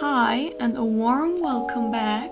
Hi 0.00 0.54
and 0.60 0.76
a 0.76 0.80
warm 0.80 1.42
welcome 1.42 1.90
back. 1.90 2.30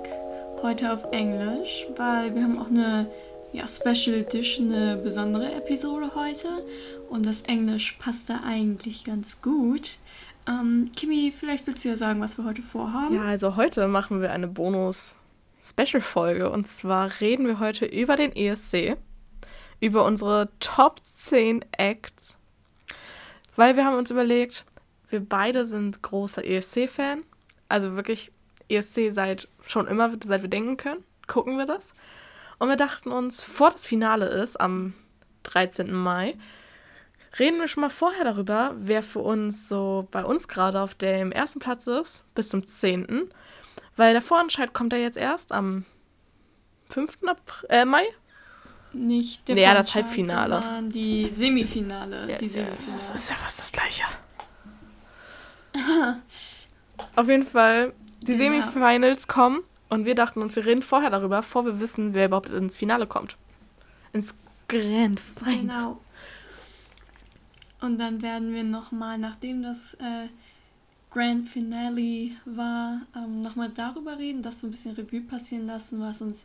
Heute 0.63 0.93
auf 0.93 1.03
Englisch, 1.11 1.85
weil 1.97 2.33
wir 2.33 2.45
haben 2.45 2.61
auch 2.61 2.69
eine 2.69 3.11
ja, 3.53 3.67
Special 3.67 4.21
Edition, 4.21 4.73
eine 4.73 4.97
besondere 4.99 5.53
Episode 5.53 6.13
heute. 6.15 6.65
Und 7.11 7.27
das 7.27 7.43
Englisch 7.43 7.97
passt 7.99 8.31
da 8.31 8.43
eigentlich 8.45 9.03
ganz 9.03 9.43
gut. 9.43 9.99
Ähm, 10.47 10.93
Kimi, 10.95 11.33
vielleicht 11.37 11.67
willst 11.67 11.85
du 11.85 11.89
ja 11.89 11.97
sagen, 11.97 12.21
was 12.21 12.39
wir 12.39 12.45
heute 12.45 12.63
vorhaben. 12.63 13.17
Ja, 13.17 13.23
also 13.23 13.57
heute 13.57 13.89
machen 13.89 14.21
wir 14.21 14.31
eine 14.31 14.47
Bonus-Special-Folge. 14.47 16.49
Und 16.49 16.69
zwar 16.69 17.21
reden 17.21 17.49
wir 17.49 17.59
heute 17.59 17.85
über 17.85 18.15
den 18.15 18.31
ESC, 18.37 18.97
über 19.81 20.05
unsere 20.05 20.51
Top 20.61 21.01
10 21.03 21.65
Acts. 21.73 22.39
Weil 23.57 23.75
wir 23.75 23.85
haben 23.85 23.99
uns 23.99 24.13
überlegt, 24.13 24.65
wir 25.11 25.19
beide 25.19 25.65
sind 25.65 26.01
großer 26.03 26.45
ESC-Fan. 26.45 27.25
Also 27.69 27.97
wirklich 27.97 28.33
ESC 28.69 29.11
seit 29.11 29.49
schon 29.67 29.87
immer, 29.87 30.13
seit 30.25 30.43
wir 30.43 30.49
denken 30.51 30.77
können, 30.77 31.05
gucken 31.27 31.59
wir 31.59 31.67
das. 31.67 31.95
Und 32.59 32.69
wir 32.69 32.77
dachten 32.77 33.13
uns, 33.13 33.43
vor 33.43 33.71
das 33.71 33.87
Finale 33.87 34.27
ist, 34.27 34.59
am 34.61 34.95
13. 35.45 35.93
Mai, 35.93 36.37
reden 37.39 37.59
wir 37.59 37.69
schon 37.69 37.83
mal 37.83 37.91
vorher 37.91 38.25
darüber, 38.25 38.75
wer 38.79 39.03
für 39.03 39.19
uns 39.21 39.69
so 39.69 40.09
bei 40.11 40.25
uns 40.25 40.49
gerade 40.49 40.81
auf 40.81 40.95
dem 40.95 41.33
ersten 41.33 41.59
Platz 41.59 41.87
ist, 41.87 42.25
bis 42.35 42.49
zum 42.49 42.67
10. 42.67 43.31
Weil 43.97 44.13
der 44.13 44.23
Vorentscheid 44.23 44.73
kommt 44.73 44.93
ja 44.93 44.99
jetzt 44.99 45.17
erst 45.19 45.53
am 45.53 45.85
5. 46.89 47.19
April, 47.27 47.69
äh, 47.71 47.85
Mai. 47.85 48.05
Nicht 48.93 49.49
der 49.49 49.57
Ja, 49.59 49.75
das 49.75 49.91
Vorentscheid, 49.91 50.05
Halbfinale. 50.05 50.63
sondern 50.63 50.91
die 50.91 51.27
Semifinale. 51.31 52.31
Ja, 52.31 52.39
die 52.39 52.47
Semifinale. 52.47 53.03
das 53.13 53.23
ist 53.23 53.31
ja 53.31 53.37
fast 53.37 53.59
das 53.61 53.73
Gleiche. 53.73 54.05
Auf 57.15 57.29
jeden 57.29 57.47
Fall, 57.47 57.93
die 58.23 58.37
Genau. 58.37 58.39
Semifinals 58.39 59.29
kommen 59.29 59.61
und 59.89 60.05
wir 60.05 60.15
dachten 60.15 60.43
uns, 60.43 60.57
wir 60.57 60.65
reden 60.67 60.83
vorher 60.83 61.11
darüber, 61.11 61.39
bevor 61.39 61.65
wir 61.65 61.81
wissen, 61.81 62.15
wer 62.15 62.27
überhaupt 62.27 62.51
ins 62.51 62.77
Finale 62.77 63.07
kommt. 63.07 63.37
Ins 64.13 64.35
Grand 64.69 65.21
Final. 65.21 65.57
Genau. 65.57 66.01
Und 67.81 68.01
dann 68.01 68.23
werden 68.23 68.53
wir 68.55 68.65
nochmal, 68.65 69.19
nachdem 69.19 69.63
das 69.63 69.95
äh, 69.95 70.29
Grand 71.11 71.49
Finale 71.49 72.31
war, 72.45 73.03
ähm, 73.15 73.43
nochmal 73.43 73.71
darüber 73.75 74.19
reden, 74.19 74.43
das 74.43 74.61
so 74.61 74.67
ein 74.67 74.71
bisschen 74.71 74.95
Revue 74.95 75.21
passieren 75.21 75.67
lassen, 75.67 76.01
was 76.01 76.21
uns 76.21 76.43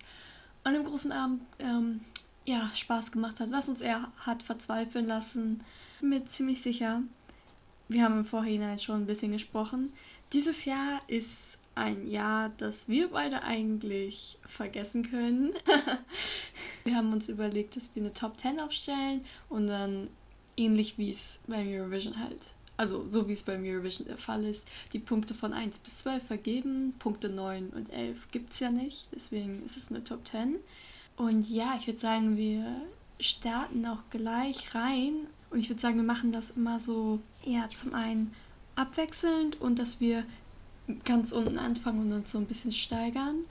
an 0.63 0.73
dem 0.73 0.83
großen 0.86 1.11
Abend 1.11 1.41
ähm, 1.59 2.02
ja, 2.45 2.69
Spaß 2.73 3.11
gemacht 3.11 3.39
hat, 3.39 3.52
was 3.52 3.67
uns 3.69 3.81
eher 3.81 4.08
hat 4.19 4.43
verzweifeln 4.43 5.08
lassen. 5.08 5.61
Mir 6.02 6.25
ziemlich 6.25 6.61
sicher, 6.61 7.02
wir 7.89 8.03
haben 8.03 8.19
im 8.19 8.25
Vorhinein 8.25 8.80
schon 8.80 9.02
ein 9.02 9.05
bisschen 9.05 9.31
gesprochen. 9.31 9.91
Dieses 10.33 10.65
Jahr 10.65 10.99
ist 11.07 11.59
ein 11.75 12.07
Jahr, 12.07 12.51
das 12.57 12.87
wir 12.87 13.09
beide 13.09 13.43
eigentlich 13.43 14.37
vergessen 14.45 15.09
können. 15.09 15.53
wir 16.83 16.95
haben 16.95 17.11
uns 17.11 17.29
überlegt, 17.29 17.75
dass 17.75 17.93
wir 17.95 18.03
eine 18.03 18.13
Top 18.13 18.39
10 18.39 18.59
aufstellen 18.59 19.21
und 19.49 19.67
dann 19.67 20.09
ähnlich 20.57 20.97
wie 20.97 21.11
es 21.11 21.39
beim 21.47 21.67
Eurovision 21.67 22.19
halt, 22.19 22.53
also 22.77 23.09
so 23.09 23.27
wie 23.27 23.33
es 23.33 23.43
beim 23.43 23.63
Eurovision 23.63 24.07
der 24.07 24.17
Fall 24.17 24.43
ist, 24.45 24.65
die 24.93 24.99
Punkte 24.99 25.33
von 25.33 25.53
1 25.53 25.79
bis 25.79 25.97
12 25.99 26.23
vergeben. 26.23 26.93
Punkte 26.99 27.31
9 27.31 27.69
und 27.69 27.91
11 27.91 28.27
gibt 28.31 28.53
es 28.53 28.59
ja 28.59 28.69
nicht, 28.69 29.07
deswegen 29.13 29.65
ist 29.65 29.77
es 29.77 29.89
eine 29.89 30.03
Top 30.03 30.27
10. 30.27 30.57
Und 31.17 31.49
ja, 31.49 31.75
ich 31.77 31.87
würde 31.87 31.99
sagen, 31.99 32.37
wir 32.37 32.81
starten 33.19 33.85
auch 33.85 34.03
gleich 34.09 34.73
rein. 34.73 35.27
Und 35.49 35.59
ich 35.59 35.69
würde 35.69 35.81
sagen, 35.81 35.97
wir 35.97 36.03
machen 36.03 36.31
das 36.31 36.52
immer 36.52 36.79
so, 36.79 37.19
ja, 37.43 37.69
zum 37.75 37.93
einen 37.93 38.33
abwechselnd 38.75 39.59
und 39.59 39.80
dass 39.80 40.00
wir 40.00 40.23
ganz 41.05 41.31
unten 41.31 41.58
anfangen 41.58 42.02
und 42.02 42.14
uns 42.14 42.31
so 42.31 42.38
ein 42.38 42.45
bisschen 42.45 42.72
steigern. 42.72 43.45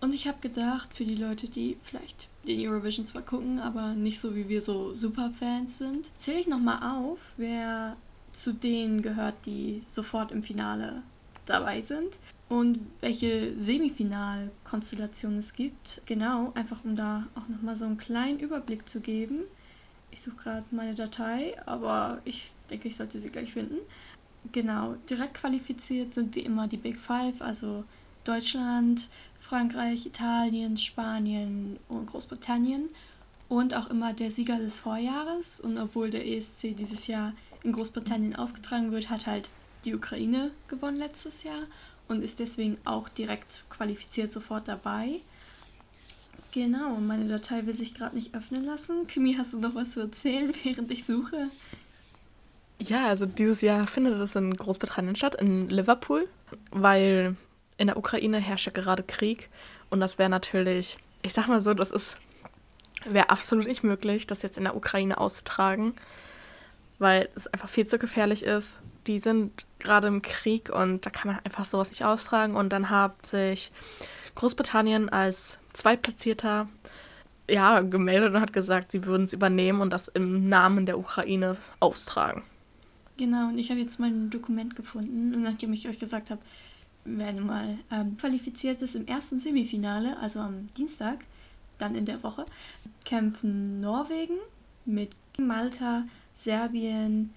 Und 0.00 0.14
ich 0.14 0.28
habe 0.28 0.38
gedacht, 0.40 0.90
für 0.94 1.04
die 1.04 1.14
Leute, 1.14 1.48
die 1.48 1.78
vielleicht 1.82 2.28
den 2.46 2.60
Eurovision 2.68 3.06
zwar 3.06 3.22
gucken, 3.22 3.58
aber 3.58 3.94
nicht 3.94 4.20
so 4.20 4.36
wie 4.36 4.48
wir 4.48 4.60
so 4.60 4.92
Superfans 4.94 5.78
sind, 5.78 6.06
zähle 6.18 6.40
ich 6.40 6.46
nochmal 6.46 6.82
auf, 6.82 7.18
wer 7.36 7.96
zu 8.32 8.52
denen 8.52 9.00
gehört, 9.02 9.34
die 9.46 9.82
sofort 9.88 10.30
im 10.32 10.42
Finale 10.42 11.02
dabei 11.46 11.80
sind 11.80 12.12
und 12.48 12.78
welche 13.00 13.58
Semifinalkonstellationen 13.58 15.38
es 15.38 15.54
gibt. 15.54 16.02
Genau, 16.06 16.52
einfach 16.54 16.84
um 16.84 16.94
da 16.94 17.26
auch 17.34 17.48
nochmal 17.48 17.76
so 17.76 17.86
einen 17.86 17.96
kleinen 17.96 18.38
Überblick 18.38 18.88
zu 18.88 19.00
geben. 19.00 19.40
Ich 20.10 20.22
suche 20.22 20.36
gerade 20.36 20.64
meine 20.70 20.94
Datei, 20.94 21.56
aber 21.66 22.20
ich 22.24 22.50
denke, 22.70 22.88
ich 22.88 22.96
sollte 22.96 23.18
sie 23.18 23.30
gleich 23.30 23.52
finden. 23.52 23.78
Genau, 24.52 24.96
direkt 25.08 25.34
qualifiziert 25.34 26.14
sind 26.14 26.34
wie 26.34 26.40
immer 26.40 26.68
die 26.68 26.76
Big 26.76 26.98
Five, 26.98 27.40
also 27.40 27.84
Deutschland, 28.24 29.08
Frankreich, 29.40 30.06
Italien, 30.06 30.76
Spanien 30.76 31.78
und 31.88 32.06
Großbritannien. 32.06 32.88
Und 33.48 33.74
auch 33.74 33.88
immer 33.88 34.12
der 34.12 34.30
Sieger 34.30 34.58
des 34.58 34.78
Vorjahres. 34.78 35.60
Und 35.60 35.78
obwohl 35.78 36.10
der 36.10 36.26
ESC 36.26 36.76
dieses 36.76 37.06
Jahr 37.06 37.32
in 37.62 37.72
Großbritannien 37.72 38.34
ausgetragen 38.34 38.90
wird, 38.90 39.08
hat 39.08 39.26
halt 39.26 39.50
die 39.84 39.94
Ukraine 39.94 40.50
gewonnen 40.68 40.98
letztes 40.98 41.44
Jahr 41.44 41.62
und 42.08 42.22
ist 42.22 42.40
deswegen 42.40 42.76
auch 42.84 43.08
direkt 43.08 43.64
qualifiziert 43.70 44.32
sofort 44.32 44.68
dabei. 44.68 45.20
Genau, 46.52 46.94
meine 46.96 47.26
Datei 47.28 47.66
will 47.66 47.76
sich 47.76 47.94
gerade 47.94 48.16
nicht 48.16 48.34
öffnen 48.34 48.64
lassen. 48.64 49.06
Kimi, 49.06 49.34
hast 49.34 49.52
du 49.52 49.60
noch 49.60 49.74
was 49.74 49.90
zu 49.90 50.00
erzählen, 50.00 50.52
während 50.64 50.90
ich 50.90 51.04
suche? 51.04 51.50
Ja, 52.78 53.06
also 53.08 53.26
dieses 53.26 53.62
Jahr 53.62 53.86
findet 53.86 54.20
es 54.20 54.36
in 54.36 54.54
Großbritannien 54.54 55.16
statt, 55.16 55.34
in 55.34 55.68
Liverpool, 55.68 56.28
weil 56.70 57.36
in 57.78 57.86
der 57.86 57.96
Ukraine 57.96 58.38
herrscht 58.38 58.66
ja 58.66 58.72
gerade 58.72 59.02
Krieg 59.02 59.48
und 59.90 60.00
das 60.00 60.18
wäre 60.18 60.28
natürlich, 60.28 60.98
ich 61.22 61.32
sag 61.32 61.48
mal 61.48 61.60
so, 61.60 61.74
das 61.74 61.90
ist 61.90 62.16
wäre 63.04 63.30
absolut 63.30 63.66
nicht 63.66 63.84
möglich, 63.84 64.26
das 64.26 64.42
jetzt 64.42 64.58
in 64.58 64.64
der 64.64 64.76
Ukraine 64.76 65.18
auszutragen, 65.18 65.94
weil 66.98 67.28
es 67.34 67.46
einfach 67.46 67.68
viel 67.68 67.86
zu 67.86 67.98
gefährlich 67.98 68.42
ist. 68.42 68.78
Die 69.06 69.18
sind 69.18 69.66
gerade 69.78 70.08
im 70.08 70.22
Krieg 70.22 70.70
und 70.70 71.06
da 71.06 71.10
kann 71.10 71.32
man 71.32 71.40
einfach 71.44 71.64
sowas 71.64 71.90
nicht 71.90 72.04
austragen 72.04 72.56
und 72.56 72.70
dann 72.70 72.90
hat 72.90 73.24
sich 73.24 73.70
Großbritannien 74.34 75.08
als 75.08 75.58
Zweitplatzierter 75.72 76.68
ja, 77.48 77.80
gemeldet 77.80 78.34
und 78.34 78.40
hat 78.40 78.52
gesagt, 78.52 78.90
sie 78.90 79.04
würden 79.04 79.24
es 79.24 79.32
übernehmen 79.32 79.80
und 79.80 79.90
das 79.90 80.08
im 80.08 80.48
Namen 80.48 80.86
der 80.86 80.98
Ukraine 80.98 81.56
austragen. 81.78 82.42
Genau, 83.16 83.48
und 83.48 83.58
ich 83.58 83.70
habe 83.70 83.80
jetzt 83.80 83.98
mein 83.98 84.30
Dokument 84.30 84.76
gefunden 84.76 85.34
und 85.34 85.42
nachdem 85.42 85.72
ich 85.72 85.88
euch 85.88 85.98
gesagt 85.98 86.30
habe, 86.30 86.40
wer 87.04 87.32
nun 87.32 87.46
mal 87.46 87.78
ähm, 87.90 88.16
qualifiziert 88.18 88.82
ist 88.82 88.94
im 88.94 89.06
ersten 89.06 89.38
Semifinale, 89.38 90.18
also 90.18 90.40
am 90.40 90.68
Dienstag, 90.76 91.24
dann 91.78 91.94
in 91.94 92.04
der 92.04 92.22
Woche, 92.22 92.44
kämpfen 93.04 93.80
Norwegen 93.80 94.36
mit 94.84 95.10
Malta, 95.38 96.04
Serbien, 96.34 97.32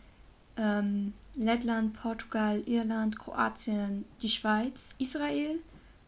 ähm, 0.57 1.13
Lettland, 1.35 1.94
Portugal, 1.94 2.62
Irland, 2.66 3.18
Kroatien, 3.18 4.06
die 4.22 4.29
Schweiz, 4.29 4.95
Israel, 4.97 5.59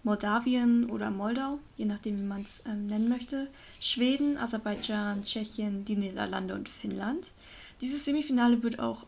Moldawien 0.03 0.89
oder 0.89 1.11
Moldau, 1.11 1.59
je 1.77 1.85
nachdem 1.85 2.17
wie 2.17 2.25
man 2.25 2.41
es 2.41 2.63
ähm, 2.65 2.87
nennen 2.87 3.07
möchte, 3.07 3.47
Schweden, 3.79 4.37
Aserbaidschan, 4.37 5.23
Tschechien, 5.23 5.85
die 5.85 5.95
Niederlande 5.95 6.55
und 6.55 6.67
Finnland. 6.67 7.31
Dieses 7.79 8.03
Semifinale 8.03 8.61
wird 8.63 8.79
auch 8.79 9.05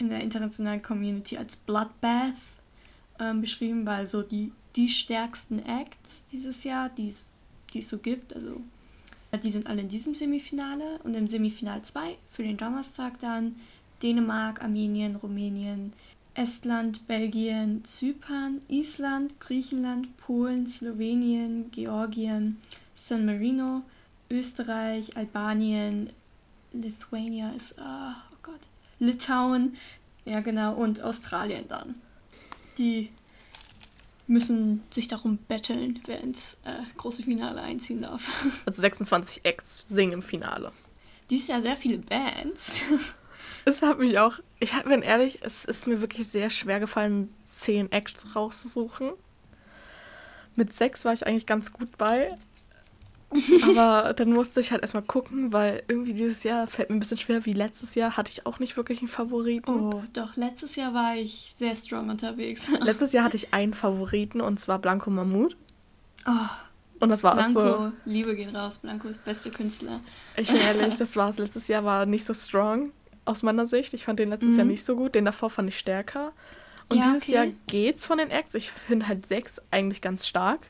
in 0.00 0.08
der 0.08 0.20
internationalen 0.20 0.82
Community 0.82 1.36
als 1.36 1.56
Bloodbath 1.56 2.34
ähm, 3.18 3.40
beschrieben, 3.40 3.86
weil 3.86 4.08
so 4.08 4.22
die, 4.22 4.52
die 4.76 4.88
stärksten 4.88 5.60
Acts 5.60 6.24
dieses 6.32 6.64
Jahr, 6.64 6.88
die 6.88 7.08
es 7.08 7.88
so 7.88 7.98
gibt, 7.98 8.34
also 8.34 8.60
die 9.44 9.52
sind 9.52 9.66
alle 9.68 9.82
in 9.82 9.88
diesem 9.88 10.14
Semifinale 10.14 10.98
und 11.04 11.14
im 11.14 11.28
Semifinal 11.28 11.82
2 11.82 12.16
für 12.32 12.42
den 12.42 12.56
Donnerstag 12.56 13.20
dann 13.20 13.56
Dänemark, 14.02 14.62
Armenien, 14.62 15.16
Rumänien, 15.16 15.92
Estland, 16.34 17.06
Belgien, 17.06 17.84
Zypern, 17.84 18.60
Island, 18.68 19.38
Griechenland, 19.40 20.16
Polen, 20.16 20.66
Slowenien, 20.66 21.70
Georgien, 21.70 22.56
San 22.94 23.26
Marino, 23.26 23.82
Österreich, 24.30 25.16
Albanien, 25.16 26.10
Lithuania 26.72 27.50
ist, 27.50 27.78
ah, 27.78 28.16
oh 28.32 28.36
Gott, 28.42 28.60
Litauen, 29.00 29.76
ja 30.24 30.40
genau, 30.40 30.74
und 30.74 31.02
Australien 31.02 31.66
dann. 31.68 31.94
Die 32.78 33.10
müssen 34.26 34.82
sich 34.90 35.08
darum 35.08 35.38
betteln, 35.38 36.00
wer 36.06 36.20
ins 36.20 36.56
äh, 36.64 36.82
große 36.96 37.24
Finale 37.24 37.60
einziehen 37.60 38.02
darf. 38.02 38.30
Also 38.64 38.80
26 38.80 39.44
Acts 39.44 39.88
singen 39.88 40.14
im 40.14 40.22
Finale. 40.22 40.72
Dies 41.28 41.48
Jahr 41.48 41.60
sehr 41.60 41.76
viele 41.76 41.98
Bands. 41.98 42.84
Es 43.66 43.82
hat 43.82 43.98
mich 43.98 44.18
auch, 44.18 44.38
ich 44.58 44.72
bin 44.84 45.02
ehrlich, 45.02 45.40
es 45.42 45.66
ist 45.66 45.86
mir 45.86 46.00
wirklich 46.00 46.26
sehr 46.28 46.48
schwer 46.48 46.80
gefallen, 46.80 47.32
10 47.46 47.92
Acts 47.92 48.34
rauszusuchen. 48.34 49.12
Mit 50.56 50.72
6 50.72 51.04
war 51.04 51.12
ich 51.12 51.26
eigentlich 51.26 51.44
ganz 51.44 51.70
gut 51.72 51.98
bei. 51.98 52.38
Aber 53.62 54.12
dann 54.14 54.32
musste 54.32 54.60
ich 54.60 54.72
halt 54.72 54.82
erstmal 54.82 55.04
gucken, 55.04 55.52
weil 55.52 55.82
irgendwie 55.88 56.12
dieses 56.14 56.42
Jahr 56.42 56.66
fällt 56.66 56.90
mir 56.90 56.96
ein 56.96 57.00
bisschen 57.00 57.18
schwer. 57.18 57.46
Wie 57.46 57.52
letztes 57.52 57.94
Jahr 57.94 58.16
hatte 58.16 58.30
ich 58.32 58.44
auch 58.46 58.58
nicht 58.58 58.76
wirklich 58.76 58.98
einen 59.00 59.08
Favoriten. 59.08 59.70
Oh, 59.70 60.02
doch, 60.12 60.36
letztes 60.36 60.74
Jahr 60.76 60.94
war 60.94 61.14
ich 61.16 61.54
sehr 61.56 61.76
strong 61.76 62.08
unterwegs. 62.10 62.68
Letztes 62.80 63.12
Jahr 63.12 63.24
hatte 63.24 63.36
ich 63.36 63.54
einen 63.54 63.74
Favoriten 63.74 64.40
und 64.40 64.58
zwar 64.58 64.78
Blanco 64.80 65.10
Mammut. 65.10 65.56
Oh, 66.26 66.30
Und 66.98 67.08
das 67.08 67.22
war 67.22 67.34
Blanco, 67.34 67.76
so. 67.76 67.92
Liebe 68.04 68.34
gehen 68.34 68.54
raus. 68.54 68.78
Blanco 68.78 69.08
ist 69.08 69.24
beste 69.24 69.50
Künstler. 69.50 70.00
Ich 70.36 70.48
bin 70.48 70.60
ehrlich, 70.60 70.96
das 70.98 71.16
war's. 71.16 71.38
Letztes 71.38 71.68
Jahr 71.68 71.84
war 71.84 72.06
nicht 72.06 72.24
so 72.24 72.34
strong 72.34 72.90
aus 73.24 73.42
meiner 73.44 73.66
Sicht. 73.66 73.94
Ich 73.94 74.04
fand 74.06 74.18
den 74.18 74.30
letztes 74.30 74.50
Mhm. 74.52 74.56
Jahr 74.58 74.66
nicht 74.66 74.84
so 74.84 74.96
gut. 74.96 75.14
Den 75.14 75.24
davor 75.24 75.50
fand 75.50 75.68
ich 75.68 75.78
stärker. 75.78 76.32
Und 76.88 76.98
Ja, 76.98 77.04
dieses 77.06 77.22
okay. 77.22 77.32
Jahr 77.32 77.46
geht's 77.68 78.04
von 78.04 78.18
den 78.18 78.30
Acts. 78.30 78.54
Ich 78.56 78.72
finde 78.72 79.06
halt 79.06 79.24
sechs 79.26 79.60
eigentlich 79.70 80.00
ganz 80.02 80.26
stark. 80.26 80.66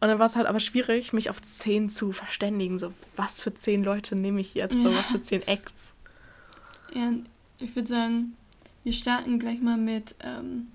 Und 0.00 0.08
dann 0.08 0.18
war 0.18 0.26
es 0.26 0.36
halt 0.36 0.46
aber 0.46 0.60
schwierig, 0.60 1.12
mich 1.12 1.30
auf 1.30 1.40
zehn 1.40 1.88
zu 1.88 2.12
verständigen. 2.12 2.78
So, 2.78 2.92
was 3.16 3.40
für 3.40 3.54
zehn 3.54 3.82
Leute 3.82 4.14
nehme 4.14 4.40
ich 4.40 4.54
jetzt? 4.54 4.74
So, 4.80 4.90
Ja. 4.90 4.96
was 4.98 5.10
für 5.10 5.22
zehn 5.22 5.42
Acts? 5.46 5.92
Ja, 6.94 7.12
ich 7.58 7.74
würde 7.74 7.88
sagen, 7.88 8.36
wir 8.84 8.92
starten 8.92 9.38
gleich 9.38 9.60
mal 9.60 9.78
mit, 9.78 10.14
ähm, 10.22 10.68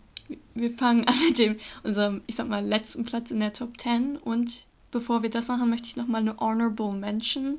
wir 0.56 0.71
fangen 0.71 1.06
an 1.07 1.13
mit 1.27 1.38
dem, 1.38 1.57
unserem, 1.83 2.21
ich 2.27 2.35
sag 2.35 2.47
mal, 2.47 2.65
letzten 2.65 3.03
Platz 3.03 3.31
in 3.31 3.39
der 3.39 3.53
Top 3.53 3.79
10 3.79 4.18
und 4.18 4.65
bevor 4.91 5.21
wir 5.24 5.29
das 5.29 5.47
machen, 5.47 5.69
möchte 5.69 5.88
ich 5.88 5.95
nochmal 5.95 6.21
eine 6.21 6.38
Honorable 6.38 6.91
Mention 6.94 7.57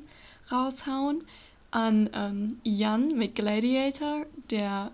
raushauen 0.51 1.23
an 1.71 2.09
ähm, 2.13 2.57
Jan 2.63 3.17
mit 3.17 3.35
Gladiator, 3.35 4.25
der 4.51 4.91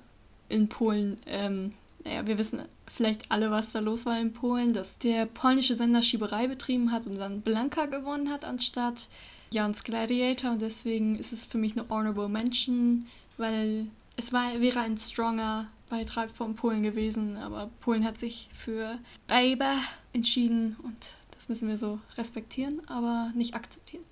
in 0.48 0.70
Polen, 0.70 1.18
ähm, 1.26 1.74
naja, 2.06 2.26
wir 2.28 2.38
wissen 2.38 2.62
vielleicht 2.94 3.32
alle, 3.32 3.52
was 3.52 3.72
da 3.72 3.80
los 3.80 4.06
war 4.06 4.20
in 4.20 4.34
Polen, 4.34 4.74
dass 4.74 4.98
der 4.98 5.26
polnische 5.26 5.76
Sender 5.76 6.02
Schieberei 6.02 6.48
betrieben 6.48 6.92
hat 6.92 7.08
und 7.08 7.18
dann 7.18 7.42
Blanka 7.42 7.86
gewonnen 7.86 8.30
hat 8.30 8.44
anstatt 8.46 9.08
Jans 9.52 9.84
Gladiator 9.84 10.52
und 10.52 10.62
deswegen 10.62 11.16
ist 11.16 11.34
es 11.34 11.46
für 11.46 11.58
mich 11.58 11.74
eine 11.74 11.88
Honorable 11.90 12.30
Mention, 12.30 13.08
weil 13.38 13.88
es 14.16 14.32
war, 14.34 14.60
wäre 14.60 14.82
ein 14.82 14.98
stronger 14.98 15.68
Beitrag 15.90 16.30
von 16.30 16.56
Polen 16.56 16.84
gewesen, 16.84 17.38
aber 17.38 17.70
Polen 17.80 18.04
hat 18.04 18.18
sich 18.18 18.50
für 18.54 19.00
Baby 19.28 19.80
entschieden 20.14 20.76
und 20.84 21.14
das 21.32 21.50
müssen 21.50 21.68
wir 21.68 21.78
so 21.78 22.00
respektieren, 22.18 22.82
aber 22.88 23.32
nicht 23.34 23.56
akzeptieren. 23.56 24.04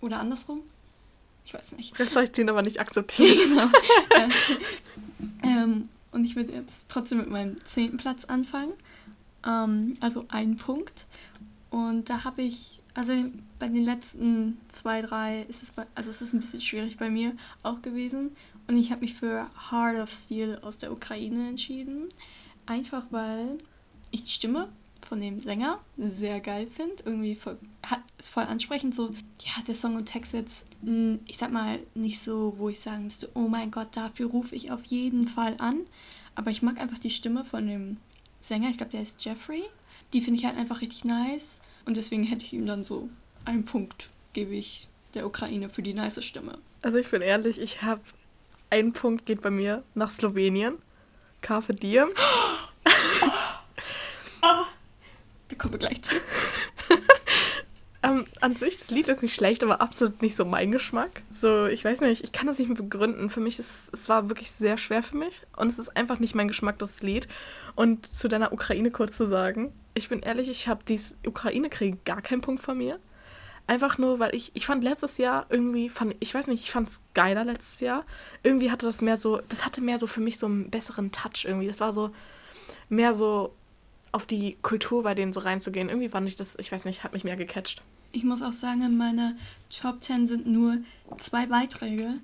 Oder 0.00 0.20
andersrum? 0.20 0.60
Ich 1.44 1.54
weiß 1.54 1.72
nicht. 1.72 1.98
Respektieren, 1.98 2.48
aber 2.48 2.62
nicht 2.62 2.80
akzeptieren. 2.80 3.38
genau. 3.48 3.70
Ähm, 5.42 5.88
und 6.16 6.24
ich 6.24 6.34
würde 6.34 6.54
jetzt 6.54 6.86
trotzdem 6.88 7.18
mit 7.18 7.28
meinem 7.28 7.62
zehnten 7.62 7.98
Platz 7.98 8.24
anfangen. 8.24 8.72
Ähm, 9.46 9.94
also 10.00 10.24
ein 10.28 10.56
Punkt. 10.56 11.04
Und 11.68 12.08
da 12.08 12.24
habe 12.24 12.40
ich, 12.40 12.80
also 12.94 13.12
bei 13.58 13.68
den 13.68 13.84
letzten 13.84 14.56
zwei, 14.68 15.02
drei 15.02 15.42
ist 15.42 15.62
es, 15.62 15.72
bei, 15.72 15.86
also 15.94 16.08
es 16.08 16.22
ist 16.22 16.32
ein 16.32 16.40
bisschen 16.40 16.62
schwierig 16.62 16.96
bei 16.96 17.10
mir 17.10 17.36
auch 17.62 17.82
gewesen. 17.82 18.34
Und 18.66 18.78
ich 18.78 18.90
habe 18.90 19.02
mich 19.02 19.12
für 19.12 19.46
Heart 19.70 20.00
of 20.00 20.10
Steel 20.10 20.58
aus 20.62 20.78
der 20.78 20.90
Ukraine 20.90 21.50
entschieden. 21.50 22.08
Einfach 22.64 23.04
weil 23.10 23.58
ich 24.10 24.32
Stimme 24.32 24.68
von 25.06 25.20
dem 25.20 25.40
Sänger 25.40 25.78
sehr 25.96 26.40
geil 26.40 26.66
finde. 26.66 27.02
Irgendwie 27.04 27.34
voll, 27.34 27.58
hat, 27.84 28.00
ist 28.18 28.28
voll 28.28 28.44
ansprechend. 28.44 28.94
So, 28.94 29.10
ja, 29.40 29.62
der 29.66 29.74
Song 29.74 29.96
und 29.96 30.06
Text 30.06 30.32
jetzt, 30.32 30.66
mh, 30.82 31.18
ich 31.26 31.38
sag 31.38 31.52
mal, 31.52 31.78
nicht 31.94 32.20
so, 32.20 32.54
wo 32.58 32.68
ich 32.68 32.80
sagen 32.80 33.04
müsste, 33.04 33.30
oh 33.34 33.48
mein 33.48 33.70
Gott, 33.70 33.88
dafür 33.92 34.28
rufe 34.28 34.54
ich 34.54 34.70
auf 34.70 34.84
jeden 34.84 35.28
Fall 35.28 35.54
an. 35.58 35.80
Aber 36.34 36.50
ich 36.50 36.62
mag 36.62 36.78
einfach 36.78 36.98
die 36.98 37.10
Stimme 37.10 37.44
von 37.44 37.66
dem 37.66 37.96
Sänger. 38.40 38.68
Ich 38.70 38.76
glaube, 38.76 38.92
der 38.92 39.02
ist 39.02 39.24
Jeffrey. 39.24 39.64
Die 40.12 40.20
finde 40.20 40.38
ich 40.38 40.46
halt 40.46 40.58
einfach 40.58 40.80
richtig 40.80 41.04
nice. 41.04 41.60
Und 41.86 41.96
deswegen 41.96 42.24
hätte 42.24 42.44
ich 42.44 42.52
ihm 42.52 42.66
dann 42.66 42.84
so 42.84 43.08
einen 43.44 43.64
Punkt, 43.64 44.10
gebe 44.32 44.54
ich 44.54 44.88
der 45.14 45.26
Ukraine 45.26 45.68
für 45.70 45.82
die 45.82 45.94
nice 45.94 46.22
Stimme. 46.22 46.58
Also 46.82 46.98
ich 46.98 47.08
bin 47.10 47.22
ehrlich, 47.22 47.58
ich 47.58 47.82
habe 47.82 48.02
einen 48.70 48.92
Punkt 48.92 49.26
geht 49.26 49.42
bei 49.42 49.50
mir 49.50 49.82
nach 49.94 50.10
Slowenien. 50.10 50.74
Carpe 51.40 51.74
Diem. 51.74 52.08
Da 55.48 55.55
kommen 55.66 55.80
wir 55.80 55.88
gleich 55.88 56.02
zu. 56.02 56.14
Ähm, 58.02 58.24
an 58.40 58.54
sich, 58.54 58.76
das 58.76 58.90
Lied 58.90 59.08
ist 59.08 59.22
nicht 59.22 59.34
schlecht, 59.34 59.64
aber 59.64 59.80
absolut 59.80 60.22
nicht 60.22 60.36
so 60.36 60.44
mein 60.44 60.70
Geschmack. 60.70 61.22
So, 61.32 61.66
ich 61.66 61.84
weiß 61.84 62.02
nicht, 62.02 62.22
ich 62.22 62.30
kann 62.30 62.46
das 62.46 62.58
nicht 62.60 62.68
mehr 62.68 62.76
begründen. 62.76 63.30
Für 63.30 63.40
mich 63.40 63.58
ist 63.58 63.92
es 63.92 64.08
war 64.08 64.28
wirklich 64.28 64.52
sehr 64.52 64.76
schwer 64.76 65.02
für 65.02 65.16
mich 65.16 65.42
und 65.56 65.72
es 65.72 65.78
ist 65.80 65.96
einfach 65.96 66.20
nicht 66.20 66.36
mein 66.36 66.46
Geschmack, 66.46 66.78
das 66.78 67.02
Lied. 67.02 67.26
Und 67.74 68.06
zu 68.06 68.28
deiner 68.28 68.52
Ukraine 68.52 68.92
kurz 68.92 69.16
zu 69.16 69.26
sagen, 69.26 69.72
ich 69.94 70.08
bin 70.08 70.20
ehrlich, 70.20 70.48
ich 70.48 70.68
habe 70.68 70.84
dies 70.86 71.16
Ukraine-Krieg 71.26 72.04
gar 72.04 72.22
keinen 72.22 72.42
Punkt 72.42 72.62
von 72.62 72.78
mir. 72.78 73.00
Einfach 73.66 73.98
nur, 73.98 74.20
weil 74.20 74.36
ich, 74.36 74.52
ich 74.54 74.66
fand 74.66 74.84
letztes 74.84 75.18
Jahr 75.18 75.46
irgendwie, 75.48 75.88
fand, 75.88 76.14
ich 76.20 76.32
weiß 76.32 76.46
nicht, 76.46 76.62
ich 76.62 76.70
fand 76.70 76.90
es 76.90 77.00
geiler 77.14 77.44
letztes 77.44 77.80
Jahr. 77.80 78.04
Irgendwie 78.44 78.70
hatte 78.70 78.86
das 78.86 79.00
mehr 79.00 79.16
so, 79.16 79.40
das 79.48 79.64
hatte 79.64 79.80
mehr 79.80 79.98
so 79.98 80.06
für 80.06 80.20
mich 80.20 80.38
so 80.38 80.46
einen 80.46 80.70
besseren 80.70 81.10
Touch 81.10 81.44
irgendwie. 81.44 81.66
Das 81.66 81.80
war 81.80 81.92
so 81.92 82.10
mehr 82.88 83.14
so 83.14 83.52
auf 84.12 84.26
die 84.26 84.56
Kultur 84.62 85.02
bei 85.02 85.14
denen 85.14 85.32
so 85.32 85.40
reinzugehen. 85.40 85.88
Irgendwie 85.88 86.08
fand 86.08 86.28
ich 86.28 86.36
das, 86.36 86.56
ich 86.58 86.72
weiß 86.72 86.84
nicht, 86.84 87.04
hat 87.04 87.12
mich 87.12 87.24
mehr 87.24 87.36
gecatcht. 87.36 87.82
Ich 88.12 88.24
muss 88.24 88.42
auch 88.42 88.52
sagen, 88.52 88.82
in 88.82 88.96
meiner 88.96 89.34
Top 89.70 90.02
10 90.02 90.26
sind 90.26 90.46
nur 90.46 90.78
zwei 91.18 91.46
Beiträge, 91.46 92.14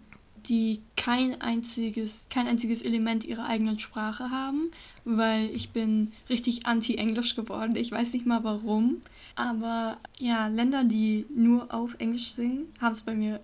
die 0.48 0.80
kein 0.96 1.40
einziges, 1.40 2.26
kein 2.30 2.46
einziges 2.46 2.82
Element 2.82 3.24
ihrer 3.24 3.46
eigenen 3.46 3.78
Sprache 3.78 4.30
haben, 4.30 4.70
weil 5.04 5.50
ich 5.54 5.70
bin 5.70 6.12
richtig 6.28 6.66
anti-Englisch 6.66 7.36
geworden. 7.36 7.76
Ich 7.76 7.92
weiß 7.92 8.12
nicht 8.12 8.26
mal 8.26 8.42
warum. 8.42 9.02
Aber 9.34 9.98
ja, 10.18 10.48
Länder, 10.48 10.84
die 10.84 11.26
nur 11.34 11.72
auf 11.72 11.94
Englisch 11.98 12.32
singen, 12.32 12.66
haben 12.80 12.92
es 12.92 13.02
bei 13.02 13.14
mir 13.14 13.40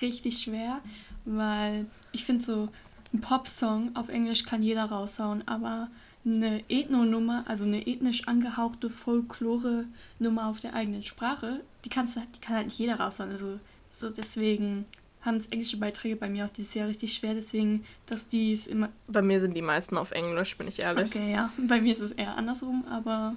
richtig 0.00 0.38
schwer, 0.38 0.80
weil 1.24 1.86
ich 2.12 2.24
finde 2.24 2.44
so, 2.44 2.68
ein 3.12 3.20
Popsong 3.20 3.96
auf 3.96 4.08
Englisch 4.08 4.44
kann 4.44 4.62
jeder 4.62 4.84
raushauen, 4.84 5.46
aber 5.48 5.88
eine 6.24 6.62
Ethno-Nummer, 6.68 7.44
also 7.46 7.64
eine 7.64 7.86
ethnisch 7.86 8.28
angehauchte 8.28 8.90
Folklore-Nummer 8.90 10.46
auf 10.46 10.60
der 10.60 10.74
eigenen 10.74 11.02
Sprache, 11.02 11.60
die, 11.84 11.88
kannst 11.88 12.16
du, 12.16 12.20
die 12.34 12.40
kann 12.40 12.56
halt 12.56 12.66
nicht 12.66 12.78
jeder 12.78 13.00
raushauen. 13.00 13.30
Also 13.30 13.58
so 13.92 14.10
deswegen 14.10 14.84
haben 15.22 15.36
es 15.36 15.46
englische 15.46 15.76
Beiträge 15.76 16.16
bei 16.16 16.28
mir 16.28 16.46
auch 16.46 16.50
dieses 16.50 16.74
Jahr 16.74 16.88
richtig 16.88 17.14
schwer, 17.14 17.34
deswegen, 17.34 17.84
dass 18.06 18.26
die 18.26 18.52
es 18.52 18.66
immer. 18.66 18.88
Bei 19.06 19.22
mir 19.22 19.40
sind 19.40 19.54
die 19.54 19.62
meisten 19.62 19.96
auf 19.98 20.12
Englisch, 20.12 20.56
bin 20.56 20.68
ich 20.68 20.80
ehrlich. 20.80 21.08
Okay, 21.08 21.32
ja. 21.32 21.52
Bei 21.58 21.80
mir 21.80 21.92
ist 21.92 22.00
es 22.00 22.12
eher 22.12 22.36
andersrum, 22.36 22.84
aber 22.90 23.36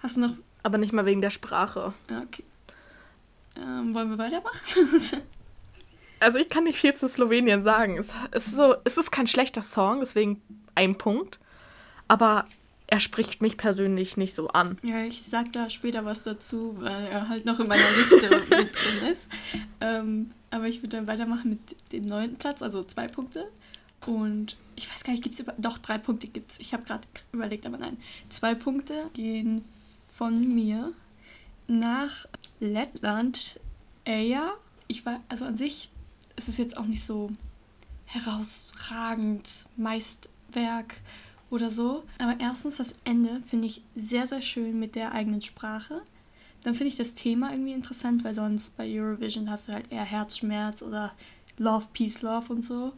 hast 0.00 0.16
du 0.16 0.20
noch. 0.22 0.34
Aber 0.62 0.78
nicht 0.78 0.92
mal 0.92 1.06
wegen 1.06 1.20
der 1.20 1.30
Sprache. 1.30 1.92
Okay. 2.08 2.44
Ähm, 3.56 3.94
wollen 3.94 4.10
wir 4.10 4.18
weitermachen? 4.18 4.60
Also 6.22 6.38
ich 6.38 6.48
kann 6.48 6.62
nicht 6.62 6.78
viel 6.78 6.94
zu 6.94 7.08
Slowenien 7.08 7.64
sagen. 7.64 7.98
Es, 7.98 8.12
ist 8.46 8.54
so, 8.54 8.76
es 8.84 8.96
ist 8.96 9.10
kein 9.10 9.26
schlechter 9.26 9.64
Song, 9.64 9.98
deswegen 9.98 10.40
ein 10.76 10.96
Punkt. 10.96 11.40
Aber 12.12 12.46
er 12.88 13.00
spricht 13.00 13.40
mich 13.40 13.56
persönlich 13.56 14.18
nicht 14.18 14.34
so 14.34 14.48
an. 14.48 14.76
Ja, 14.82 15.02
ich 15.02 15.22
sag 15.22 15.50
da 15.54 15.70
später 15.70 16.04
was 16.04 16.24
dazu, 16.24 16.76
weil 16.78 17.06
er 17.06 17.30
halt 17.30 17.46
noch 17.46 17.58
in 17.58 17.68
meiner 17.68 17.90
Liste 17.96 18.28
mit 18.50 18.50
drin 18.50 19.10
ist. 19.10 19.26
Ähm, 19.80 20.30
aber 20.50 20.68
ich 20.68 20.82
würde 20.82 20.98
dann 20.98 21.06
weitermachen 21.06 21.48
mit 21.48 21.92
dem 21.92 22.04
neunten 22.04 22.36
Platz, 22.36 22.60
also 22.60 22.84
zwei 22.84 23.06
Punkte. 23.06 23.48
Und 24.04 24.58
ich 24.76 24.92
weiß 24.92 25.04
gar 25.04 25.12
nicht, 25.14 25.22
gibt 25.22 25.36
es 25.36 25.40
über. 25.40 25.54
Doch, 25.56 25.78
drei 25.78 25.96
Punkte 25.96 26.26
gibt 26.26 26.50
es. 26.50 26.60
Ich 26.60 26.74
habe 26.74 26.82
gerade 26.82 27.08
überlegt, 27.32 27.64
aber 27.64 27.78
nein. 27.78 27.96
Zwei 28.28 28.54
Punkte 28.54 29.08
gehen 29.14 29.64
von 30.14 30.54
mir 30.54 30.92
nach 31.66 32.26
Lettland. 32.60 33.58
Äh, 34.04 34.28
ja, 34.28 34.52
ich 34.86 35.06
war, 35.06 35.20
also 35.30 35.46
an 35.46 35.56
sich 35.56 35.88
ist 36.36 36.50
es 36.50 36.58
jetzt 36.58 36.76
auch 36.76 36.84
nicht 36.84 37.04
so 37.06 37.30
herausragend, 38.04 39.48
Meisterwerk 39.78 40.96
oder 41.52 41.70
so. 41.70 42.02
Aber 42.18 42.40
erstens, 42.40 42.78
das 42.78 42.94
Ende 43.04 43.42
finde 43.46 43.66
ich 43.66 43.82
sehr, 43.94 44.26
sehr 44.26 44.40
schön 44.40 44.78
mit 44.78 44.94
der 44.94 45.12
eigenen 45.12 45.42
Sprache. 45.42 46.02
Dann 46.64 46.74
finde 46.74 46.88
ich 46.88 46.96
das 46.96 47.14
Thema 47.14 47.52
irgendwie 47.52 47.72
interessant, 47.72 48.24
weil 48.24 48.34
sonst 48.34 48.76
bei 48.76 48.88
Eurovision 48.88 49.50
hast 49.50 49.68
du 49.68 49.72
halt 49.72 49.92
eher 49.92 50.04
Herzschmerz 50.04 50.80
oder 50.82 51.12
Love, 51.58 51.86
Peace, 51.92 52.22
Love 52.22 52.52
und 52.52 52.62
so. 52.62 52.92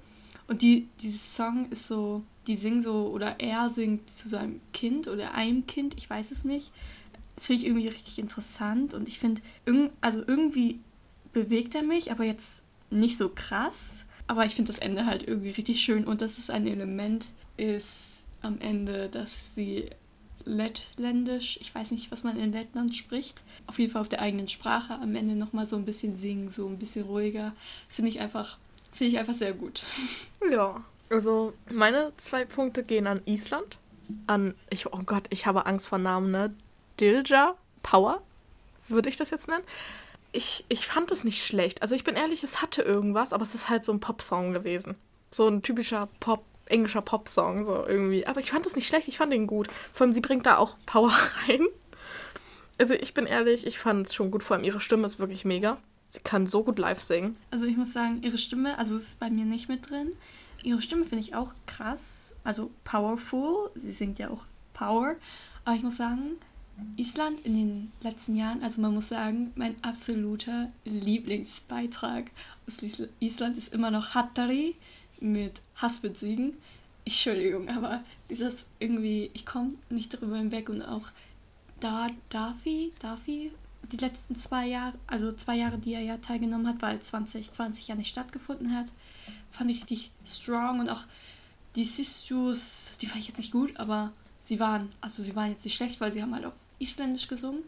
Und 0.47 0.63
die, 0.63 0.89
dieses 1.01 1.35
Song 1.35 1.69
ist 1.71 1.89
so, 1.89 2.23
die 2.47 2.57
singen 2.57 2.83
so, 2.83 3.09
oder 3.09 3.41
er 3.41 3.71
singt 3.71 4.09
zu 4.09 4.29
seinem 4.29 4.61
Kind 4.73 5.09
oder 5.09 5.35
einem 5.35 5.67
Kind, 5.67 5.97
ich 5.97 6.09
weiß 6.09 6.31
es 6.31 6.45
nicht. 6.45 6.71
Das 7.35 7.47
finde 7.47 7.63
ich 7.63 7.67
irgendwie 7.67 7.89
richtig 7.89 8.19
interessant 8.19 8.95
und 8.95 9.09
ich 9.09 9.19
finde, 9.19 9.41
also 10.01 10.23
irgendwie 10.25 10.79
bewegt 11.33 11.75
er 11.75 11.83
mich, 11.83 12.13
aber 12.13 12.25
jetzt 12.25 12.63
nicht 12.91 13.17
so 13.17 13.29
krass. 13.35 14.05
Aber 14.27 14.47
ich 14.47 14.55
finde 14.55 14.71
das 14.71 14.79
Ende 14.79 15.07
halt 15.07 15.27
irgendwie 15.27 15.51
richtig 15.51 15.83
schön 15.83 16.05
und 16.05 16.21
dass 16.23 16.39
es 16.39 16.51
ein 16.51 16.67
Element 16.67 17.27
ist 17.57 18.24
am 18.45 18.61
Ende, 18.61 19.09
dass 19.09 19.55
sie 19.55 19.91
lettländisch, 20.47 21.59
ich 21.61 21.75
weiß 21.75 21.91
nicht, 21.91 22.13
was 22.13 22.23
man 22.23 22.39
in 22.39 22.53
Lettland 22.53 22.95
spricht, 22.95 23.43
auf 23.67 23.79
jeden 23.79 23.93
Fall 23.93 24.03
auf 24.03 24.09
der 24.09 24.21
eigenen 24.21 24.49
Sprache 24.49 24.95
am 24.95 25.15
Ende 25.17 25.35
nochmal 25.35 25.67
so 25.67 25.77
ein 25.77 25.85
bisschen 25.87 26.19
singen, 26.19 26.51
so 26.51 26.67
ein 26.67 26.79
bisschen 26.79 27.07
ruhiger. 27.07 27.53
Finde 27.89 28.11
ich 28.11 28.21
einfach, 28.21 28.59
finde 28.93 29.13
ich 29.13 29.19
einfach 29.19 29.35
sehr 29.35 29.53
gut. 29.53 29.85
Ja. 30.51 30.85
Also 31.09 31.55
meine 31.71 32.13
zwei 32.19 32.45
Punkte 32.45 32.83
gehen 32.83 33.07
an 33.07 33.23
Island. 33.25 33.79
An, 34.27 34.55
ich, 34.69 34.93
oh 34.93 35.01
Gott, 35.07 35.25
ich 35.31 35.47
habe 35.47 35.65
Angst 35.65 35.87
vor 35.89 35.99
Namen, 35.99 36.31
ne? 36.31 36.55
Dilja 37.01 37.55
Power, 37.83 38.21
würde 38.89 39.09
ich 39.09 39.17
das 39.17 39.31
jetzt 39.31 39.49
nennen. 39.49 39.65
ich, 40.33 40.65
ich 40.69 40.87
fand 40.87 41.13
es 41.13 41.25
nicht 41.25 41.45
schlecht. 41.47 41.81
Also 41.83 41.95
ich 41.95 42.05
bin 42.05 42.17
ehrlich, 42.17 42.43
es 42.43 42.61
hatte 42.61 42.83
irgendwas, 42.83 43.33
aber 43.33 43.43
es 43.43 43.55
ist 43.55 43.69
halt 43.69 43.85
so 43.85 43.93
ein 43.93 44.01
Popsong 44.01 44.53
gewesen. 44.53 44.97
So 45.31 45.49
ein 45.49 45.63
typischer 45.63 46.09
Pop, 46.21 46.45
englischer 46.67 47.03
Popsong, 47.03 47.65
so 47.65 47.87
irgendwie. 47.87 48.27
Aber 48.27 48.41
ich 48.41 48.51
fand 48.51 48.67
es 48.67 48.77
nicht 48.77 48.89
schlecht, 48.89 49.09
ich 49.09 49.19
fand 49.19 49.33
ihn 49.33 49.47
gut. 49.47 49.69
Vor 49.93 50.05
allem, 50.05 50.13
sie 50.13 50.21
bringt 50.21 50.47
da 50.47 50.59
auch 50.59 50.77
Power 50.87 51.13
rein. 51.49 51.67
Also 52.79 52.95
ich 52.95 53.15
bin 53.15 53.27
ehrlich, 53.27 53.67
ich 53.67 53.79
fand 53.79 54.09
es 54.09 54.15
schon 54.15 54.31
gut. 54.31 54.43
Vor 54.43 54.57
allem 54.57 54.65
ihre 54.65 54.81
Stimme 54.81 55.07
ist 55.07 55.19
wirklich 55.19 55.45
mega. 55.45 55.79
Sie 56.11 56.21
kann 56.21 56.47
so 56.47 56.63
gut 56.63 56.79
live 56.79 57.01
singen. 57.01 57.37
Also 57.51 57.67
ich 57.67 57.77
muss 57.77 57.93
sagen, 57.93 58.23
ihre 58.23 58.39
Stimme, 58.39 58.79
also 58.79 58.97
es 58.97 59.05
ist 59.09 59.21
bei 59.21 59.31
mir 59.31 59.45
nicht 59.45 59.69
mit 59.69 59.91
drin. 59.91 60.13
Ihre 60.63 60.81
Stimme 60.81 61.05
finde 61.05 61.21
ich 61.21 61.35
auch 61.35 61.53
krass, 61.67 62.35
also 62.43 62.71
powerful. 62.85 63.71
Sie 63.83 63.93
singt 63.93 64.19
ja 64.19 64.31
auch 64.31 64.45
Power. 64.73 65.17
Aber 65.65 65.77
ich 65.77 65.83
muss 65.83 65.97
sagen, 65.97 66.37
Island 66.97 67.41
in 67.45 67.55
den 67.55 67.93
letzten 68.01 68.37
Jahren, 68.37 68.63
also 68.63 68.81
man 68.81 68.95
muss 68.95 69.09
sagen, 69.09 69.53
mein 69.55 69.77
absoluter 69.83 70.71
Lieblingsbeitrag 70.85 72.31
aus 72.67 72.75
Island 73.21 73.59
ist 73.59 73.73
immer 73.73 73.91
noch 73.91 74.15
Hattari 74.15 74.75
mit 75.21 75.63
Haspelsiegen. 75.77 76.55
Entschuldigung, 77.05 77.69
aber 77.69 78.03
dieses 78.31 78.67
irgendwie, 78.79 79.31
ich 79.35 79.45
komme 79.45 79.75
nicht 79.91 80.15
darüber 80.15 80.37
hinweg 80.37 80.69
und 80.69 80.83
auch 80.83 81.09
da 81.81 82.09
Dafi, 82.31 82.93
Dafi, 82.99 83.53
die 83.93 83.97
letzten 83.99 84.37
zwei 84.37 84.67
Jahre, 84.67 84.95
also 85.07 85.33
zwei 85.33 85.57
Jahre, 85.57 85.79
die 85.79 85.93
er 85.93 86.01
ja 86.01 86.17
teilgenommen 86.17 86.67
hat, 86.67 86.81
weil 86.81 87.01
2020 87.01 87.89
ja 87.89 87.95
nicht 87.95 88.09
stattgefunden 88.09 88.75
hat, 88.75 88.87
fand 89.51 89.71
ich 89.71 89.81
richtig 89.81 90.11
strong 90.25 90.81
und 90.81 90.89
auch 90.89 91.05
die 91.75 91.85
Sistus, 91.85 92.93
die 93.01 93.07
fand 93.07 93.21
ich 93.21 93.29
jetzt 93.29 93.39
nicht 93.39 93.53
gut, 93.53 93.77
aber 93.77 94.13
sie 94.45 94.61
waren, 94.61 94.93
also 95.01 95.23
sie 95.23 95.37
waren 95.37 95.51
jetzt 95.51 95.65
nicht 95.65 95.77
schlecht, 95.77 96.01
weil 96.01 96.13
sie 96.13 96.23
haben 96.23 96.35
halt 96.35 96.47
auch 96.47 96.53
Isländisch 96.79 97.29
gesungen. 97.29 97.63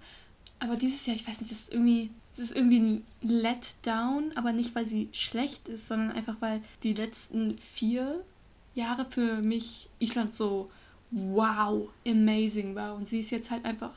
Aber 0.58 0.76
dieses 0.76 1.06
Jahr, 1.06 1.16
ich 1.16 1.26
weiß 1.26 1.40
nicht, 1.40 1.50
das 1.50 1.60
ist 1.60 1.72
irgendwie, 1.72 2.10
das 2.32 2.46
ist 2.46 2.56
irgendwie 2.56 2.78
ein 2.78 3.06
Letdown, 3.22 4.32
aber 4.34 4.52
nicht, 4.52 4.74
weil 4.74 4.86
sie 4.86 5.08
schlecht 5.12 5.68
ist, 5.68 5.88
sondern 5.88 6.12
einfach, 6.12 6.36
weil 6.40 6.62
die 6.82 6.94
letzten 6.94 7.58
vier 7.58 8.24
Jahre 8.74 9.06
für 9.08 9.40
mich 9.42 9.88
Island 9.98 10.34
so 10.34 10.70
wow, 11.10 11.88
amazing 12.06 12.74
war. 12.74 12.94
Und 12.94 13.08
sie 13.08 13.20
ist 13.20 13.30
jetzt 13.30 13.50
halt 13.50 13.64
einfach, 13.64 13.92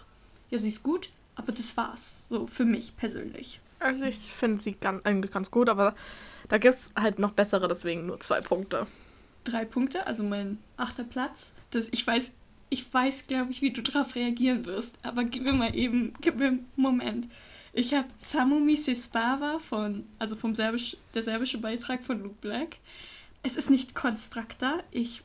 ja, 0.49 0.57
sie 0.57 0.69
ist 0.69 0.83
gut, 0.83 1.09
aber 1.35 1.51
das 1.51 1.75
war's. 1.77 2.27
So 2.29 2.47
für 2.47 2.65
mich 2.65 2.95
persönlich. 2.97 3.59
Also 3.79 4.05
ich 4.05 4.17
finde 4.17 4.61
sie 4.61 4.73
ganz, 4.73 5.05
eigentlich 5.05 5.31
ganz 5.31 5.51
gut, 5.51 5.69
aber 5.69 5.95
da 6.49 6.57
gibt 6.57 6.75
es 6.75 6.91
halt 6.95 7.19
noch 7.19 7.31
bessere, 7.31 7.67
deswegen 7.67 8.07
nur 8.07 8.19
zwei 8.19 8.41
Punkte. 8.41 8.87
Drei 9.43 9.65
Punkte, 9.65 10.05
also 10.05 10.23
mein 10.23 10.57
achter 10.77 11.03
Platz. 11.03 11.51
Das, 11.71 11.87
ich 11.91 12.05
weiß, 12.05 12.31
ich 12.69 12.93
weiß, 12.93 13.27
glaube 13.27 13.51
ich, 13.51 13.61
wie 13.61 13.71
du 13.71 13.81
darauf 13.81 14.15
reagieren 14.15 14.65
wirst, 14.65 14.93
aber 15.03 15.23
gib 15.23 15.43
mir 15.43 15.53
mal 15.53 15.75
eben, 15.75 16.13
gib 16.21 16.37
mir 16.37 16.47
einen 16.47 16.69
Moment. 16.75 17.27
Ich 17.73 17.93
habe 17.93 18.07
Samumi 18.17 18.75
Sespava 18.75 19.59
von, 19.59 20.05
also 20.17 20.35
vom 20.35 20.55
Serbisch, 20.55 20.97
der 21.13 21.23
serbische 21.23 21.59
Beitrag 21.59 22.03
von 22.03 22.21
Luke 22.21 22.37
Black. 22.41 22.77
Es 23.43 23.55
ist 23.55 23.69
nicht 23.69 23.95
Constructor, 23.95 24.83
ich, 24.91 25.23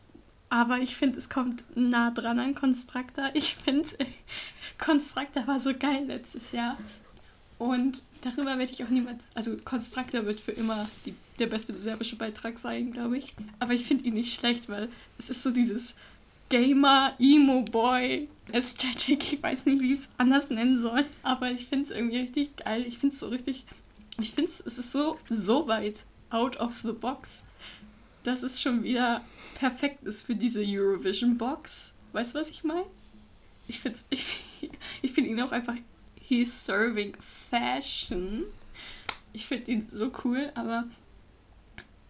aber 0.51 0.79
ich 0.79 0.95
finde, 0.95 1.19
es 1.19 1.29
kommt 1.29 1.65
nah 1.75 2.11
dran 2.11 2.39
an 2.39 2.55
Constructor. 2.55 3.31
Ich 3.35 3.57
finde, 3.57 3.89
Constructor 4.79 5.47
war 5.47 5.61
so 5.61 5.73
geil 5.75 6.05
letztes 6.07 6.53
Jahr. 6.53 6.79
Und 7.59 8.03
darüber 8.23 8.59
werde 8.59 8.73
ich 8.73 8.85
auch 8.85 8.89
niemals, 8.89 9.23
also 9.35 9.57
Constructor 9.65 10.27
wird 10.27 10.41
für 10.41 10.53
immer 10.53 10.89
die, 11.07 11.15
der 11.39 11.47
beste 11.47 11.75
serbische 11.77 12.17
Beitrag 12.17 12.59
sein, 12.59 12.93
glaube 12.93 13.19
ich. 13.19 13.35
Aber 13.59 13.73
ich 13.73 13.85
finde 13.85 14.05
ihn 14.05 14.15
nicht 14.15 14.35
schlecht, 14.35 14.69
weil 14.69 14.89
es 15.19 15.31
ist 15.31 15.43
so 15.43 15.51
dieses 15.51 15.95
Gamer, 16.55 17.17
Emo-Boy, 17.19 18.29
Ästhetik. 18.53 19.33
Ich 19.33 19.43
weiß 19.43 19.67
nicht, 19.67 19.83
wie 19.83 19.95
ich 19.95 19.99
es 20.03 20.09
anders 20.19 20.51
nennen 20.51 20.81
soll. 20.81 21.05
Aber 21.25 21.51
ich 21.51 21.67
finde 21.67 21.87
es 21.87 21.91
irgendwie 21.91 22.19
richtig 22.19 22.55
geil. 22.55 22.85
Ich 22.87 22.99
finde 22.99 23.13
es 23.13 23.19
so 23.19 23.27
richtig. 23.27 23.65
Ich 24.21 24.31
finde 24.31 24.53
es, 24.53 24.61
es 24.61 24.79
ist 24.79 24.93
so, 24.93 25.19
so 25.29 25.67
weit 25.67 26.05
out 26.31 26.57
of 26.59 26.79
the 26.85 26.93
box, 26.93 27.43
dass 28.23 28.45
es 28.45 28.63
schon 28.63 28.85
wieder 28.85 29.25
perfekt 29.59 30.05
ist 30.05 30.23
für 30.23 30.37
diese 30.37 30.63
Eurovision-Box. 30.65 31.93
Weißt 32.13 32.37
du, 32.37 32.39
was 32.39 32.51
ich 32.51 32.63
meine? 32.63 32.87
Ich 33.67 33.81
finde 33.81 33.99
ich, 34.11 34.45
ich 35.03 35.11
find 35.11 35.27
ihn 35.27 35.41
auch 35.41 35.51
einfach. 35.51 35.75
He's 36.21 36.65
serving 36.65 37.17
fashion. 37.51 38.45
Ich 39.33 39.47
finde 39.47 39.73
ihn 39.73 39.89
so 39.93 40.13
cool, 40.25 40.53
aber 40.55 40.85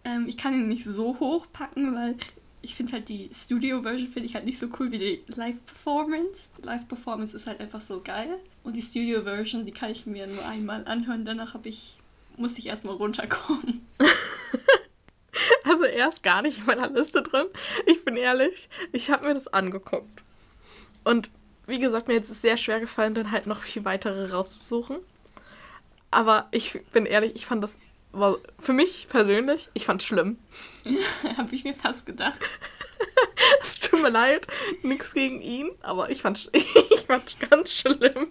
ähm, 0.03 0.27
ich 0.27 0.37
kann 0.37 0.53
ihn 0.53 0.67
nicht 0.67 0.85
so 0.85 1.19
hoch 1.19 1.47
packen, 1.51 1.95
weil 1.95 2.15
ich 2.65 2.75
finde 2.75 2.93
halt 2.93 3.09
die 3.09 3.29
Studio-Version 3.31 4.09
finde 4.09 4.27
ich 4.27 4.35
halt 4.35 4.45
nicht 4.45 4.59
so 4.59 4.67
cool 4.79 4.91
wie 4.91 4.97
die 4.97 5.23
Live-Performance. 5.27 6.49
Die 6.57 6.65
Live-Performance 6.65 7.35
ist 7.35 7.45
halt 7.45 7.59
einfach 7.59 7.81
so 7.81 8.01
geil. 8.01 8.39
Und 8.63 8.75
die 8.75 8.81
Studio-Version, 8.81 9.65
die 9.65 9.71
kann 9.71 9.91
ich 9.91 10.05
mir 10.05 10.25
nur 10.25 10.43
einmal 10.45 10.83
anhören. 10.85 11.25
Danach 11.25 11.53
habe 11.53 11.69
ich, 11.69 11.97
musste 12.37 12.59
ich 12.59 12.65
erstmal 12.65 12.95
runterkommen. 12.95 13.85
also 15.63 15.83
er 15.83 16.09
ist 16.09 16.23
gar 16.23 16.41
nicht 16.41 16.59
in 16.59 16.65
meiner 16.65 16.89
Liste 16.89 17.21
drin. 17.21 17.45
Ich 17.85 18.03
bin 18.03 18.17
ehrlich, 18.17 18.69
ich 18.91 19.09
habe 19.11 19.27
mir 19.27 19.33
das 19.35 19.47
angeguckt. 19.47 20.23
Und 21.03 21.29
wie 21.67 21.79
gesagt, 21.79 22.07
mir 22.07 22.15
jetzt 22.15 22.29
ist 22.29 22.37
es 22.37 22.41
sehr 22.41 22.57
schwer 22.57 22.79
gefallen, 22.79 23.13
dann 23.13 23.31
halt 23.31 23.47
noch 23.47 23.61
viel 23.61 23.85
weitere 23.85 24.31
rauszusuchen. 24.31 24.97
Aber 26.11 26.47
ich 26.51 26.83
bin 26.93 27.05
ehrlich, 27.05 27.35
ich 27.35 27.45
fand 27.45 27.63
das 27.63 27.77
war 28.17 28.37
für 28.59 28.73
mich 28.73 29.07
persönlich, 29.09 29.69
ich 29.73 29.85
fand 29.85 30.01
es 30.01 30.07
schlimm. 30.07 30.37
Habe 31.37 31.53
ich 31.55 31.63
mir 31.63 31.73
fast 31.73 32.05
gedacht. 32.05 32.39
es 33.61 33.79
tut 33.79 34.01
mir 34.01 34.09
leid, 34.09 34.47
nichts 34.83 35.13
gegen 35.13 35.41
ihn, 35.41 35.71
aber 35.81 36.09
ich 36.09 36.21
fand 36.21 36.49
ich 36.53 36.65
fand's 37.07 37.37
ganz 37.49 37.73
schlimm. 37.73 38.27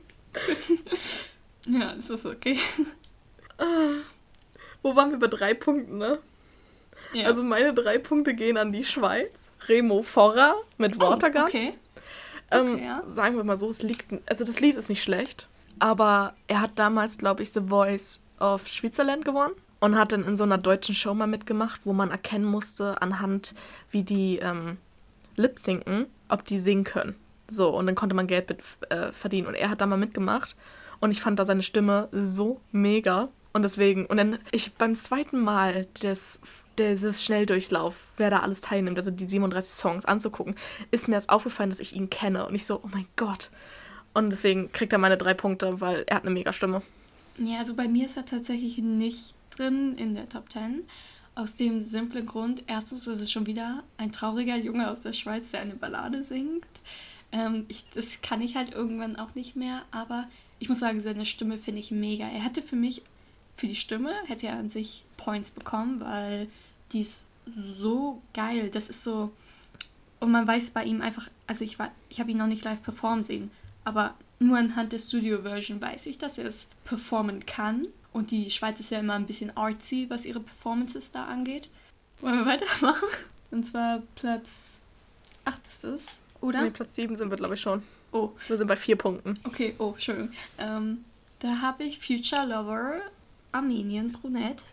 ja, 1.66 1.94
es 1.94 2.10
ist 2.10 2.26
okay. 2.26 2.58
Wo 4.82 4.96
waren 4.96 5.10
wir 5.10 5.18
bei 5.18 5.28
drei 5.28 5.54
Punkten, 5.54 5.98
ne? 5.98 6.18
Ja. 7.12 7.26
Also 7.26 7.44
meine 7.44 7.72
drei 7.72 7.98
Punkte 7.98 8.34
gehen 8.34 8.56
an 8.56 8.72
die 8.72 8.84
Schweiz. 8.84 9.50
Remo 9.68 10.02
Forra 10.02 10.56
mit 10.76 10.98
Watergun. 10.98 11.42
Oh, 11.42 11.46
okay. 11.46 11.74
Ähm, 12.50 12.74
okay 12.74 12.84
ja. 12.84 13.02
Sagen 13.06 13.36
wir 13.36 13.44
mal 13.44 13.56
so, 13.56 13.70
es 13.70 13.82
liegt. 13.82 14.06
Also 14.26 14.44
das 14.44 14.60
Lied 14.60 14.76
ist 14.76 14.88
nicht 14.88 15.02
schlecht, 15.02 15.48
aber 15.78 16.34
er 16.48 16.60
hat 16.60 16.72
damals, 16.74 17.16
glaube 17.18 17.42
ich, 17.42 17.52
The 17.52 17.60
Voice 17.68 18.20
of 18.40 18.68
Switzerland 18.68 19.24
gewonnen 19.24 19.54
und 19.84 19.96
hat 19.96 20.12
dann 20.12 20.24
in 20.24 20.38
so 20.38 20.44
einer 20.44 20.56
deutschen 20.56 20.94
Show 20.94 21.12
mal 21.12 21.26
mitgemacht, 21.26 21.82
wo 21.84 21.92
man 21.92 22.10
erkennen 22.10 22.46
musste 22.46 23.02
anhand, 23.02 23.54
wie 23.90 24.02
die 24.02 24.38
ähm, 24.38 24.78
lip 25.36 25.58
sinken, 25.58 26.06
ob 26.30 26.42
die 26.46 26.58
singen 26.58 26.84
können. 26.84 27.14
So, 27.48 27.68
und 27.68 27.84
dann 27.84 27.94
konnte 27.94 28.14
man 28.14 28.26
Geld 28.26 28.48
mit, 28.48 28.60
äh, 28.88 29.12
verdienen. 29.12 29.46
Und 29.46 29.54
er 29.54 29.68
hat 29.68 29.82
da 29.82 29.86
mal 29.86 29.98
mitgemacht 29.98 30.56
und 31.00 31.10
ich 31.10 31.20
fand 31.20 31.38
da 31.38 31.44
seine 31.44 31.62
Stimme 31.62 32.08
so 32.12 32.62
mega. 32.72 33.28
Und 33.52 33.60
deswegen, 33.60 34.06
und 34.06 34.16
dann, 34.16 34.38
ich 34.52 34.72
beim 34.72 34.96
zweiten 34.96 35.38
Mal 35.38 35.86
des, 36.02 36.40
dieses 36.78 37.22
Schnelldurchlauf, 37.22 37.94
wer 38.16 38.30
da 38.30 38.38
alles 38.38 38.62
teilnimmt, 38.62 38.96
also 38.96 39.10
die 39.10 39.26
37 39.26 39.70
Songs 39.70 40.06
anzugucken, 40.06 40.54
ist 40.92 41.08
mir 41.08 41.16
erst 41.16 41.28
aufgefallen, 41.28 41.68
dass 41.68 41.78
ich 41.78 41.94
ihn 41.94 42.08
kenne. 42.08 42.46
Und 42.46 42.54
ich 42.54 42.64
so, 42.64 42.80
oh 42.82 42.88
mein 42.90 43.06
Gott. 43.16 43.50
Und 44.14 44.30
deswegen 44.30 44.72
kriegt 44.72 44.94
er 44.94 44.98
meine 44.98 45.18
drei 45.18 45.34
Punkte, 45.34 45.82
weil 45.82 46.04
er 46.06 46.16
hat 46.16 46.24
eine 46.24 46.32
mega 46.32 46.54
Stimme. 46.54 46.80
Ja, 47.36 47.58
also 47.58 47.74
bei 47.74 47.86
mir 47.86 48.06
ist 48.06 48.16
er 48.16 48.24
tatsächlich 48.24 48.78
nicht 48.78 49.34
drin 49.56 49.96
in 49.96 50.14
der 50.14 50.28
Top 50.28 50.50
10. 50.50 50.84
Aus 51.34 51.54
dem 51.56 51.82
simplen 51.82 52.26
Grund, 52.26 52.62
erstens 52.66 53.06
ist 53.06 53.20
es 53.20 53.32
schon 53.32 53.46
wieder 53.46 53.82
ein 53.98 54.12
trauriger 54.12 54.56
Junge 54.56 54.90
aus 54.90 55.00
der 55.00 55.12
Schweiz, 55.12 55.50
der 55.50 55.60
eine 55.60 55.74
Ballade 55.74 56.22
singt. 56.22 56.64
Ähm, 57.32 57.64
ich, 57.68 57.84
das 57.94 58.22
kann 58.22 58.40
ich 58.40 58.54
halt 58.54 58.72
irgendwann 58.72 59.16
auch 59.16 59.34
nicht 59.34 59.56
mehr, 59.56 59.82
aber 59.90 60.28
ich 60.60 60.68
muss 60.68 60.78
sagen, 60.78 61.00
seine 61.00 61.26
Stimme 61.26 61.58
finde 61.58 61.80
ich 61.80 61.90
mega. 61.90 62.24
Er 62.24 62.44
hätte 62.44 62.62
für 62.62 62.76
mich, 62.76 63.02
für 63.56 63.66
die 63.66 63.74
Stimme, 63.74 64.12
hätte 64.26 64.46
er 64.46 64.56
an 64.56 64.70
sich 64.70 65.04
Points 65.16 65.50
bekommen, 65.50 66.00
weil 66.00 66.48
die 66.92 67.02
ist 67.02 67.24
so 67.78 68.22
geil. 68.32 68.70
Das 68.70 68.88
ist 68.88 69.02
so. 69.02 69.32
Und 70.20 70.30
man 70.30 70.46
weiß 70.46 70.70
bei 70.70 70.84
ihm 70.84 71.02
einfach, 71.02 71.28
also 71.46 71.64
ich 71.64 71.78
war, 71.78 71.90
ich 72.08 72.20
habe 72.20 72.30
ihn 72.30 72.38
noch 72.38 72.46
nicht 72.46 72.64
live 72.64 72.82
performen 72.82 73.24
sehen, 73.24 73.50
aber 73.84 74.14
nur 74.38 74.56
anhand 74.56 74.92
der 74.92 75.00
Studio-Version 75.00 75.80
weiß 75.80 76.06
ich, 76.06 76.18
dass 76.18 76.38
er 76.38 76.46
es 76.46 76.66
performen 76.84 77.44
kann. 77.44 77.88
Und 78.14 78.30
die 78.30 78.48
Schweiz 78.48 78.78
ist 78.78 78.90
ja 78.90 79.00
immer 79.00 79.14
ein 79.14 79.26
bisschen 79.26 79.54
artsy, 79.56 80.06
was 80.08 80.24
ihre 80.24 80.40
Performances 80.40 81.10
da 81.10 81.26
angeht. 81.26 81.68
Wollen 82.20 82.38
wir 82.38 82.46
weitermachen? 82.46 83.08
Und 83.50 83.64
zwar 83.64 84.02
Platz 84.14 84.74
8 85.44 85.66
ist 85.66 85.84
es, 85.84 86.20
oder? 86.40 86.62
Nee, 86.62 86.70
Platz 86.70 86.94
7 86.94 87.16
sind 87.16 87.30
wir, 87.30 87.36
glaube 87.36 87.54
ich, 87.54 87.60
schon. 87.60 87.82
Oh. 88.12 88.30
Wir 88.46 88.56
sind 88.56 88.68
bei 88.68 88.76
vier 88.76 88.96
Punkten. 88.96 89.38
Okay, 89.42 89.74
oh, 89.78 89.94
schön. 89.98 90.32
Ähm, 90.58 91.04
da 91.40 91.60
habe 91.60 91.82
ich 91.82 91.98
Future 91.98 92.46
Lover 92.46 93.00
Armenien 93.50 94.12
Brunette. 94.12 94.64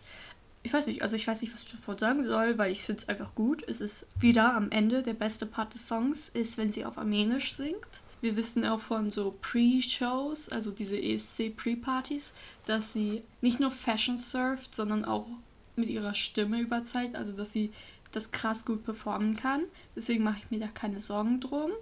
Ich 0.62 0.72
weiß 0.72 0.86
nicht, 0.86 1.02
also 1.02 1.16
ich 1.16 1.26
weiß 1.26 1.42
nicht, 1.42 1.52
was 1.52 1.64
ich 1.64 1.72
davon 1.72 1.98
sagen 1.98 2.24
soll, 2.24 2.56
weil 2.58 2.70
ich 2.70 2.82
finde 2.82 3.02
es 3.02 3.08
einfach 3.08 3.34
gut. 3.34 3.64
Es 3.66 3.80
ist 3.80 4.06
wieder 4.20 4.54
am 4.54 4.70
Ende 4.70 5.02
der 5.02 5.14
beste 5.14 5.46
Part 5.46 5.74
des 5.74 5.88
Songs, 5.88 6.28
ist, 6.28 6.58
wenn 6.58 6.70
sie 6.70 6.84
auf 6.84 6.96
Armenisch 6.96 7.54
singt. 7.54 8.01
Wir 8.22 8.36
wissen 8.36 8.64
auch 8.64 8.80
von 8.80 9.10
so 9.10 9.36
Pre-Shows, 9.42 10.48
also 10.48 10.70
diese 10.70 10.96
ESC-Pre-Partys, 10.96 12.32
dass 12.66 12.92
sie 12.92 13.22
nicht 13.40 13.58
nur 13.58 13.72
Fashion 13.72 14.16
surft, 14.16 14.76
sondern 14.76 15.04
auch 15.04 15.26
mit 15.74 15.88
ihrer 15.88 16.14
Stimme 16.14 16.60
überzeugt, 16.60 17.16
also 17.16 17.32
dass 17.32 17.52
sie 17.52 17.72
das 18.12 18.30
krass 18.30 18.64
gut 18.64 18.84
performen 18.84 19.36
kann. 19.36 19.64
Deswegen 19.96 20.22
mache 20.22 20.38
ich 20.38 20.50
mir 20.52 20.60
da 20.60 20.68
keine 20.68 21.00
Sorgen 21.00 21.40
drum. 21.40 21.72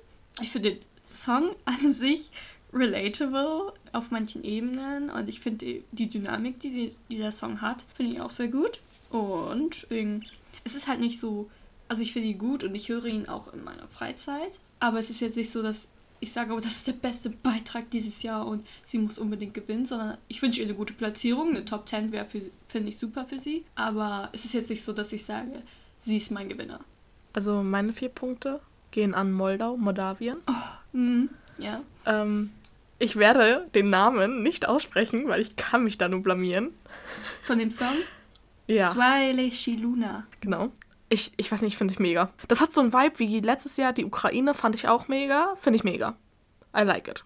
Ich 0.40 0.50
finde 0.50 0.76
den 0.76 0.80
Song 1.10 1.54
an 1.66 1.92
sich 1.92 2.30
relatable 2.72 3.74
auf 3.92 4.10
manchen 4.10 4.42
Ebenen 4.42 5.10
und 5.10 5.28
ich 5.28 5.40
finde 5.40 5.82
die, 5.92 6.08
Dynamik, 6.08 6.58
die, 6.60 6.70
die, 6.70 6.94
die 7.10 7.18
der 7.18 7.32
Song 7.32 7.60
hat, 7.60 7.84
finde 7.94 8.14
ich 8.14 8.20
auch 8.22 8.30
sehr 8.30 8.48
gut. 8.48 8.80
Und 9.10 9.82
deswegen, 9.82 10.24
es 10.64 10.74
ist 10.74 10.88
halt 10.88 11.00
nicht 11.00 11.20
so, 11.20 11.50
also 11.88 12.00
ich 12.00 12.14
finde 12.14 12.28
ihn 12.28 12.38
gut 12.38 12.64
und 12.64 12.74
ich 12.74 12.88
höre 12.88 13.04
ihn 13.04 13.28
auch 13.28 13.52
in 13.52 13.62
meiner 13.62 13.88
Freizeit, 13.88 14.52
aber 14.78 15.00
es 15.00 15.10
ist 15.10 15.20
jetzt 15.20 15.36
nicht 15.36 15.50
so, 15.50 15.62
dass 15.62 15.86
ich 16.20 16.32
sage, 16.32 16.52
oh, 16.52 16.60
das 16.60 16.72
ist 16.72 16.86
der 16.86 16.92
beste 16.92 17.30
Beitrag 17.30 17.90
dieses 17.90 18.22
Jahr 18.22 18.46
und 18.46 18.66
sie 18.84 18.98
muss 18.98 19.18
unbedingt 19.18 19.54
gewinnen, 19.54 19.86
sondern 19.86 20.18
ich 20.28 20.42
wünsche 20.42 20.60
ihr 20.60 20.66
eine 20.66 20.76
gute 20.76 20.92
Platzierung. 20.92 21.50
Eine 21.50 21.64
Top 21.64 21.88
10 21.88 22.12
wäre, 22.12 22.26
finde 22.26 22.88
ich, 22.88 22.98
super 22.98 23.24
für 23.24 23.38
sie. 23.38 23.64
Aber 23.74 24.28
es 24.32 24.44
ist 24.44 24.52
jetzt 24.52 24.68
nicht 24.68 24.84
so, 24.84 24.92
dass 24.92 25.12
ich 25.12 25.24
sage, 25.24 25.62
sie 25.98 26.18
ist 26.18 26.30
mein 26.30 26.48
Gewinner. 26.48 26.80
Also 27.32 27.62
meine 27.62 27.92
vier 27.92 28.10
Punkte 28.10 28.60
gehen 28.90 29.14
an 29.14 29.32
Moldau, 29.32 29.76
Moldawien. 29.76 30.38
Oh, 30.46 30.96
mh, 30.96 31.28
ja. 31.58 31.80
Ähm, 32.04 32.50
ich 32.98 33.16
werde 33.16 33.66
den 33.74 33.88
Namen 33.88 34.42
nicht 34.42 34.68
aussprechen, 34.68 35.26
weil 35.28 35.40
ich 35.40 35.56
kann 35.56 35.84
mich 35.84 35.96
da 35.96 36.08
nur 36.08 36.22
blamieren. 36.22 36.70
Von 37.44 37.58
dem 37.58 37.70
Song? 37.70 37.96
Ja. 38.66 38.90
Swahili 38.90 39.50
Shiluna. 39.50 40.26
Genau. 40.40 40.70
Ich, 41.12 41.32
ich 41.36 41.50
weiß 41.50 41.62
nicht, 41.62 41.76
finde 41.76 41.92
ich 41.92 41.98
mega. 41.98 42.30
Das 42.46 42.60
hat 42.60 42.72
so 42.72 42.80
einen 42.80 42.92
Vibe 42.92 43.18
wie 43.18 43.40
letztes 43.40 43.76
Jahr 43.76 43.92
die 43.92 44.04
Ukraine, 44.04 44.54
fand 44.54 44.76
ich 44.76 44.86
auch 44.86 45.08
mega. 45.08 45.56
Finde 45.60 45.76
ich 45.76 45.84
mega. 45.84 46.16
I 46.74 46.82
like 46.82 47.08
it. 47.08 47.24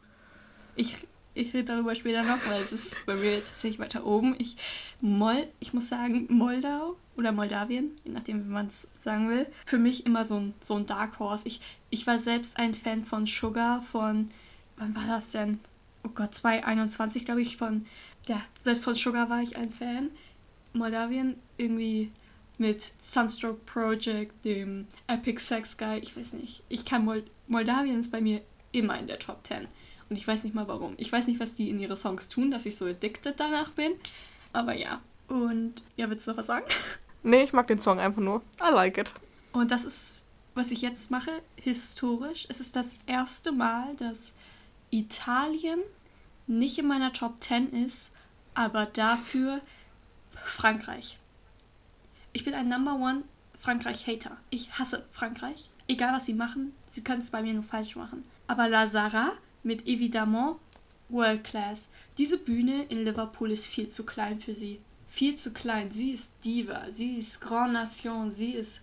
Ich, 0.74 1.06
ich 1.34 1.52
rede 1.52 1.64
darüber 1.64 1.94
später 1.94 2.22
noch, 2.22 2.38
weil 2.48 2.62
es 2.62 2.72
ist 2.72 3.04
bei 3.04 3.14
mir 3.14 3.44
tatsächlich 3.44 3.78
weiter 3.78 4.06
oben. 4.06 4.36
Ich, 4.38 4.56
Mol, 5.02 5.48
ich 5.60 5.74
muss 5.74 5.90
sagen, 5.90 6.26
Moldau 6.30 6.96
oder 7.16 7.30
Moldawien, 7.30 7.90
je 8.04 8.12
nachdem, 8.12 8.46
wie 8.46 8.52
man 8.52 8.68
es 8.68 8.88
sagen 9.04 9.28
will, 9.28 9.46
für 9.66 9.78
mich 9.78 10.06
immer 10.06 10.24
so 10.24 10.36
ein, 10.36 10.54
so 10.62 10.76
ein 10.76 10.86
Dark 10.86 11.18
Horse. 11.18 11.46
Ich, 11.46 11.60
ich 11.90 12.06
war 12.06 12.18
selbst 12.18 12.56
ein 12.56 12.72
Fan 12.72 13.04
von 13.04 13.26
Sugar, 13.26 13.82
von, 13.82 14.30
wann 14.78 14.94
war 14.96 15.06
das 15.06 15.30
denn? 15.30 15.60
Oh 16.04 16.10
Gott, 16.14 16.34
2021, 16.34 17.26
glaube 17.26 17.42
ich, 17.42 17.58
von, 17.58 17.84
ja, 18.26 18.40
selbst 18.62 18.84
von 18.84 18.94
Sugar 18.94 19.28
war 19.28 19.42
ich 19.42 19.56
ein 19.56 19.70
Fan. 19.70 20.08
Moldawien 20.72 21.36
irgendwie 21.58 22.10
mit 22.58 22.92
Sunstroke 23.00 23.61
Project, 23.66 24.44
dem 24.44 24.87
Epic 25.06 25.40
Sex 25.40 25.76
Guy, 25.76 25.99
ich 25.99 26.16
weiß 26.16 26.34
nicht. 26.34 26.62
Ich 26.68 26.84
kann 26.84 27.04
Mold 27.04 27.30
Moldawien 27.46 27.99
ist 27.99 28.11
bei 28.11 28.20
mir 28.20 28.40
immer 28.73 28.99
in 28.99 29.06
der 29.06 29.18
Top 29.18 29.46
10. 29.46 29.68
Und 30.08 30.16
ich 30.16 30.26
weiß 30.26 30.44
nicht 30.44 30.54
mal 30.54 30.68
warum. 30.68 30.94
Ich 30.96 31.12
weiß 31.12 31.26
nicht, 31.26 31.40
was 31.40 31.54
die 31.54 31.70
in 31.70 31.78
ihre 31.78 31.96
Songs 31.96 32.28
tun, 32.28 32.50
dass 32.50 32.66
ich 32.66 32.76
so 32.76 32.87
addicted 32.87 33.38
danach 33.38 33.70
bin. 33.70 33.92
Aber 34.52 34.75
ja. 34.75 35.00
Und 35.28 35.82
ja, 35.96 36.08
willst 36.08 36.26
du 36.26 36.32
noch 36.32 36.38
was 36.38 36.46
sagen? 36.46 36.66
Nee, 37.26 37.44
ich 37.44 37.54
mag 37.54 37.66
den 37.68 37.80
Song 37.80 37.99
einfach 37.99 38.20
nur. 38.20 38.42
I 38.61 38.70
like 38.70 38.99
it. 38.99 39.11
Und 39.52 39.70
das 39.70 39.84
ist, 39.84 40.26
was 40.54 40.70
ich 40.70 40.82
jetzt 40.82 41.11
mache, 41.11 41.30
historisch. 41.56 42.44
Es 42.50 42.61
ist 42.61 42.76
das 42.76 42.96
erste 43.06 43.50
Mal, 43.50 43.96
dass 43.96 44.34
Italien 44.90 45.80
nicht 46.46 46.76
in 46.78 46.87
meiner 46.87 47.14
Top 47.14 47.42
10 47.42 47.73
ist, 47.87 48.12
aber 48.52 48.84
dafür 48.84 49.62
Frankreich. 50.44 51.18
Ich 52.34 52.44
bin 52.44 52.52
ein 52.52 52.68
Number 52.68 52.96
One 52.96 53.22
Frankreich-Hater. 53.60 54.36
Ich 54.50 54.76
hasse 54.76 55.06
Frankreich. 55.12 55.70
Egal 55.86 56.12
was 56.12 56.26
sie 56.26 56.34
machen, 56.34 56.74
sie 56.90 57.04
können 57.04 57.20
es 57.20 57.30
bei 57.30 57.42
mir 57.42 57.54
nur 57.54 57.62
falsch 57.62 57.94
machen. 57.94 58.24
Aber 58.48 58.68
Lazara 58.68 59.32
mit 59.62 59.86
Evidemment 59.86 60.56
World 61.08 61.44
Class. 61.44 61.88
Diese 62.18 62.36
Bühne 62.36 62.84
in 62.88 63.04
Liverpool 63.04 63.52
ist 63.52 63.66
viel 63.66 63.88
zu 63.88 64.04
klein 64.04 64.40
für 64.40 64.52
sie. 64.52 64.80
Viel 65.08 65.36
zu 65.36 65.52
klein. 65.52 65.92
Sie 65.92 66.10
ist 66.10 66.28
Diva. 66.44 66.90
Sie 66.90 67.18
ist 67.18 67.40
Grand 67.40 67.72
Nation. 67.72 68.32
Sie 68.32 68.50
ist. 68.50 68.80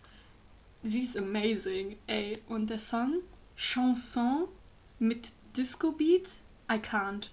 Sie 0.81 1.03
ist 1.03 1.17
amazing. 1.17 1.97
Ey. 2.07 2.41
Und 2.47 2.69
der 2.69 2.79
Song 2.79 3.15
Chanson 3.57 4.47
mit 4.97 5.27
Disco 5.57 5.91
Beat. 5.91 6.29
I 6.71 6.75
can't. 6.75 7.27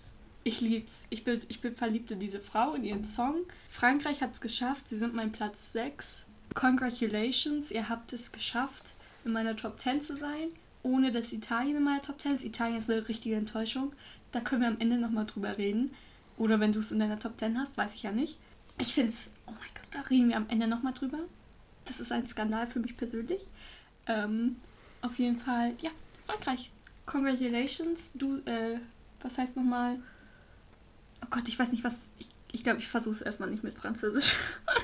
Ich 0.45 0.61
lieb's. 0.61 1.07
Ich 1.11 1.25
bin, 1.25 1.43
ich 1.49 1.61
bin 1.61 1.75
verliebt 1.75 2.11
in 2.11 2.21
diese 2.21 2.41
Frau, 2.41 2.75
in 2.75 2.85
ihren 2.85 3.05
Song. 3.05 3.45
Frankreich 3.71 4.23
hat's 4.23 4.41
geschafft. 4.41 4.89
Sie 4.89 4.97
sind 4.97 5.15
mein 5.15 5.33
Platz 5.33 5.73
6. 5.73 6.27
Congratulations, 6.55 7.71
ihr 7.71 7.89
habt 7.89 8.13
es 8.13 8.33
geschafft, 8.33 8.85
in 9.25 9.33
meiner 9.33 9.57
Top 9.57 9.79
10 9.79 10.03
zu 10.03 10.17
sein. 10.17 10.49
Ohne 10.83 11.11
dass 11.11 11.33
Italien 11.33 11.77
in 11.77 11.85
meiner 11.85 12.03
Top 12.03 12.21
10 12.21 12.35
ist. 12.35 12.45
Italien 12.45 12.79
ist 12.79 12.91
eine 12.91 13.09
richtige 13.09 13.37
Enttäuschung. 13.37 13.93
Da 14.33 14.41
können 14.41 14.63
wir 14.63 14.69
am 14.69 14.79
Ende 14.79 14.97
nochmal 14.97 15.27
drüber 15.27 15.59
reden. 15.59 15.95
Oder 16.37 16.61
wenn 16.61 16.73
du 16.73 16.79
es 16.79 16.93
in 16.93 16.99
deiner 16.99 17.19
Top 17.19 17.39
10 17.39 17.59
hast, 17.59 17.77
weiß 17.77 17.95
ich 17.95 18.05
ja 18.05 18.13
nicht. 18.13 18.39
Ich 18.79 18.95
finde 18.95 19.11
es, 19.11 19.29
oh 19.47 19.51
mein 19.51 19.69
Gott, 19.75 19.89
da 19.91 20.01
reden 20.03 20.29
wir 20.29 20.37
am 20.37 20.49
Ende 20.49 20.67
nochmal 20.67 20.95
drüber. 20.95 21.19
Das 21.85 22.01
ist 22.01 22.13
ein 22.13 22.27
Skandal 22.27 22.67
für 22.67 22.79
mich 22.79 22.97
persönlich. 22.97 23.43
Ähm, 24.07 24.57
auf 25.03 25.19
jeden 25.19 25.39
Fall, 25.39 25.75
ja, 25.83 25.91
Frankreich. 26.27 26.71
Congratulations. 27.07 28.11
Du, 28.15 28.37
äh, 28.45 28.79
was 29.23 29.37
heißt 29.37 29.57
nochmal? 29.57 29.99
Oh 31.23 31.27
Gott, 31.31 31.49
ich 31.49 31.59
weiß 31.59 31.71
nicht, 31.71 31.85
was. 31.85 31.95
Ich 32.19 32.29
glaube, 32.29 32.49
ich, 32.53 32.65
glaub, 32.65 32.79
ich 32.79 32.89
versuche 32.89 33.15
es 33.15 33.23
erstmal 33.23 33.51
nicht 33.51 33.65
mit 33.65 33.77
Französisch. 33.77 34.37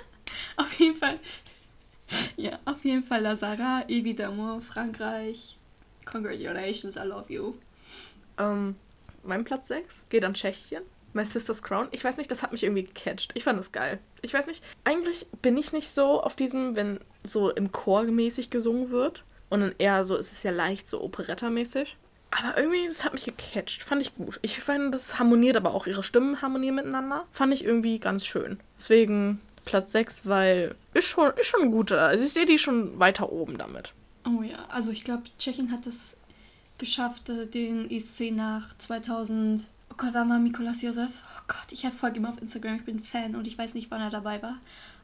auf 0.57 0.73
jeden 0.75 0.97
Fall. 0.97 1.19
Ja, 2.37 2.59
auf 2.65 2.85
jeden 2.85 3.03
Fall 3.03 3.23
Lazara, 3.23 3.85
évidemment, 3.89 4.63
Frankreich. 4.63 5.57
Congratulations, 6.05 6.97
I 6.97 7.07
love 7.07 7.33
you. 7.33 7.55
Ähm, 8.39 8.77
mein 9.23 9.45
Platz 9.45 9.69
6 9.69 10.05
geht 10.11 10.25
an 10.25 10.35
Tschechien. 10.35 10.83
My 11.15 11.25
Sister's 11.25 11.63
Crown. 11.63 11.89
Ich 11.93 12.03
weiß 12.03 12.17
nicht, 12.17 12.31
das 12.31 12.43
hat 12.43 12.53
mich 12.53 12.65
irgendwie 12.65 12.85
gecatcht. 12.85 13.31
Ich 13.35 13.45
fand 13.45 13.59
das 13.59 13.71
geil. 13.71 14.01
Ich 14.21 14.35
weiß 14.35 14.49
nicht, 14.49 14.65
eigentlich 14.83 15.27
bin 15.43 15.57
ich 15.57 15.73
nicht 15.73 15.89
so 15.89 16.21
auf 16.21 16.35
diesem, 16.35 16.75
wenn 16.75 16.99
so 17.25 17.51
im 17.51 17.71
Chor 17.71 18.03
mäßig 18.03 18.51
gesungen 18.51 18.91
wird. 18.91 19.25
Und 19.49 19.61
dann 19.61 19.75
eher 19.79 20.05
so, 20.05 20.17
es 20.17 20.33
ist 20.33 20.43
ja 20.43 20.51
leicht 20.51 20.89
so 20.89 21.01
Operetta-mäßig. 21.01 21.97
Aber 22.31 22.59
irgendwie, 22.59 22.89
das 22.89 23.05
hat 23.05 23.13
mich 23.13 23.25
gecatcht. 23.25 23.83
Fand 23.83 24.03
ich 24.03 24.15
gut. 24.15 24.41
Ich 24.43 24.61
fand, 24.61 24.95
das 24.95 25.19
harmoniert 25.19 25.57
aber 25.57 25.75
auch. 25.75 25.87
Ihre 25.87 26.03
Stimmen 26.03 26.43
harmonieren 26.43 26.75
miteinander. 26.77 27.27
Fand 27.33 27.53
ich 27.53 27.65
irgendwie 27.65 27.99
ganz 27.99 28.27
schön. 28.27 28.59
Deswegen 28.79 29.41
Platz 29.65 29.93
6, 29.93 30.27
weil 30.27 30.75
ist 30.95 31.07
schon, 31.07 31.33
ist 31.41 31.47
schon 31.47 31.63
ein 31.63 31.71
guter. 31.71 32.01
Also 32.01 32.25
ich 32.25 32.33
sehe 32.33 32.47
die 32.47 32.59
schon 32.59 32.99
weiter 32.99 33.31
oben 33.31 33.59
damit. 33.59 33.93
Oh 34.27 34.43
ja, 34.43 34.65
also 34.69 34.91
ich 34.91 35.05
glaube, 35.05 35.25
Tschechien 35.39 35.71
hat 35.71 35.87
es 35.87 36.17
geschafft, 36.79 37.29
äh, 37.29 37.47
den 37.47 37.91
ESC 37.91 38.31
nach 38.33 38.77
2000. 38.79 39.65
Oh 39.91 39.95
Gott, 39.97 40.15
war 40.15 40.25
mal 40.25 40.41
Mikolas 40.41 40.83
Josef? 40.83 41.11
Oh 41.37 41.43
Gott, 41.47 41.71
ich 41.71 41.87
folge 41.99 42.19
ihm 42.19 42.27
auf 42.27 42.41
Instagram, 42.41 42.77
ich 42.77 42.85
bin 42.85 43.03
Fan 43.03 43.37
und 43.37 43.47
ich 43.47 43.57
weiß 43.57 43.75
nicht, 43.75 43.91
wann 43.91 44.01
er 44.01 44.11
dabei 44.11 44.43
war. 44.43 44.59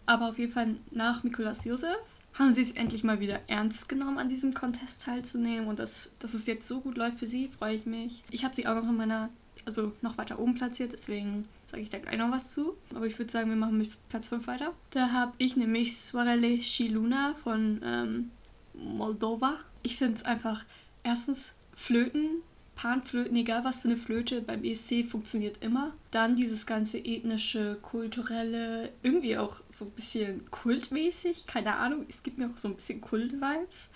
Aber 0.07 0.29
auf 0.31 0.39
jeden 0.39 0.53
Fall 0.53 0.77
nach 0.91 1.23
Mikolas 1.23 1.65
Josef 1.65 1.99
haben 2.35 2.53
sie 2.53 2.63
es 2.63 2.73
endlich 2.73 3.05
mal 3.05 3.21
wieder 3.21 3.41
ernst 3.49 3.89
genommen, 3.89 4.19
an 4.19 4.29
diesem 4.29 4.55
Contest 4.55 5.03
teilzunehmen. 5.03 5.69
Und 5.69 5.79
dass, 5.79 6.13
dass 6.19 6.35
es 6.35 6.47
jetzt 6.47 6.67
so 6.67 6.81
gut 6.81 6.97
läuft 6.97 7.19
für 7.19 7.27
sie, 7.27 7.49
freue 7.49 7.77
ich 7.77 7.87
mich. 7.87 8.23
Ich 8.31 8.45
habe 8.45 8.55
sie 8.55 8.67
auch 8.67 8.75
noch 8.75 8.89
in 8.89 8.97
meiner, 8.97 9.31
also 9.67 9.93
noch 10.01 10.19
weiter 10.19 10.39
oben 10.39 10.55
platziert, 10.55 10.93
deswegen 10.93 11.47
sage 11.71 11.83
ich 11.83 11.91
da 11.91 11.99
gleich 11.99 12.19
noch 12.19 12.31
was 12.31 12.53
zu. 12.53 12.77
Aber 12.95 13.07
ich 13.07 13.19
würde 13.19 13.31
sagen, 13.31 13.51
wir 13.51 13.57
machen 13.57 13.79
mit 13.79 13.91
Platz 14.09 14.29
5 14.29 14.47
weiter. 14.47 14.73
Da 14.91 15.11
habe 15.13 15.33
ich 15.39 15.57
nämlich 15.57 15.99
Soarele 15.99 16.61
Shiluna 16.61 17.35
von 17.43 17.81
ähm, 17.85 18.31
Moldova. 18.75 19.57
Ich 19.83 19.97
finde 19.97 20.17
es 20.17 20.25
einfach, 20.25 20.65
erstens, 21.03 21.53
Flöten 21.77 22.43
Panflöten, 22.81 23.37
egal 23.37 23.63
was 23.63 23.81
für 23.81 23.89
eine 23.89 23.99
Flöte 23.99 24.41
beim 24.41 24.65
ESC 24.65 25.05
funktioniert 25.05 25.63
immer. 25.63 25.93
Dann 26.13 26.35
dieses 26.35 26.65
ganze 26.65 26.97
ethnische, 26.97 27.77
kulturelle, 27.83 28.91
irgendwie 29.03 29.37
auch 29.37 29.61
so 29.69 29.85
ein 29.85 29.91
bisschen 29.91 30.51
kultmäßig, 30.51 31.45
keine 31.45 31.75
Ahnung, 31.75 32.07
es 32.09 32.23
gibt 32.23 32.39
mir 32.39 32.47
auch 32.47 32.57
so 32.57 32.69
ein 32.69 32.77
bisschen 32.77 33.03
Kult-Vibes. 33.03 33.89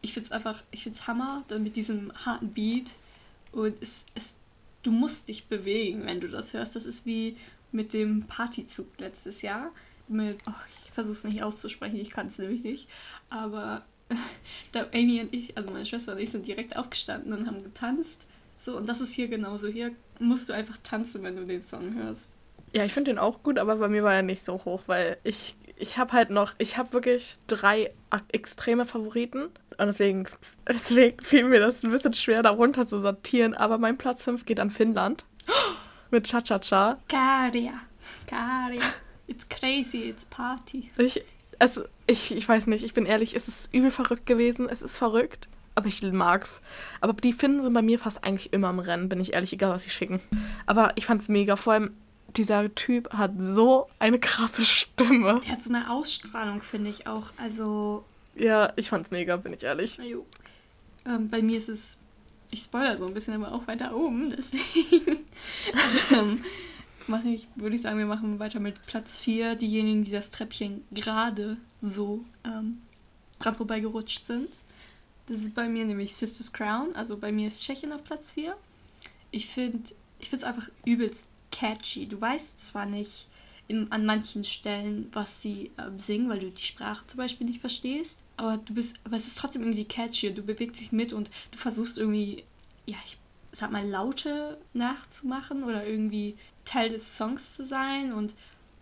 Ich 0.00 0.12
finde 0.12 0.28
es 0.28 0.32
einfach, 0.32 0.62
ich 0.70 0.84
finde 0.84 0.96
es 0.96 1.08
Hammer, 1.08 1.42
dann 1.48 1.64
mit 1.64 1.74
diesem 1.74 2.12
harten 2.24 2.52
Beat 2.52 2.92
und 3.50 3.74
es, 3.80 4.04
es, 4.14 4.36
du 4.84 4.92
musst 4.92 5.28
dich 5.28 5.46
bewegen, 5.46 6.06
wenn 6.06 6.20
du 6.20 6.28
das 6.28 6.54
hörst. 6.54 6.76
Das 6.76 6.86
ist 6.86 7.06
wie 7.06 7.36
mit 7.72 7.92
dem 7.92 8.28
Partyzug 8.28 8.86
letztes 8.98 9.42
Jahr. 9.42 9.72
Mit, 10.06 10.38
oh, 10.46 10.52
ich 10.84 10.92
versuche 10.92 11.16
es 11.16 11.24
nicht 11.24 11.42
auszusprechen, 11.42 11.96
ich 11.96 12.10
kann 12.10 12.28
es 12.28 12.38
nämlich 12.38 12.62
nicht, 12.62 12.88
aber 13.28 13.84
da 14.72 14.86
Amy 14.92 15.20
und 15.20 15.34
ich, 15.34 15.56
also 15.56 15.70
meine 15.72 15.86
Schwester 15.86 16.12
und 16.12 16.18
ich, 16.18 16.30
sind 16.30 16.46
direkt 16.46 16.76
aufgestanden 16.76 17.32
und 17.32 17.46
haben 17.46 17.62
getanzt. 17.62 18.26
So, 18.58 18.76
und 18.76 18.88
das 18.88 19.00
ist 19.00 19.14
hier 19.14 19.28
genauso. 19.28 19.68
Hier 19.68 19.92
musst 20.18 20.48
du 20.48 20.52
einfach 20.52 20.76
tanzen, 20.82 21.22
wenn 21.22 21.36
du 21.36 21.46
den 21.46 21.62
Song 21.62 21.94
hörst. 21.94 22.28
Ja, 22.72 22.84
ich 22.84 22.92
finde 22.92 23.10
den 23.10 23.18
auch 23.18 23.42
gut, 23.42 23.58
aber 23.58 23.76
bei 23.76 23.88
mir 23.88 24.04
war 24.04 24.14
er 24.14 24.22
nicht 24.22 24.44
so 24.44 24.64
hoch, 24.64 24.82
weil 24.86 25.16
ich, 25.24 25.56
ich 25.76 25.98
habe 25.98 26.12
halt 26.12 26.30
noch, 26.30 26.54
ich 26.58 26.76
habe 26.76 26.92
wirklich 26.92 27.36
drei 27.46 27.92
extreme 28.28 28.84
Favoriten. 28.84 29.44
Und 29.78 29.86
deswegen, 29.86 30.26
deswegen 30.68 31.22
fiel 31.24 31.44
mir 31.44 31.60
das 31.60 31.82
ein 31.82 31.90
bisschen 31.90 32.14
schwer, 32.14 32.42
darunter 32.42 32.86
zu 32.86 33.00
sortieren. 33.00 33.54
Aber 33.54 33.78
mein 33.78 33.96
Platz 33.96 34.22
5 34.24 34.44
geht 34.44 34.60
an 34.60 34.70
Finnland. 34.70 35.24
Mit 36.10 36.26
Cha-Cha-Cha. 36.26 36.98
Karia. 37.08 37.74
Karia. 38.26 38.82
It's 39.26 39.48
crazy, 39.48 40.08
it's 40.08 40.24
party. 40.24 40.90
Ich, 40.98 41.22
also, 41.60 41.84
ich, 42.06 42.32
ich 42.34 42.48
weiß 42.48 42.66
nicht, 42.66 42.84
ich 42.84 42.92
bin 42.92 43.06
ehrlich, 43.06 43.36
es 43.36 43.46
ist 43.46 43.72
übel 43.72 43.90
verrückt 43.90 44.26
gewesen. 44.26 44.68
Es 44.68 44.82
ist 44.82 44.96
verrückt. 44.96 45.48
Aber 45.76 45.86
ich 45.86 46.02
mag's. 46.02 46.60
Aber 47.00 47.12
die 47.12 47.32
Finnen 47.32 47.62
sind 47.62 47.72
bei 47.72 47.82
mir 47.82 47.98
fast 47.98 48.24
eigentlich 48.24 48.52
immer 48.52 48.70
im 48.70 48.80
Rennen, 48.80 49.08
bin 49.08 49.20
ich 49.20 49.32
ehrlich, 49.32 49.52
egal 49.52 49.70
was 49.70 49.84
sie 49.84 49.90
schicken. 49.90 50.20
Aber 50.66 50.92
ich 50.96 51.06
fand's 51.06 51.28
mega. 51.28 51.54
Vor 51.54 51.74
allem, 51.74 51.94
dieser 52.36 52.74
Typ 52.74 53.12
hat 53.12 53.32
so 53.38 53.86
eine 53.98 54.18
krasse 54.18 54.64
Stimme. 54.64 55.40
Der 55.44 55.52
hat 55.52 55.62
so 55.62 55.72
eine 55.72 55.90
Ausstrahlung, 55.90 56.60
finde 56.62 56.90
ich 56.90 57.06
auch. 57.06 57.32
Also. 57.36 58.04
Ja, 58.34 58.72
ich 58.76 58.88
fand's 58.88 59.10
mega, 59.10 59.36
bin 59.36 59.52
ich 59.52 59.62
ehrlich. 59.62 60.00
Ähm, 61.06 61.28
bei 61.30 61.40
mir 61.40 61.58
ist 61.58 61.68
es 61.68 62.00
ich 62.50 62.62
spoilere 62.62 62.96
so 62.96 63.06
ein 63.06 63.14
bisschen, 63.14 63.34
aber 63.34 63.54
auch 63.54 63.66
weiter 63.66 63.94
oben, 63.94 64.30
deswegen 64.30 65.20
ähm, 66.12 66.44
mache 67.10 67.28
ich, 67.28 67.48
würde 67.56 67.76
ich 67.76 67.82
sagen, 67.82 67.98
wir 67.98 68.06
machen 68.06 68.38
weiter 68.38 68.60
mit 68.60 68.80
Platz 68.86 69.18
4, 69.18 69.56
diejenigen, 69.56 70.04
die 70.04 70.10
das 70.10 70.30
Treppchen 70.30 70.84
gerade 70.90 71.58
so 71.82 72.24
ähm, 72.44 72.80
dran 73.38 73.54
vorbeigerutscht 73.54 74.26
sind. 74.26 74.48
Das 75.26 75.38
ist 75.38 75.54
bei 75.54 75.68
mir 75.68 75.84
nämlich 75.84 76.16
Sisters 76.16 76.52
Crown, 76.52 76.94
also 76.94 77.16
bei 77.16 77.30
mir 77.30 77.48
ist 77.48 77.62
Tschechien 77.62 77.92
auf 77.92 78.02
Platz 78.04 78.32
4. 78.32 78.56
Ich 79.30 79.48
finde 79.48 79.90
ich 80.18 80.32
es 80.32 80.44
einfach 80.44 80.68
übelst 80.84 81.28
catchy. 81.52 82.06
Du 82.06 82.20
weißt 82.20 82.58
zwar 82.58 82.86
nicht 82.86 83.28
in, 83.68 83.90
an 83.92 84.04
manchen 84.04 84.44
Stellen, 84.44 85.08
was 85.12 85.42
sie 85.42 85.70
ähm, 85.78 85.98
singen, 85.98 86.28
weil 86.28 86.40
du 86.40 86.50
die 86.50 86.62
Sprache 86.62 87.06
zum 87.06 87.18
Beispiel 87.18 87.46
nicht 87.46 87.60
verstehst, 87.60 88.18
aber 88.36 88.56
du 88.56 88.74
bist, 88.74 88.96
aber 89.04 89.16
es 89.16 89.26
ist 89.26 89.38
trotzdem 89.38 89.62
irgendwie 89.62 89.84
catchy 89.84 90.28
und 90.28 90.38
du 90.38 90.42
bewegst 90.42 90.80
dich 90.80 90.92
mit 90.92 91.12
und 91.12 91.30
du 91.52 91.58
versuchst 91.58 91.98
irgendwie, 91.98 92.44
ja, 92.86 92.96
ich 93.04 93.19
sag 93.52 93.70
mal, 93.70 93.86
Laute 93.86 94.58
nachzumachen 94.72 95.64
oder 95.64 95.86
irgendwie 95.86 96.36
Teil 96.64 96.90
des 96.90 97.16
Songs 97.16 97.56
zu 97.56 97.66
sein 97.66 98.12
und 98.12 98.34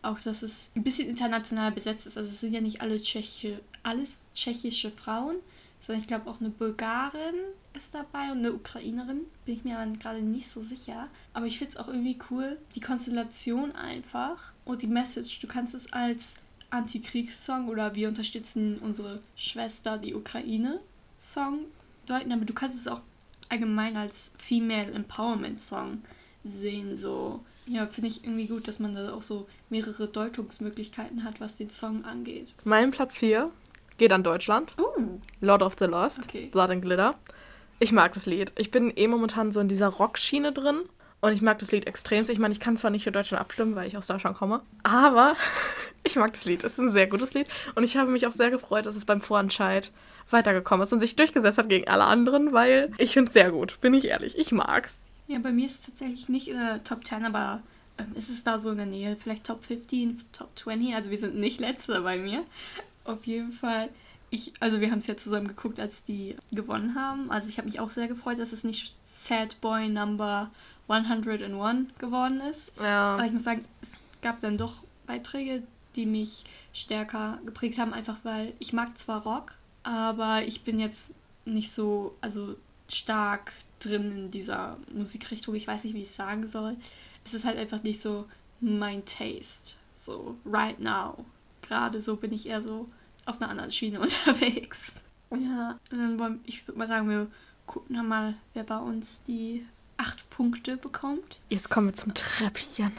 auch, 0.03 0.21
dass 0.21 0.43
es 0.43 0.71
ein 0.77 0.85
bisschen 0.85 1.09
international 1.09 1.73
besetzt 1.73 2.07
ist. 2.07 2.17
Also 2.17 2.31
es 2.31 2.41
sind 2.41 2.53
ja 2.53 2.61
nicht 2.61 2.81
alle 2.81 3.01
tschechische, 3.01 3.61
alles 3.83 4.19
tschechische 4.35 4.91
Frauen, 4.91 5.37
sondern 5.81 6.03
ich 6.03 6.07
glaube 6.09 6.31
auch 6.31 6.41
eine 6.41 6.51
Bulgarin 6.51 7.35
ist 7.75 7.95
dabei 7.95 8.33
und 8.33 8.39
eine 8.39 8.53
Ukrainerin. 8.53 9.23
Bin 9.45 9.55
ich 9.55 9.65
mir 9.65 9.77
gerade 10.01 10.21
nicht 10.21 10.49
so 10.49 10.63
sicher. 10.63 11.05
Aber 11.33 11.47
ich 11.47 11.59
finde 11.59 11.75
es 11.75 11.79
auch 11.79 11.89
irgendwie 11.89 12.19
cool, 12.31 12.59
die 12.75 12.81
Konstellation 12.81 13.73
einfach 13.75 14.53
und 14.65 14.83
die 14.83 14.87
Message. 14.87 15.41
Du 15.41 15.47
kannst 15.47 15.75
es 15.75 15.93
als 15.93 16.37
Antikriegssong 16.71 17.69
oder 17.69 17.95
wir 17.95 18.09
unterstützen 18.09 18.79
unsere 18.79 19.21
Schwester, 19.37 19.99
die 19.99 20.15
Ukraine, 20.15 20.81
Song 21.19 21.65
deuten, 22.07 22.33
aber 22.33 22.45
du 22.45 22.55
kannst 22.55 22.77
es 22.77 22.87
auch 22.87 23.01
allgemein 23.49 23.97
als 23.97 24.33
Female 24.39 24.93
Empowerment 24.93 25.61
Song 25.61 26.03
sehen. 26.45 26.97
So, 26.97 27.45
ja, 27.67 27.87
finde 27.87 28.11
ich 28.11 28.25
irgendwie 28.25 28.47
gut, 28.47 28.69
dass 28.69 28.79
man 28.79 28.95
da 28.95 29.13
auch 29.13 29.23
so 29.23 29.47
mehrere 29.71 30.07
Deutungsmöglichkeiten 30.09 31.25
hat, 31.25 31.41
was 31.41 31.57
den 31.57 31.71
Song 31.71 32.05
angeht. 32.05 32.55
Mein 32.65 32.91
Platz 32.91 33.17
4 33.17 33.51
geht 33.99 34.13
an 34.13 34.23
Deutschland. 34.23 34.75
Uh. 34.79 35.19
Lord 35.41 35.63
of 35.63 35.77
the 35.79 35.87
Lost, 35.87 36.21
Okay. 36.25 36.47
Blood 36.47 36.71
and 36.71 36.83
Glitter. 36.83 37.15
Ich 37.81 37.93
mag 37.93 38.13
das 38.15 38.27
Lied. 38.27 38.53
Ich 38.57 38.71
bin 38.71 38.93
eh 38.97 39.07
momentan 39.07 39.53
so 39.53 39.61
in 39.61 39.69
dieser 39.69 39.89
Rockschiene 39.89 40.53
drin. 40.53 40.81
Und 41.21 41.33
ich 41.33 41.43
mag 41.43 41.59
das 41.59 41.73
Lied 41.73 41.87
extrem. 41.87 42.25
Ich 42.29 42.39
meine, 42.39 42.53
ich 42.53 42.61
kann 42.61 42.77
zwar 42.77 42.93
nicht 42.93 43.03
für 43.05 43.11
Deutschland 43.11 43.41
abstimmen, 43.41 43.75
weil 43.75 43.89
ich 43.89 43.97
aus 43.97 44.07
Deutschland 44.07 44.37
komme, 44.37 44.63
aber 44.85 45.35
ich 46.05 46.15
mag 46.15 46.33
das 46.33 46.45
Lied. 46.45 46.63
Es 46.63 46.73
ist 46.73 46.79
ein 46.79 46.91
sehr 46.91 47.09
gutes 47.09 47.35
Lied. 47.35 47.49
Und 47.75 47.83
ich 47.83 47.97
habe 47.97 48.11
mich 48.11 48.27
auch 48.27 48.33
sehr 48.33 48.51
gefreut, 48.51 48.87
dass 48.87 48.95
es 48.95 49.05
beim 49.05 49.21
Vorentscheid 49.21 49.91
weitergekommen 50.31 50.85
ist 50.85 50.93
und 50.93 51.01
sich 51.01 51.17
durchgesetzt 51.17 51.59
hat 51.59 51.69
gegen 51.69 51.89
alle 51.89 52.05
anderen, 52.05 52.53
weil 52.53 52.93
ich 52.99 53.13
finde 53.13 53.29
es 53.29 53.35
sehr 53.35 53.51
gut, 53.51 53.81
bin 53.81 53.95
ich 53.95 54.07
ehrlich. 54.07 54.37
Ich 54.39 54.53
mag's. 54.53 55.01
Ja, 55.27 55.39
bei 55.39 55.53
mir 55.53 55.67
ist 55.67 55.81
es 55.81 55.87
tatsächlich 55.87 56.29
nicht 56.29 56.49
in 56.49 56.57
der 56.57 56.83
Top 56.85 57.05
10, 57.05 57.25
aber 57.25 57.63
ähm, 57.99 58.15
ist 58.17 58.31
es 58.31 58.45
da 58.45 58.59
so 58.59 58.71
in 58.71 58.79
der 58.79 58.87
Nähe? 58.87 59.17
Vielleicht 59.17 59.45
Top 59.45 59.65
15, 59.65 60.23
Top 60.33 60.51
20? 60.59 60.95
Also 60.95 61.11
wir 61.11 61.19
sind 61.19 61.37
nicht 61.37 61.61
letzter 61.61 62.01
bei 62.03 62.17
mir. 62.17 62.45
Auf 63.05 63.25
jeden 63.25 63.53
Fall. 63.53 63.89
Ich, 64.31 64.53
also 64.61 64.81
wir 64.81 64.91
haben 64.91 64.99
es 64.99 65.07
ja 65.07 65.17
zusammen 65.17 65.49
geguckt, 65.49 65.81
als 65.81 66.05
die 66.05 66.37
gewonnen 66.53 66.95
haben. 66.95 67.31
Also 67.31 67.49
ich 67.49 67.59
habe 67.59 67.69
mich 67.69 67.81
auch 67.81 67.91
sehr 67.91 68.09
gefreut, 68.09 68.39
dass 68.39 68.53
es 68.53 68.65
nicht 68.65 68.95
Sad 69.13 69.61
Boy 69.61 69.89
Number 69.89 70.51
101 70.89 71.89
geworden 71.99 72.41
ist. 72.51 72.73
Ja. 72.81 73.15
Aber 73.15 73.25
ich 73.25 73.33
muss 73.33 73.45
sagen, 73.45 73.65
es 73.83 73.93
gab 74.23 74.41
dann 74.41 74.59
doch 74.59 74.85
Beiträge, 75.07 75.63
die 75.97 76.07
mich 76.07 76.45
stärker 76.73 77.39
geprägt 77.45 77.79
haben, 77.79 77.93
einfach 77.93 78.19
weil 78.23 78.53
ich 78.59 78.73
mag 78.73 78.99
zwar 78.99 79.23
Rock, 79.23 79.55
aber 79.89 80.43
ich 80.43 80.65
bin 80.65 80.79
jetzt 80.79 81.13
nicht 81.47 81.73
so, 81.73 82.15
also 82.21 82.57
stark 82.91 83.55
drin 83.81 84.13
in 84.13 84.31
dieser 84.31 84.77
Musikrichtung. 84.93 85.55
Ich 85.55 85.67
weiß 85.67 85.83
nicht, 85.85 85.95
wie 85.95 86.03
ich 86.03 86.09
es 86.09 86.17
sagen 86.17 86.47
soll. 86.47 86.77
Es 87.25 87.33
ist 87.33 87.47
halt 87.47 87.57
einfach 87.57 87.83
nicht 87.83 88.03
so 88.03 88.27
mein 88.61 89.07
Taste. 89.07 89.77
So, 89.97 90.37
right 90.45 90.79
now. 90.79 91.25
Gerade 91.63 92.03
so 92.03 92.17
bin 92.17 92.35
ich 92.35 92.47
eher 92.47 92.61
so 92.61 92.87
auf 93.25 93.41
einer 93.41 93.51
anderen 93.51 93.73
Schiene 93.73 93.99
unterwegs. 94.03 95.01
Ja, 95.31 95.79
und 95.91 95.99
dann 95.99 96.19
wollen, 96.19 96.41
ich 96.45 96.69
würde 96.69 96.79
mal 96.79 96.89
sagen, 96.89 97.09
wir 97.09 97.27
gucken 97.67 97.97
dann 97.97 98.09
mal, 98.09 98.35
wer 98.53 98.65
bei 98.65 98.79
uns 98.79 99.23
die 99.23 99.65
acht 99.97 100.29
Punkte 100.29 100.77
bekommt. 100.77 101.41
Jetzt 101.49 101.71
kommen 101.71 101.87
wir 101.87 101.95
zum 101.95 102.13
Treppchen. 102.13 102.93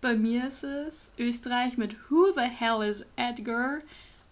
Bei 0.00 0.14
mir 0.14 0.46
ist 0.46 0.62
es 0.62 1.10
Österreich 1.18 1.76
mit 1.76 1.96
Who 2.08 2.32
the 2.36 2.42
Hell 2.42 2.88
is 2.88 3.04
Edgar? 3.16 3.80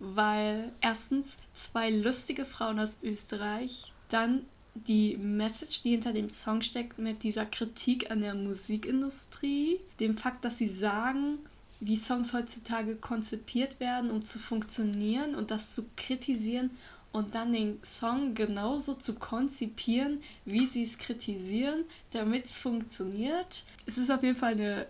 Weil 0.01 0.73
erstens 0.81 1.37
zwei 1.55 1.91
lustige 1.91 2.45
Frauen 2.45 2.81
aus 2.81 2.99
Österreich, 3.03 3.93
dann 4.09 4.47
die 4.75 5.17
Message, 5.17 5.83
die 5.83 5.91
hinter 5.91 6.13
dem 6.13 6.31
Song 6.31 6.63
steckt, 6.63 6.99
mit 6.99 7.23
dieser 7.23 7.47
Kritik 7.47 8.11
an 8.11 8.23
der 8.23 8.35
Musikindustrie, 8.35 9.79
dem 10.01 10.17
Fakt, 10.17 10.45
dass 10.45 10.59
sie 10.59 10.69
sagen, 10.69 11.39
wie 11.81 11.97
Songs 11.97 12.33
heutzutage 12.33 12.97
konzipiert 12.97 13.81
werden, 13.81 14.11
um 14.11 14.25
zu 14.27 14.39
funktionieren 14.39 15.35
und 15.35 15.51
das 15.51 15.75
zu 15.75 15.87
kritisieren 15.97 16.71
und 17.13 17.35
dann 17.35 17.53
den 17.53 17.81
Song 17.83 18.35
genauso 18.35 18.95
zu 18.95 19.15
konzipieren, 19.15 20.23
wie 20.45 20.67
sie 20.67 20.83
es 20.83 20.99
kritisieren, 20.99 21.85
damit 22.13 22.47
es 22.47 22.59
funktioniert. 22.59 23.65
Es 23.87 23.99
ist 23.99 24.11
auf 24.11 24.23
jeden 24.23 24.37
Fall 24.37 24.53
eine 24.53 24.87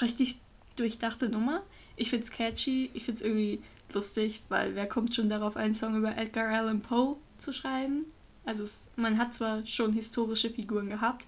richtig 0.00 0.38
durchdachte 0.76 1.28
Nummer. 1.28 1.62
Ich 1.96 2.10
find's 2.10 2.30
catchy, 2.30 2.90
ich 2.94 3.04
find's 3.04 3.22
irgendwie 3.22 3.60
lustig, 3.92 4.42
weil 4.48 4.74
wer 4.74 4.86
kommt 4.86 5.14
schon 5.14 5.28
darauf, 5.28 5.56
einen 5.56 5.74
Song 5.74 5.96
über 5.96 6.16
Edgar 6.16 6.48
Allan 6.48 6.80
Poe 6.80 7.16
zu 7.38 7.52
schreiben? 7.52 8.06
Also 8.44 8.64
es, 8.64 8.78
man 8.96 9.18
hat 9.18 9.34
zwar 9.34 9.66
schon 9.66 9.92
historische 9.92 10.50
Figuren 10.50 10.88
gehabt. 10.88 11.26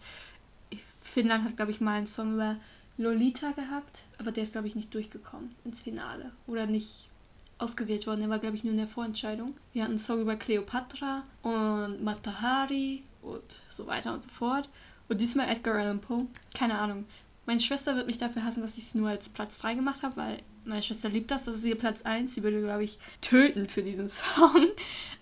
Finnland 1.03 1.45
hat, 1.45 1.57
glaube 1.57 1.73
ich, 1.73 1.81
mal 1.81 1.99
einen 1.99 2.07
Song 2.07 2.35
über 2.35 2.57
Lolita 2.97 3.53
gehabt, 3.53 4.01
aber 4.19 4.33
der 4.33 4.45
ist, 4.45 4.53
glaube 4.53 4.69
ich, 4.69 4.75
nicht 4.75 4.95
durchgekommen 4.95 5.55
ins 5.65 5.81
Finale. 5.81 6.33
Oder 6.47 6.67
nicht 6.67 7.11
ausgewählt 7.59 8.07
worden. 8.07 8.21
Der 8.21 8.29
war, 8.29 8.39
glaube 8.39 8.57
ich, 8.57 8.65
nur 8.65 8.73
in 8.73 8.79
der 8.79 8.89
Vorentscheidung. 8.89 9.55
Wir 9.73 9.83
hatten 9.83 9.93
einen 9.93 9.99
Song 9.99 10.21
über 10.21 10.37
Cleopatra 10.37 11.23
und 11.43 12.03
Matahari 12.03 13.03
und 13.23 13.61
so 13.69 13.87
weiter 13.87 14.13
und 14.15 14.25
so 14.25 14.31
fort. 14.31 14.69
Und 15.09 15.21
diesmal 15.21 15.49
Edgar 15.49 15.77
Allan 15.77 16.01
Poe. 16.01 16.27
Keine 16.55 16.79
Ahnung. 16.79 17.07
Meine 17.47 17.61
Schwester 17.61 17.97
wird 17.97 18.07
mich 18.07 18.19
dafür 18.19 18.45
hassen, 18.45 18.63
dass 18.63 18.79
ich 18.79 18.85
es 18.85 18.95
nur 18.95 19.09
als 19.09 19.29
Platz 19.29 19.59
3 19.59 19.75
gemacht 19.75 20.03
habe, 20.03 20.17
weil 20.17 20.39
meine 20.65 20.83
Schwester 20.83 21.09
liebt 21.09 21.31
das. 21.31 21.45
Das 21.45 21.57
ist 21.57 21.65
ihr 21.65 21.77
Platz 21.77 22.03
1. 22.03 22.35
Sie 22.35 22.43
würde, 22.43 22.61
glaube 22.61 22.85
ich, 22.85 22.99
töten 23.21 23.69
für 23.69 23.83
diesen 23.83 24.09
Song. 24.09 24.69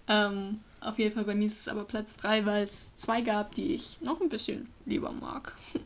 ähm, 0.09 0.61
auf 0.81 0.98
jeden 0.98 1.14
Fall 1.14 1.24
bei 1.24 1.35
mir 1.35 1.46
ist 1.46 1.61
es 1.61 1.68
aber 1.68 1.85
Platz 1.85 2.16
3, 2.16 2.46
weil 2.46 2.64
es 2.64 2.94
zwei 2.96 3.20
gab, 3.20 3.55
die 3.55 3.74
ich 3.74 4.00
noch 4.00 4.20
ein 4.20 4.29
bisschen 4.29 4.68
lieber 4.87 5.12
mag. 5.12 5.53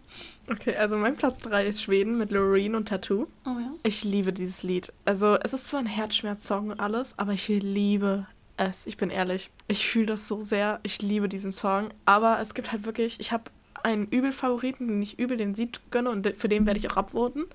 Okay, 0.47 0.77
also 0.77 0.99
mein 0.99 1.17
Platz 1.17 1.39
3 1.41 1.67
ist 1.67 1.83
Schweden 1.83 2.19
mit 2.19 2.31
Loreen 2.31 2.75
und 2.75 2.87
Tattoo. 2.87 3.29
Oh 3.47 3.59
ja. 3.59 3.73
Ich 3.83 4.05
liebe 4.05 4.31
dieses 4.31 4.63
Lied. 4.63 4.93
Also, 5.07 5.39
es 5.41 5.55
ist 5.55 5.65
zwar 5.65 5.81
ein 5.81 5.87
Herzschmerz-Song 5.87 6.69
und 6.69 6.81
alles, 6.81 7.19
aber 7.19 7.33
ich 7.33 7.49
liebe 7.49 8.27
es. 8.59 8.87
Ich 8.87 8.99
bin 8.99 9.09
ehrlich. 9.09 9.49
Ich 9.69 9.89
fühle 9.89 10.05
das 10.05 10.29
so 10.29 10.43
sehr. 10.43 10.81
Ich 10.83 11.01
liebe 11.01 11.31
diesen 11.31 11.51
Song. 11.51 11.89
Aber 12.05 12.41
es 12.41 12.53
gibt 12.53 12.73
halt 12.73 12.85
wirklich, 12.85 13.21
ich 13.21 13.33
habe 13.33 13.45
einen 13.83 14.07
Übel-Favoriten, 14.07 14.87
den 14.87 15.01
ich 15.01 15.19
übel 15.19 15.39
den 15.39 15.55
Sieg 15.55 15.81
gönne 15.91 16.11
und 16.11 16.27
für 16.37 16.49
den 16.49 16.67
werde 16.67 16.79
ich 16.79 16.91
auch 16.91 16.99
abvoten, 16.99 17.47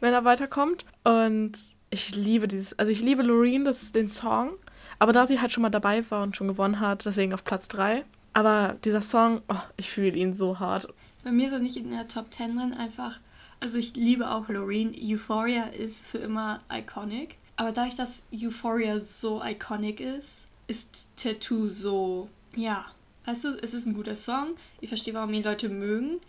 wenn 0.00 0.12
er 0.12 0.24
weiterkommt. 0.24 0.84
Und 1.04 1.52
ich 1.90 2.14
liebe 2.14 2.48
dieses, 2.48 2.78
also 2.78 2.90
ich 2.90 3.00
liebe 3.00 3.22
Loreen, 3.22 3.64
das 3.64 3.82
ist 3.82 3.94
den 3.94 4.08
Song. 4.08 4.52
Aber 4.98 5.12
da 5.12 5.26
sie 5.26 5.40
halt 5.40 5.52
schon 5.52 5.62
mal 5.62 5.70
dabei 5.70 6.08
war 6.10 6.22
und 6.22 6.36
schon 6.36 6.48
gewonnen 6.48 6.80
hat, 6.80 7.04
deswegen 7.04 7.34
auf 7.34 7.44
Platz 7.44 7.68
3. 7.68 8.04
Aber 8.32 8.76
dieser 8.84 9.02
Song, 9.02 9.42
oh, 9.48 9.60
ich 9.76 9.90
fühle 9.90 10.16
ihn 10.16 10.34
so 10.34 10.58
hart. 10.58 10.88
Bei 11.24 11.32
mir 11.32 11.50
er 11.50 11.58
nicht 11.58 11.76
in 11.76 11.90
der 11.90 12.08
Top 12.08 12.32
10 12.32 12.56
drin, 12.56 12.74
einfach. 12.74 13.18
Also 13.60 13.78
ich 13.78 13.96
liebe 13.96 14.30
auch 14.30 14.48
Loreen. 14.48 14.94
Euphoria 14.94 15.64
ist 15.64 16.06
für 16.06 16.18
immer 16.18 16.60
iconic. 16.70 17.36
Aber 17.56 17.72
dadurch, 17.72 17.94
dass 17.94 18.24
Euphoria 18.32 19.00
so 19.00 19.42
iconic 19.42 20.00
ist, 20.00 20.46
ist 20.66 21.08
Tattoo 21.16 21.68
so, 21.68 22.28
ja. 22.54 22.84
Weißt 23.24 23.44
du, 23.44 23.58
es 23.62 23.74
ist 23.74 23.86
ein 23.86 23.94
guter 23.94 24.16
Song. 24.16 24.50
Ich 24.80 24.88
verstehe, 24.88 25.14
warum 25.14 25.32
ihn 25.32 25.42
Leute 25.42 25.68
mögen. 25.68 26.20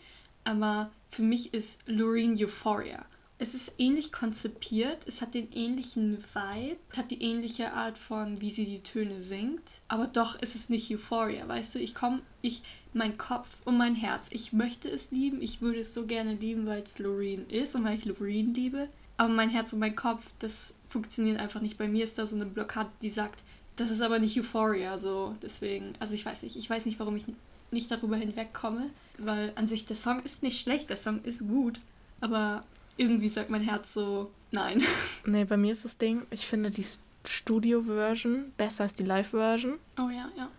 Aber 0.45 0.89
für 1.11 1.21
mich 1.21 1.53
ist 1.53 1.79
Loreen 1.87 2.37
Euphoria. 2.41 3.05
Es 3.39 3.53
ist 3.53 3.73
ähnlich 3.77 4.11
konzipiert, 4.11 4.97
es 5.05 5.21
hat 5.21 5.35
den 5.35 5.51
ähnlichen 5.53 6.23
Vibe, 6.33 6.77
es 6.91 6.97
hat 6.97 7.11
die 7.11 7.21
ähnliche 7.21 7.73
Art 7.73 7.99
von, 7.99 8.41
wie 8.41 8.49
sie 8.49 8.65
die 8.65 8.81
Töne 8.81 9.21
singt. 9.21 9.61
Aber 9.87 10.07
doch 10.07 10.41
ist 10.41 10.55
es 10.55 10.69
nicht 10.69 10.91
Euphoria, 10.91 11.47
weißt 11.47 11.75
du? 11.75 11.79
Ich 11.79 11.93
komme, 11.93 12.21
ich, 12.41 12.63
mein 12.93 13.17
Kopf 13.19 13.47
und 13.63 13.77
mein 13.77 13.93
Herz, 13.93 14.27
ich 14.31 14.53
möchte 14.53 14.89
es 14.89 15.11
lieben, 15.11 15.41
ich 15.41 15.61
würde 15.61 15.81
es 15.81 15.93
so 15.93 16.07
gerne 16.07 16.33
lieben, 16.33 16.65
weil 16.65 16.81
es 16.81 16.97
Loreen 16.97 17.47
ist 17.47 17.75
und 17.75 17.83
weil 17.83 17.99
ich 17.99 18.05
Loreen 18.05 18.55
liebe. 18.55 18.89
Aber 19.17 19.29
mein 19.29 19.51
Herz 19.51 19.71
und 19.71 19.79
mein 19.79 19.95
Kopf, 19.95 20.23
das 20.39 20.73
funktioniert 20.89 21.39
einfach 21.39 21.61
nicht. 21.61 21.77
Bei 21.77 21.87
mir 21.87 22.05
ist 22.05 22.17
da 22.17 22.25
so 22.25 22.35
eine 22.35 22.45
Blockade, 22.45 22.89
die 23.03 23.09
sagt, 23.09 23.43
das 23.75 23.91
ist 23.91 24.01
aber 24.01 24.17
nicht 24.17 24.39
Euphoria, 24.39 24.97
so 24.97 25.35
deswegen, 25.43 25.93
also 25.99 26.15
ich 26.15 26.25
weiß 26.25 26.41
nicht, 26.41 26.55
ich 26.55 26.67
weiß 26.67 26.85
nicht, 26.85 26.99
warum 26.99 27.15
ich 27.15 27.25
nicht 27.69 27.91
darüber 27.91 28.15
hinwegkomme, 28.15 28.89
weil 29.19 29.51
an 29.55 29.67
sich 29.67 29.85
der 29.85 29.95
Song 29.95 30.23
ist 30.23 30.41
nicht 30.41 30.59
schlecht, 30.59 30.89
der 30.89 30.97
Song 30.97 31.23
ist 31.23 31.47
gut, 31.47 31.79
aber 32.19 32.63
irgendwie 32.97 33.29
sagt 33.29 33.49
mein 33.49 33.61
Herz 33.61 33.93
so, 33.93 34.31
nein. 34.51 34.83
Nee, 35.25 35.45
bei 35.45 35.57
mir 35.57 35.71
ist 35.71 35.85
das 35.85 35.97
Ding, 35.97 36.23
ich 36.29 36.45
finde 36.45 36.71
die 36.71 36.85
Studio-Version 37.25 38.53
besser 38.57 38.83
als 38.83 38.93
die 38.93 39.03
Live-Version. 39.03 39.75
Oh 39.97 40.09
ja, 40.09 40.29
ja. 40.37 40.49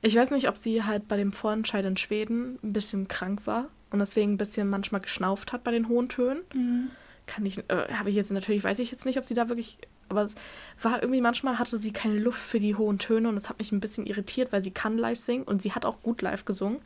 Ich 0.00 0.14
weiß 0.14 0.30
nicht, 0.30 0.48
ob 0.48 0.56
sie 0.56 0.84
halt 0.84 1.08
bei 1.08 1.16
dem 1.16 1.32
Vorentscheid 1.32 1.84
in 1.84 1.96
Schweden 1.96 2.58
ein 2.62 2.72
bisschen 2.72 3.08
krank 3.08 3.46
war 3.46 3.68
und 3.90 3.98
deswegen 3.98 4.32
ein 4.32 4.38
bisschen 4.38 4.68
manchmal 4.68 5.00
geschnauft 5.00 5.52
hat 5.52 5.64
bei 5.64 5.72
den 5.72 5.88
hohen 5.88 6.08
Tönen. 6.08 6.42
Mhm. 6.54 6.90
Kann 7.26 7.44
ich, 7.44 7.58
äh, 7.68 7.92
habe 7.92 8.10
ich 8.10 8.16
jetzt 8.16 8.30
natürlich, 8.30 8.64
weiß 8.64 8.78
ich 8.78 8.90
jetzt 8.90 9.04
nicht, 9.04 9.18
ob 9.18 9.26
sie 9.26 9.34
da 9.34 9.48
wirklich, 9.48 9.78
aber 10.08 10.22
es 10.22 10.34
war 10.80 11.02
irgendwie 11.02 11.20
manchmal 11.20 11.58
hatte 11.58 11.78
sie 11.78 11.92
keine 11.92 12.18
Luft 12.18 12.40
für 12.40 12.60
die 12.60 12.74
hohen 12.74 12.98
Töne 12.98 13.28
und 13.28 13.34
das 13.34 13.48
hat 13.48 13.58
mich 13.58 13.72
ein 13.72 13.80
bisschen 13.80 14.06
irritiert, 14.06 14.52
weil 14.52 14.62
sie 14.62 14.70
kann 14.70 14.96
live 14.96 15.18
singen 15.18 15.44
und 15.44 15.60
sie 15.60 15.72
hat 15.72 15.84
auch 15.84 16.00
gut 16.00 16.22
live 16.22 16.44
gesungen. 16.44 16.78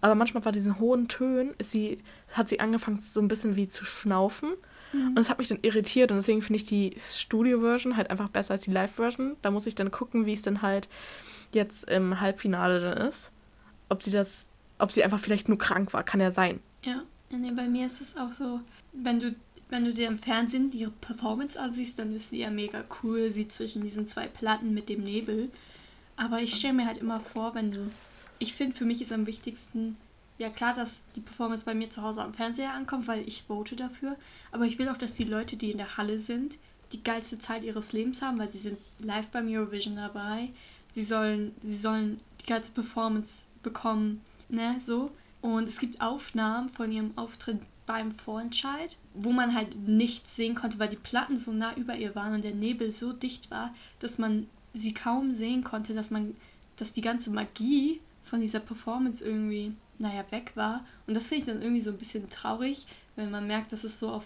Aber 0.00 0.14
manchmal 0.14 0.42
bei 0.42 0.52
diesen 0.52 0.78
hohen 0.78 1.08
Tönen 1.08 1.54
ist 1.58 1.70
sie, 1.70 1.98
hat 2.32 2.48
sie 2.48 2.60
angefangen 2.60 3.00
so 3.00 3.20
ein 3.20 3.28
bisschen 3.28 3.56
wie 3.56 3.68
zu 3.68 3.84
schnaufen. 3.84 4.50
Mhm. 4.92 5.08
Und 5.08 5.16
das 5.16 5.28
hat 5.28 5.38
mich 5.38 5.48
dann 5.48 5.58
irritiert 5.62 6.10
und 6.10 6.18
deswegen 6.18 6.42
finde 6.42 6.56
ich 6.56 6.64
die 6.64 6.96
Studio-Version 7.10 7.96
halt 7.96 8.10
einfach 8.10 8.28
besser 8.28 8.52
als 8.52 8.62
die 8.62 8.70
Live-Version. 8.70 9.36
Da 9.42 9.50
muss 9.50 9.66
ich 9.66 9.74
dann 9.74 9.90
gucken, 9.90 10.26
wie 10.26 10.32
es 10.32 10.42
dann 10.42 10.62
halt 10.62 10.88
jetzt 11.52 11.88
im 11.88 12.20
Halbfinale 12.20 12.80
dann 12.80 13.08
ist. 13.08 13.30
Ob 13.88 14.02
sie 14.02 14.10
das, 14.10 14.48
ob 14.78 14.92
sie 14.92 15.02
einfach 15.02 15.20
vielleicht 15.20 15.48
nur 15.48 15.58
krank 15.58 15.92
war, 15.92 16.04
kann 16.04 16.20
ja 16.20 16.30
sein. 16.30 16.60
Ja, 16.84 17.02
nee, 17.30 17.50
bei 17.50 17.68
mir 17.68 17.86
ist 17.86 18.00
es 18.00 18.16
auch 18.16 18.32
so, 18.32 18.60
wenn 18.92 19.20
du, 19.20 19.34
wenn 19.68 19.84
du 19.84 19.92
dir 19.92 20.08
im 20.08 20.18
Fernsehen 20.18 20.72
ihre 20.72 20.90
Performance 20.90 21.60
ansiehst, 21.60 21.98
dann 21.98 22.14
ist 22.14 22.30
sie 22.30 22.38
ja 22.38 22.50
mega 22.50 22.84
cool, 23.02 23.30
sie 23.30 23.48
zwischen 23.48 23.82
diesen 23.82 24.06
zwei 24.06 24.26
Platten 24.26 24.74
mit 24.74 24.88
dem 24.88 25.02
Nebel. 25.02 25.50
Aber 26.16 26.40
ich 26.40 26.54
stelle 26.54 26.74
mir 26.74 26.86
halt 26.86 26.98
immer 26.98 27.20
vor, 27.20 27.54
wenn 27.54 27.70
du. 27.70 27.90
Ich 28.38 28.54
finde, 28.54 28.76
für 28.76 28.84
mich 28.84 29.02
ist 29.02 29.12
am 29.12 29.26
wichtigsten, 29.26 29.96
ja 30.38 30.50
klar, 30.50 30.74
dass 30.74 31.04
die 31.16 31.20
Performance 31.20 31.64
bei 31.64 31.74
mir 31.74 31.90
zu 31.90 32.02
Hause 32.02 32.22
am 32.22 32.34
Fernseher 32.34 32.72
ankommt, 32.72 33.08
weil 33.08 33.26
ich 33.26 33.42
vote 33.42 33.76
dafür. 33.76 34.16
Aber 34.52 34.64
ich 34.64 34.78
will 34.78 34.88
auch, 34.88 34.98
dass 34.98 35.14
die 35.14 35.24
Leute, 35.24 35.56
die 35.56 35.72
in 35.72 35.78
der 35.78 35.96
Halle 35.96 36.18
sind, 36.18 36.56
die 36.92 37.02
geilste 37.02 37.38
Zeit 37.38 37.64
ihres 37.64 37.92
Lebens 37.92 38.22
haben, 38.22 38.38
weil 38.38 38.50
sie 38.50 38.58
sind 38.58 38.78
live 38.98 39.26
beim 39.28 39.48
Eurovision 39.48 39.96
dabei. 39.96 40.50
Sie 40.92 41.04
sollen, 41.04 41.54
sie 41.62 41.76
sollen 41.76 42.18
die 42.40 42.46
geilste 42.46 42.72
Performance 42.72 43.46
bekommen, 43.62 44.22
ne, 44.48 44.76
so. 44.84 45.10
Und 45.40 45.68
es 45.68 45.78
gibt 45.78 46.00
Aufnahmen 46.00 46.68
von 46.68 46.90
ihrem 46.90 47.12
Auftritt 47.16 47.60
beim 47.86 48.12
Vorentscheid, 48.12 48.96
wo 49.14 49.32
man 49.32 49.54
halt 49.54 49.76
nichts 49.88 50.36
sehen 50.36 50.54
konnte, 50.54 50.78
weil 50.78 50.88
die 50.88 50.96
Platten 50.96 51.38
so 51.38 51.52
nah 51.52 51.74
über 51.74 51.96
ihr 51.96 52.14
waren 52.14 52.34
und 52.34 52.44
der 52.44 52.54
Nebel 52.54 52.92
so 52.92 53.12
dicht 53.12 53.50
war, 53.50 53.74
dass 54.00 54.18
man 54.18 54.46
sie 54.74 54.92
kaum 54.92 55.32
sehen 55.32 55.64
konnte, 55.64 55.94
dass 55.94 56.10
man, 56.10 56.36
dass 56.76 56.92
die 56.92 57.00
ganze 57.00 57.30
Magie 57.30 58.00
von 58.28 58.40
dieser 58.40 58.60
Performance 58.60 59.24
irgendwie, 59.24 59.72
naja, 59.98 60.24
weg 60.30 60.52
war. 60.54 60.84
Und 61.06 61.14
das 61.14 61.28
finde 61.28 61.40
ich 61.40 61.46
dann 61.46 61.62
irgendwie 61.62 61.80
so 61.80 61.90
ein 61.90 61.98
bisschen 61.98 62.28
traurig, 62.30 62.86
wenn 63.16 63.30
man 63.30 63.46
merkt, 63.46 63.72
dass 63.72 63.84
es 63.84 63.98
so 63.98 64.10
auf 64.10 64.24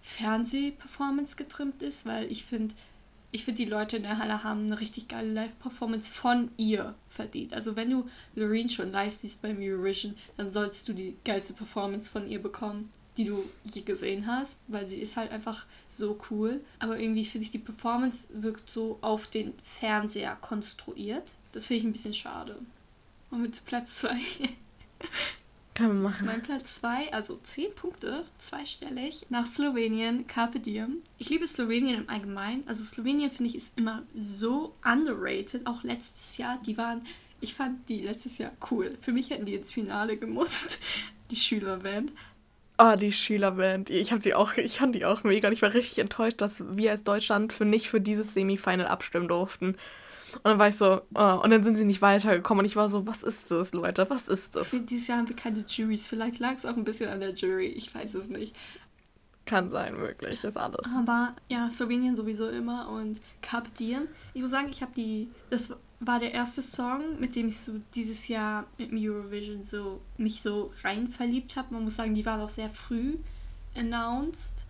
Fernsehperformance 0.00 1.36
getrimmt 1.36 1.82
ist, 1.82 2.06
weil 2.06 2.30
ich 2.30 2.44
finde, 2.44 2.74
ich 3.30 3.44
finde, 3.44 3.62
die 3.62 3.68
Leute 3.68 3.98
in 3.98 4.04
der 4.04 4.18
Halle 4.18 4.42
haben 4.42 4.66
eine 4.66 4.80
richtig 4.80 5.08
geile 5.08 5.32
Live-Performance 5.32 6.12
von 6.12 6.50
ihr 6.56 6.94
verdient. 7.10 7.52
Also 7.52 7.76
wenn 7.76 7.90
du 7.90 8.06
Loreen 8.34 8.68
schon 8.68 8.90
live 8.90 9.14
siehst 9.14 9.42
beim 9.42 9.58
Eurovision, 9.60 10.14
dann 10.36 10.52
sollst 10.52 10.88
du 10.88 10.94
die 10.94 11.16
geilste 11.24 11.52
Performance 11.52 12.10
von 12.10 12.28
ihr 12.28 12.40
bekommen, 12.40 12.90
die 13.18 13.24
du 13.24 13.44
je 13.74 13.82
gesehen 13.82 14.26
hast, 14.26 14.60
weil 14.68 14.88
sie 14.88 14.98
ist 14.98 15.16
halt 15.16 15.30
einfach 15.30 15.66
so 15.88 16.18
cool. 16.30 16.60
Aber 16.78 16.98
irgendwie 16.98 17.24
finde 17.24 17.44
ich, 17.44 17.50
die 17.50 17.58
Performance 17.58 18.28
wirkt 18.30 18.70
so 18.70 18.98
auf 19.02 19.26
den 19.26 19.52
Fernseher 19.62 20.36
konstruiert. 20.40 21.34
Das 21.52 21.66
finde 21.66 21.80
ich 21.80 21.84
ein 21.84 21.92
bisschen 21.92 22.14
schade. 22.14 22.56
Und 23.30 23.42
mit 23.42 23.64
Platz 23.66 24.00
2. 24.00 24.10
Können 25.78 26.02
wir 26.02 26.08
machen. 26.08 26.26
Mein 26.26 26.42
Platz 26.42 26.80
2, 26.80 27.12
also 27.12 27.38
10 27.44 27.72
Punkte, 27.76 28.24
zweistellig, 28.38 29.26
nach 29.28 29.46
Slowenien, 29.46 30.26
Carpe 30.26 30.58
Diem. 30.58 31.02
Ich 31.18 31.28
liebe 31.28 31.46
Slowenien 31.46 32.02
im 32.02 32.10
Allgemeinen. 32.10 32.64
Also 32.66 32.82
Slowenien 32.82 33.30
finde 33.30 33.50
ich 33.50 33.56
ist 33.56 33.78
immer 33.78 34.02
so 34.16 34.74
underrated. 34.84 35.66
Auch 35.68 35.84
letztes 35.84 36.36
Jahr, 36.36 36.58
die 36.66 36.76
waren, 36.76 37.02
ich 37.40 37.54
fand 37.54 37.88
die 37.88 38.00
letztes 38.00 38.38
Jahr 38.38 38.50
cool. 38.72 38.98
Für 39.02 39.12
mich 39.12 39.30
hätten 39.30 39.46
die 39.46 39.54
ins 39.54 39.70
Finale 39.70 40.16
gemusst, 40.16 40.80
die 41.30 41.36
Schülerband. 41.36 42.10
Oh, 42.76 42.96
die 42.96 43.12
Schülerband. 43.12 43.90
Ich 43.90 44.10
habe 44.10 44.20
die 44.20 44.34
auch, 44.34 44.56
ich 44.56 44.78
fand 44.78 44.96
die 44.96 45.04
auch 45.04 45.22
mega. 45.22 45.46
Und 45.46 45.54
ich 45.54 45.62
war 45.62 45.74
richtig 45.74 45.98
enttäuscht, 45.98 46.40
dass 46.40 46.64
wir 46.76 46.90
als 46.90 47.04
Deutschland 47.04 47.52
für 47.52 47.64
nicht 47.64 47.88
für 47.88 48.00
dieses 48.00 48.34
Semifinal 48.34 48.88
abstimmen 48.88 49.28
durften. 49.28 49.76
Und 50.34 50.44
dann 50.44 50.58
war 50.58 50.68
ich 50.68 50.76
so, 50.76 51.00
oh, 51.14 51.40
und 51.42 51.50
dann 51.50 51.64
sind 51.64 51.76
sie 51.76 51.84
nicht 51.84 52.02
weitergekommen. 52.02 52.60
Und 52.60 52.66
ich 52.66 52.76
war 52.76 52.88
so, 52.88 53.06
was 53.06 53.22
ist 53.22 53.50
das, 53.50 53.72
Leute? 53.72 54.08
Was 54.10 54.28
ist 54.28 54.56
das? 54.56 54.70
dieses 54.70 55.06
Jahr 55.06 55.18
haben 55.18 55.28
wir 55.28 55.36
keine 55.36 55.64
Juries. 55.66 56.08
Vielleicht 56.08 56.38
lag 56.38 56.54
es 56.54 56.66
auch 56.66 56.76
ein 56.76 56.84
bisschen 56.84 57.10
an 57.10 57.20
der 57.20 57.34
Jury. 57.34 57.66
Ich 57.66 57.94
weiß 57.94 58.14
es 58.14 58.28
nicht. 58.28 58.54
Kann 59.46 59.70
sein, 59.70 59.96
wirklich. 59.96 60.44
Ist 60.44 60.58
alles. 60.58 60.86
Aber 60.94 61.34
ja, 61.48 61.70
Slowenien 61.70 62.16
sowieso 62.16 62.48
immer 62.48 62.88
und 62.90 63.18
Carpe 63.40 63.70
Diem. 63.78 64.02
Ich 64.34 64.42
muss 64.42 64.50
sagen, 64.50 64.68
ich 64.70 64.82
habe 64.82 64.92
die. 64.94 65.28
Das 65.48 65.74
war 66.00 66.20
der 66.20 66.32
erste 66.32 66.62
Song, 66.62 67.18
mit 67.18 67.34
dem 67.34 67.48
ich 67.48 67.58
so 67.58 67.72
dieses 67.94 68.28
Jahr 68.28 68.66
mit 68.76 68.90
dem 68.90 68.98
Eurovision 68.98 69.64
so 69.64 70.00
mich 70.16 70.42
so 70.42 70.70
rein 70.84 71.08
verliebt 71.08 71.56
habe. 71.56 71.74
Man 71.74 71.84
muss 71.84 71.96
sagen, 71.96 72.14
die 72.14 72.26
waren 72.26 72.40
auch 72.40 72.50
sehr 72.50 72.68
früh 72.68 73.16
announced. 73.74 74.64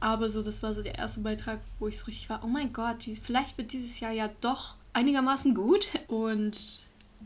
Aber 0.00 0.28
so, 0.28 0.42
das 0.42 0.62
war 0.62 0.74
so 0.74 0.82
der 0.82 0.96
erste 0.98 1.20
Beitrag, 1.20 1.60
wo 1.78 1.88
ich 1.88 1.98
so 1.98 2.06
richtig 2.06 2.28
war, 2.28 2.42
oh 2.44 2.48
mein 2.48 2.72
Gott, 2.72 3.08
vielleicht 3.22 3.56
wird 3.56 3.72
dieses 3.72 3.98
Jahr 4.00 4.12
ja 4.12 4.28
doch 4.40 4.74
einigermaßen 4.96 5.54
gut. 5.54 5.90
Und 6.08 6.58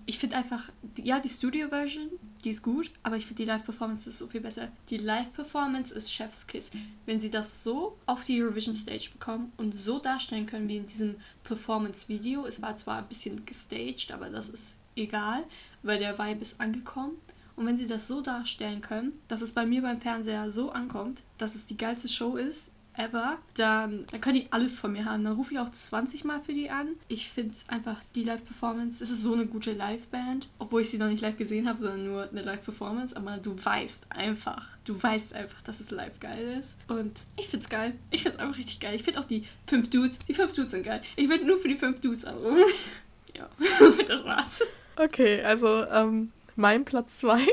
ich 0.05 0.19
finde 0.19 0.37
einfach, 0.37 0.71
ja, 0.97 1.21
die 1.21 1.29
Studio-Version, 1.29 2.11
die 2.45 2.51
ist 2.51 2.63
gut, 2.63 2.91
aber 3.03 3.17
ich 3.17 3.27
finde 3.27 3.43
die 3.43 3.49
Live-Performance 3.49 4.11
ist 4.11 4.19
so 4.19 4.27
viel 4.27 4.41
besser. 4.41 4.69
Die 4.91 4.99
Live-Performance 4.99 5.95
ist 5.95 6.13
Chef's 6.13 6.47
Kiss. 6.47 6.71
Wenn 7.07 7.21
sie 7.21 7.31
das 7.31 7.63
so 7.63 7.97
auf 8.07 8.25
die 8.25 8.43
Eurovision-Stage 8.43 9.11
bekommen 9.13 9.53
und 9.57 9.77
so 9.77 9.99
darstellen 9.99 10.47
können 10.47 10.69
wie 10.69 10.79
in 10.79 10.87
diesem 10.87 11.17
Performance-Video, 11.45 12.45
es 12.45 12.61
war 12.61 12.75
zwar 12.77 12.99
ein 12.99 13.09
bisschen 13.09 13.47
gestaged, 13.47 14.11
aber 14.13 14.29
das 14.31 14.49
ist 14.49 14.75
egal, 14.97 15.45
weil 15.83 15.99
der 15.99 16.19
Vibe 16.19 16.43
ist 16.43 16.61
angekommen. 16.61 17.13
Und 17.57 17.67
wenn 17.67 17.77
sie 17.77 17.87
das 17.87 18.09
so 18.09 18.21
darstellen 18.21 18.81
können, 18.81 19.13
dass 19.29 19.43
es 19.43 19.53
bei 19.53 19.67
mir 19.67 19.83
beim 19.83 20.01
Fernseher 20.01 20.51
so 20.51 20.71
ankommt, 20.71 21.23
dass 21.39 21.55
es 21.55 21.67
die 21.67 21.77
geilste 21.77 22.09
Show 22.09 22.37
ist, 22.37 22.73
ever, 23.01 23.39
dann, 23.55 24.07
dann 24.11 24.21
können 24.21 24.37
die 24.37 24.47
alles 24.51 24.79
von 24.79 24.93
mir 24.93 25.05
haben. 25.05 25.25
Dann 25.25 25.35
rufe 25.35 25.55
ich 25.55 25.59
auch 25.59 25.71
20 25.71 26.25
Mal 26.25 26.41
für 26.41 26.53
die 26.53 26.71
an. 26.71 26.89
Ich 27.09 27.31
finde 27.31 27.53
es 27.53 27.69
einfach, 27.69 27.97
die 28.15 28.25
Live-Performance, 28.25 29.03
es 29.03 29.11
ist 29.11 29.23
so 29.23 29.33
eine 29.33 29.47
gute 29.47 29.73
Live-Band, 29.73 30.49
obwohl 30.59 30.83
ich 30.83 30.91
sie 30.91 30.99
noch 30.99 31.09
nicht 31.09 31.23
live 31.23 31.37
gesehen 31.37 31.69
habe, 31.69 31.79
sondern 31.79 32.05
nur 32.05 32.29
eine 32.29 32.43
Live-Performance, 32.43 33.17
aber 33.17 33.39
du 33.39 33.57
weißt 33.63 34.07
einfach, 34.11 34.69
du 34.85 35.01
weißt 35.01 35.35
einfach, 35.35 35.63
dass 35.63 35.81
es 35.81 35.91
live 35.91 36.19
geil 36.21 36.59
ist. 36.61 36.75
Und 36.89 37.13
ich 37.37 37.49
finde 37.49 37.65
es 37.65 37.71
geil. 37.71 37.95
Ich 38.11 38.23
finde 38.23 38.37
es 38.37 38.43
einfach 38.43 38.59
richtig 38.59 38.81
geil. 38.81 38.95
Ich 38.95 39.03
finde 39.03 39.21
auch 39.21 39.25
die 39.25 39.45
fünf 39.67 39.91
Dudes, 39.91 40.19
die 40.19 40.35
fünf 40.35 40.53
Dudes 40.53 40.71
sind 40.73 40.85
geil. 40.85 41.03
Ich 41.17 41.29
würde 41.29 41.45
nur 41.45 41.59
für 41.59 41.69
die 41.69 41.77
fünf 41.77 42.01
Dudes 42.01 42.25
anrufen. 42.25 42.63
ja, 43.37 43.49
das 44.09 44.25
war's. 44.25 44.63
Okay, 44.97 45.43
also 45.43 45.87
ähm, 45.87 46.33
mein 46.57 46.85
Platz 46.85 47.19
2 47.19 47.47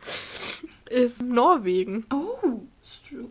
ist 0.90 1.22
Norwegen. 1.22 2.04
Oh. 2.12 2.60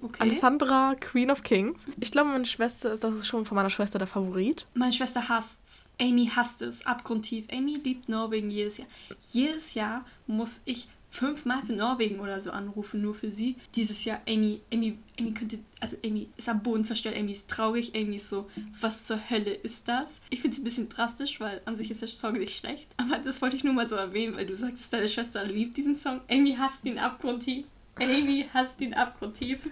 Okay. 0.01 0.19
Alessandra, 0.19 0.95
Queen 0.99 1.31
of 1.31 1.43
Kings. 1.43 1.85
Ich 1.99 2.11
glaube, 2.11 2.29
meine 2.29 2.45
Schwester 2.45 2.93
ist, 2.93 3.03
das 3.03 3.15
ist 3.15 3.27
schon 3.27 3.45
von 3.45 3.55
meiner 3.55 3.69
Schwester 3.69 3.99
der 3.99 4.07
Favorit. 4.07 4.65
Meine 4.73 4.93
Schwester 4.93 5.27
hasst's. 5.29 5.87
Amy 5.99 6.31
hasst 6.35 6.61
es, 6.61 6.85
abgrundtief. 6.85 7.45
Amy 7.51 7.75
liebt 7.83 8.09
Norwegen 8.09 8.51
jedes 8.51 8.77
Jahr. 8.77 8.87
Jedes 9.31 9.73
Jahr 9.73 10.05
muss 10.27 10.59
ich 10.65 10.87
fünfmal 11.09 11.63
für 11.65 11.73
Norwegen 11.73 12.19
oder 12.19 12.41
so 12.41 12.51
anrufen, 12.51 13.01
nur 13.01 13.15
für 13.15 13.31
sie. 13.31 13.55
Dieses 13.75 14.05
Jahr, 14.05 14.21
Amy, 14.27 14.61
Amy, 14.71 14.97
Amy 15.19 15.31
könnte, 15.31 15.59
also 15.79 15.97
Amy 16.05 16.27
ist 16.37 16.49
am 16.49 16.61
Boden 16.61 16.83
zerstört, 16.83 17.15
Amy 17.17 17.31
ist 17.31 17.49
traurig, 17.49 17.95
Amy 17.95 18.17
ist 18.17 18.29
so, 18.29 18.49
was 18.79 19.05
zur 19.05 19.29
Hölle 19.29 19.53
ist 19.53 19.87
das? 19.87 20.21
Ich 20.29 20.41
finde 20.41 20.55
es 20.55 20.61
ein 20.61 20.65
bisschen 20.65 20.89
drastisch, 20.89 21.39
weil 21.39 21.61
an 21.65 21.77
sich 21.77 21.89
ist 21.89 22.01
der 22.01 22.07
Song 22.09 22.33
nicht 22.33 22.57
schlecht. 22.57 22.87
Aber 22.97 23.17
das 23.19 23.41
wollte 23.41 23.55
ich 23.55 23.63
nur 23.63 23.73
mal 23.73 23.89
so 23.89 23.95
erwähnen, 23.95 24.35
weil 24.35 24.45
du 24.45 24.55
sagst, 24.55 24.91
deine 24.91 25.07
Schwester 25.07 25.43
liebt 25.45 25.77
diesen 25.77 25.95
Song. 25.95 26.21
Amy 26.29 26.55
hasst 26.55 26.85
ihn 26.85 26.99
abgrundtief. 26.99 27.65
Amy 27.99 28.49
hasst 28.53 28.79
ihn 28.81 28.93
abgrundtief. 28.93 29.69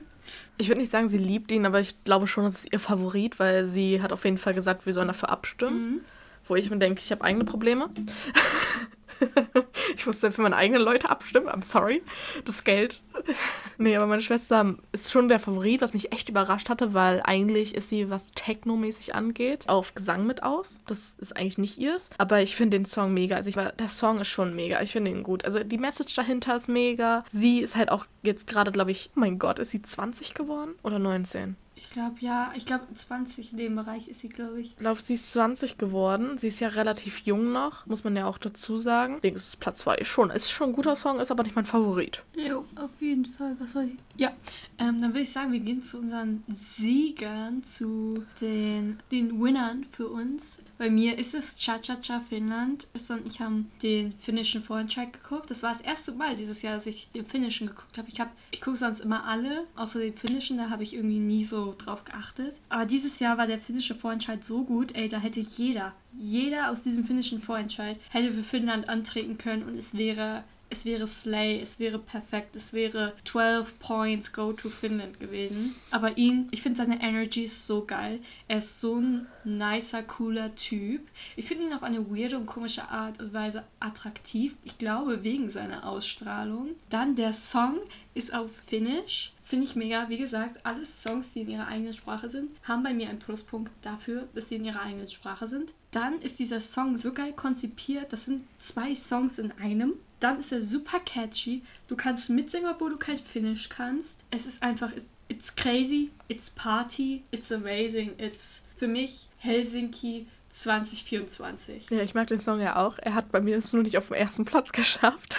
Ich 0.58 0.68
würde 0.68 0.82
nicht 0.82 0.92
sagen, 0.92 1.08
sie 1.08 1.18
liebt 1.18 1.52
ihn, 1.52 1.66
aber 1.66 1.80
ich 1.80 2.04
glaube 2.04 2.28
schon, 2.28 2.46
das 2.46 2.56
ist 2.56 2.74
ihr 2.74 2.80
Favorit, 2.80 3.40
weil 3.40 3.66
sie 3.66 4.02
hat 4.02 4.12
auf 4.12 4.26
jeden 4.26 4.38
Fall 4.38 4.54
gesagt, 4.54 4.86
wir 4.86 4.94
sollen 4.94 5.08
dafür 5.08 5.30
abstimmen. 5.30 5.92
Mhm. 5.92 6.02
Wo 6.48 6.56
ich 6.56 6.70
mir 6.70 6.78
denke, 6.78 7.02
ich 7.04 7.12
habe 7.12 7.24
eigene 7.24 7.44
Probleme. 7.44 7.90
ich 9.96 10.06
musste 10.06 10.32
für 10.32 10.42
meine 10.42 10.56
eigenen 10.56 10.82
Leute 10.82 11.10
abstimmen. 11.10 11.48
I'm 11.48 11.64
sorry. 11.64 12.02
Das 12.46 12.64
Geld. 12.64 13.02
nee, 13.78 13.96
aber 13.96 14.08
meine 14.08 14.22
Schwester 14.22 14.76
ist 14.92 15.12
schon 15.12 15.30
der 15.30 15.40
Favorit, 15.40 15.82
was 15.82 15.94
mich 15.94 16.12
echt 16.12 16.30
überrascht 16.30 16.70
hatte, 16.70 16.94
weil 16.94 17.22
eigentlich 17.24 17.76
ist 17.76 17.90
sie, 17.90 18.10
was 18.10 18.28
Techno-mäßig 18.32 19.16
angeht, 19.16 19.68
auf 19.68 19.96
Gesang 19.96 20.26
mit 20.26 20.44
aus. 20.44 20.82
Das 20.88 21.16
ist 21.20 21.36
eigentlich 21.36 21.58
nicht 21.58 21.78
ihrs. 21.78 22.10
Aber 22.18 22.42
ich 22.42 22.56
finde 22.56 22.78
den 22.78 22.86
Song 22.86 23.14
mega. 23.14 23.36
Also 23.36 23.50
ich 23.50 23.56
war, 23.56 23.72
der 23.72 23.90
Song 23.90 24.20
ist 24.20 24.28
schon 24.28 24.56
mega. 24.56 24.82
Ich 24.82 24.92
finde 24.92 25.12
ihn 25.12 25.24
gut. 25.24 25.46
Also 25.46 25.64
die 25.64 25.78
Message 25.78 26.16
dahinter 26.16 26.56
ist 26.56 26.68
mega. 26.68 27.24
Sie 27.30 27.60
ist 27.60 27.76
halt 27.76 27.90
auch 27.90 28.06
jetzt 28.24 28.48
gerade, 28.48 28.72
glaube 28.72 28.92
ich, 28.92 29.12
oh 29.16 29.20
mein 29.20 29.40
Gott, 29.40 29.60
ist 29.60 29.72
sie 29.72 29.82
20 29.82 30.34
geworden? 30.34 30.76
Oder 30.84 31.00
19? 31.00 31.56
Ich 31.96 32.02
glaube, 32.02 32.18
ja, 32.20 32.52
ich 32.54 32.66
glaube, 32.66 32.84
20 32.94 33.54
in 33.54 33.58
dem 33.58 33.76
Bereich 33.78 34.10
ist 34.10 34.20
sie, 34.20 34.28
glaube 34.28 34.60
ich. 34.60 34.72
Ich 34.72 34.76
glaube, 34.76 35.00
sie 35.02 35.14
ist 35.14 35.32
20 35.32 35.78
geworden. 35.78 36.38
Sie 36.38 36.50
ist 36.50 36.60
ja 36.60 36.68
relativ 36.68 37.20
jung 37.20 37.54
noch, 37.54 37.86
muss 37.86 38.04
man 38.04 38.18
ja 38.18 38.28
auch 38.28 38.38
dazu 38.38 38.78
sagen. 38.78 39.16
Deswegen 39.16 39.38
ist 39.38 39.48
es 39.48 39.56
Platz 39.56 39.80
2 39.80 40.04
schon. 40.04 40.30
Ist 40.30 40.52
schon 40.52 40.72
ein 40.72 40.74
guter 40.74 40.98
Song, 40.98 41.22
ist 41.22 41.32
aber 41.32 41.44
nicht 41.44 41.56
mein 41.56 41.64
Favorit. 41.64 42.22
Jo, 42.36 42.66
auf 42.76 42.90
jeden 43.00 43.24
Fall. 43.24 43.56
Was 43.60 43.72
soll 43.72 43.86
ich? 43.86 44.20
Ja, 44.20 44.34
ähm, 44.78 45.00
dann 45.00 45.12
würde 45.12 45.22
ich 45.22 45.32
sagen, 45.32 45.54
wir 45.54 45.62
gehen 45.62 45.82
zu 45.82 46.00
unseren 46.00 46.44
Siegern, 46.76 47.64
zu 47.64 48.26
den, 48.42 49.00
den 49.10 49.42
Winnern 49.42 49.86
für 49.94 50.10
uns. 50.10 50.60
Bei 50.78 50.90
mir 50.90 51.18
ist 51.18 51.34
es 51.34 51.56
Cha-Cha-Cha 51.56 52.22
Finnland. 52.28 52.88
ich 53.26 53.40
haben 53.40 53.72
den 53.82 54.14
finnischen 54.20 54.62
Vorentscheid 54.64 55.12
geguckt. 55.14 55.50
Das 55.50 55.64
war 55.64 55.72
das 55.72 55.82
erste 55.82 56.12
Mal 56.12 56.36
dieses 56.36 56.62
Jahr, 56.62 56.76
dass 56.76 56.86
ich 56.86 57.10
den 57.10 57.26
finnischen 57.26 57.68
geguckt 57.68 57.98
habe. 57.98 58.10
Ich, 58.10 58.20
hab, 58.20 58.32
ich 58.52 58.62
gucke 58.62 58.78
sonst 58.78 59.00
immer 59.00 59.26
alle, 59.26 59.66
außer 59.76 60.00
den 60.00 60.16
finnischen, 60.16 60.58
da 60.58 60.70
habe 60.70 60.84
ich 60.84 60.94
irgendwie 60.94 61.20
nie 61.20 61.46
so 61.46 61.76
drauf 61.78 62.04
geachtet. 62.04 62.56
Aber 62.70 62.86
dieses 62.86 63.20
Jahr 63.20 63.38
war 63.38 63.48
der 63.48 63.60
finnische 63.60 63.96
Vorentscheid 63.96 64.44
so 64.44 64.64
gut, 64.64 64.96
ey, 64.96 65.08
da 65.08 65.18
hätte 65.18 65.40
jeder, 65.40 65.94
jeder 66.12 66.72
aus 66.72 66.84
diesem 66.84 67.06
finnischen 67.06 67.42
Vorentscheid 67.42 67.98
hätte 68.10 68.34
für 68.34 68.44
Finnland 68.44 68.90
antreten 68.90 69.38
können 69.38 69.64
und 69.64 69.78
es 69.78 69.98
wäre 69.98 70.44
es 70.70 70.86
wäre 70.86 71.08
Slay, 71.08 71.62
es 71.62 71.80
wäre 71.80 72.00
perfekt, 72.00 72.56
es 72.56 72.74
wäre 72.74 73.14
12 73.26 73.80
Points 73.80 74.34
Go 74.34 74.54
to 74.54 74.70
Finland 74.70 75.20
gewesen. 75.20 75.76
Aber 75.92 76.18
ihn, 76.18 76.48
ich 76.52 76.62
finde 76.62 76.78
seine 76.78 77.02
Energy 77.02 77.48
so 77.48 77.86
geil. 77.86 78.20
Er 78.48 78.60
ist 78.60 78.82
so 78.82 78.96
ein 78.96 79.28
nicer, 79.44 80.04
cooler 80.04 80.54
Typ. 80.56 81.08
Ich 81.36 81.46
finde 81.46 81.66
ihn 81.66 81.74
auf 81.74 81.84
eine 81.84 82.10
weirde 82.10 82.38
und 82.38 82.46
komische 82.46 82.90
Art 82.90 83.20
und 83.20 83.34
Weise 83.34 83.64
attraktiv. 83.80 84.56
Ich 84.64 84.78
glaube, 84.78 85.24
wegen 85.24 85.50
seiner 85.50 85.88
Ausstrahlung. 85.88 86.70
Dann 86.90 87.16
der 87.16 87.34
Song 87.34 87.80
ist 88.14 88.34
auf 88.34 88.50
Finnish. 88.68 89.32
Finde 89.44 89.68
ich 89.68 89.76
mega. 89.76 90.10
Wie 90.10 90.18
gesagt, 90.18 90.66
alle 90.66 90.86
Songs, 90.86 91.34
die 91.34 91.42
in 91.42 91.50
ihrer 91.50 91.68
eigenen 91.68 91.94
Sprache 91.94 92.30
sind, 92.30 92.50
haben 92.64 92.82
bei 92.82 92.94
mir 92.94 93.10
einen 93.10 93.20
Pluspunkt 93.20 93.72
dafür, 93.84 94.28
dass 94.34 94.50
sie 94.50 94.56
in 94.56 94.66
ihrer 94.66 94.82
eigenen 94.82 95.08
Sprache 95.08 95.48
sind. 95.48 95.72
Dann 95.92 96.20
ist 96.22 96.40
dieser 96.40 96.62
Song 96.62 96.98
so 96.98 97.14
geil 97.14 97.32
konzipiert. 97.34 98.12
Das 98.12 98.26
sind 98.26 98.48
zwei 98.58 98.96
Songs 98.96 99.38
in 99.38 99.52
einem. 99.52 99.94
Dann 100.20 100.40
ist 100.40 100.52
er 100.52 100.62
super 100.62 101.00
catchy. 101.00 101.62
Du 101.88 101.96
kannst 101.96 102.30
mitsingen, 102.30 102.70
obwohl 102.70 102.92
du 102.92 102.98
kein 102.98 103.20
Finnish 103.20 103.70
kannst. 103.70 104.18
Es 104.32 104.46
ist 104.46 104.64
einfach, 104.64 104.92
it's, 104.96 105.10
it's 105.28 105.56
crazy, 105.56 106.12
it's 106.28 106.50
party, 106.50 107.24
it's 107.32 107.52
amazing, 107.52 108.14
it's 108.18 108.62
für 108.78 108.88
mich 108.88 109.28
Helsinki 109.38 110.28
2024. 110.52 111.90
Ja, 111.90 112.02
ich 112.02 112.14
mag 112.14 112.28
den 112.28 112.40
Song 112.40 112.62
ja 112.62 112.78
auch. 112.78 112.98
Er 113.00 113.14
hat 113.14 113.32
bei 113.32 113.42
mir 113.42 113.58
es 113.58 113.74
nur 113.74 113.84
nicht 113.84 113.98
auf 113.98 114.08
dem 114.08 114.16
ersten 114.16 114.46
Platz 114.46 114.72
geschafft. 114.74 115.38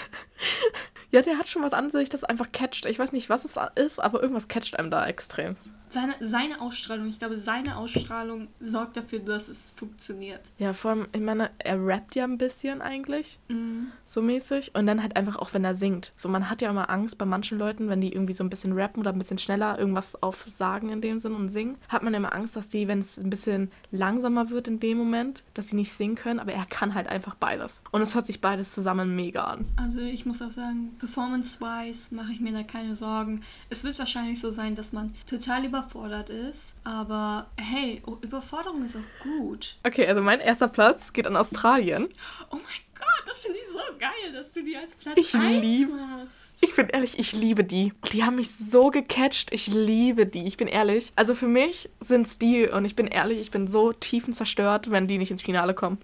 Ja, 1.10 1.22
der 1.22 1.38
hat 1.38 1.48
schon 1.48 1.62
was 1.62 1.72
an 1.72 1.90
sich, 1.90 2.08
das 2.08 2.24
einfach 2.24 2.52
catcht. 2.52 2.84
Ich 2.86 2.98
weiß 2.98 3.12
nicht, 3.12 3.30
was 3.30 3.44
es 3.44 3.58
ist, 3.76 3.98
aber 3.98 4.20
irgendwas 4.20 4.48
catcht 4.48 4.78
einem 4.78 4.90
da 4.90 5.06
extrem. 5.06 5.56
Seine, 5.88 6.14
seine 6.20 6.60
Ausstrahlung, 6.60 7.08
ich 7.08 7.18
glaube, 7.18 7.36
seine 7.36 7.76
Ausstrahlung 7.76 8.48
sorgt 8.60 8.96
dafür, 8.96 9.20
dass 9.20 9.48
es 9.48 9.72
funktioniert. 9.76 10.40
Ja, 10.58 10.72
vor 10.72 10.90
allem, 10.90 11.06
ich 11.12 11.20
meine, 11.20 11.50
er 11.58 11.84
rappt 11.84 12.16
ja 12.16 12.24
ein 12.24 12.38
bisschen 12.38 12.82
eigentlich, 12.82 13.38
mm. 13.48 13.86
so 14.04 14.20
mäßig. 14.20 14.74
Und 14.74 14.86
dann 14.86 15.02
halt 15.02 15.16
einfach 15.16 15.36
auch, 15.36 15.54
wenn 15.54 15.64
er 15.64 15.74
singt. 15.74 16.12
So, 16.16 16.28
man 16.28 16.50
hat 16.50 16.60
ja 16.62 16.70
immer 16.70 16.90
Angst 16.90 17.18
bei 17.18 17.24
manchen 17.24 17.58
Leuten, 17.58 17.88
wenn 17.88 18.00
die 18.00 18.12
irgendwie 18.12 18.32
so 18.32 18.42
ein 18.42 18.50
bisschen 18.50 18.72
rappen 18.72 19.00
oder 19.00 19.12
ein 19.12 19.18
bisschen 19.18 19.38
schneller 19.38 19.78
irgendwas 19.78 20.20
aufsagen 20.22 20.90
in 20.90 21.00
dem 21.00 21.20
Sinn 21.20 21.34
und 21.34 21.50
singen, 21.50 21.76
hat 21.88 22.02
man 22.02 22.14
immer 22.14 22.34
Angst, 22.34 22.56
dass 22.56 22.68
die, 22.68 22.88
wenn 22.88 22.98
es 22.98 23.16
ein 23.16 23.30
bisschen 23.30 23.70
langsamer 23.90 24.50
wird 24.50 24.68
in 24.68 24.80
dem 24.80 24.98
Moment, 24.98 25.44
dass 25.54 25.68
sie 25.68 25.76
nicht 25.76 25.92
singen 25.92 26.16
können. 26.16 26.40
Aber 26.40 26.52
er 26.52 26.66
kann 26.66 26.94
halt 26.94 27.06
einfach 27.06 27.34
beides. 27.36 27.82
Und 27.92 28.02
es 28.02 28.14
hört 28.14 28.26
sich 28.26 28.40
beides 28.40 28.74
zusammen 28.74 29.14
mega 29.14 29.44
an. 29.44 29.66
Also 29.76 30.00
ich 30.00 30.26
muss 30.26 30.42
auch 30.42 30.50
sagen, 30.50 30.96
Performance-wise 30.98 32.14
mache 32.14 32.32
ich 32.32 32.40
mir 32.40 32.52
da 32.52 32.62
keine 32.62 32.94
Sorgen. 32.94 33.42
Es 33.70 33.84
wird 33.84 33.98
wahrscheinlich 33.98 34.40
so 34.40 34.50
sein, 34.50 34.74
dass 34.74 34.92
man 34.92 35.14
total 35.26 35.64
überfordert 35.76 36.30
ist. 36.30 36.74
Aber 36.84 37.46
hey, 37.56 38.02
oh, 38.06 38.16
Überforderung 38.20 38.84
ist 38.84 38.96
auch 38.96 39.22
gut. 39.22 39.76
Okay, 39.84 40.06
also 40.06 40.22
mein 40.22 40.40
erster 40.40 40.68
Platz 40.68 41.12
geht 41.12 41.26
an 41.26 41.36
Australien. 41.36 42.08
Oh 42.50 42.56
mein 42.56 42.62
Gott, 42.98 43.22
das 43.26 43.38
finde 43.40 43.58
ich 43.58 43.66
so 43.68 43.78
geil, 43.98 44.32
dass 44.32 44.52
du 44.52 44.62
die 44.62 44.76
als 44.76 44.94
Platz 44.94 45.18
ich 45.18 45.34
1 45.34 45.62
lieb, 45.62 45.90
machst. 45.90 46.54
Ich 46.60 46.74
bin 46.74 46.88
ehrlich, 46.88 47.18
ich 47.18 47.32
liebe 47.32 47.64
die. 47.64 47.92
Die 48.12 48.24
haben 48.24 48.36
mich 48.36 48.54
so 48.54 48.90
gecatcht. 48.90 49.52
Ich 49.52 49.66
liebe 49.66 50.26
die. 50.26 50.46
Ich 50.46 50.56
bin 50.56 50.68
ehrlich. 50.68 51.12
Also 51.14 51.34
für 51.34 51.48
mich 51.48 51.90
sind 52.00 52.26
es 52.26 52.38
die 52.38 52.66
und 52.66 52.84
ich 52.84 52.96
bin 52.96 53.06
ehrlich, 53.06 53.38
ich 53.38 53.50
bin 53.50 53.68
so 53.68 53.92
tiefen 53.92 54.32
zerstört, 54.32 54.90
wenn 54.90 55.06
die 55.06 55.18
nicht 55.18 55.30
ins 55.30 55.42
Finale 55.42 55.74
kommen. 55.74 55.98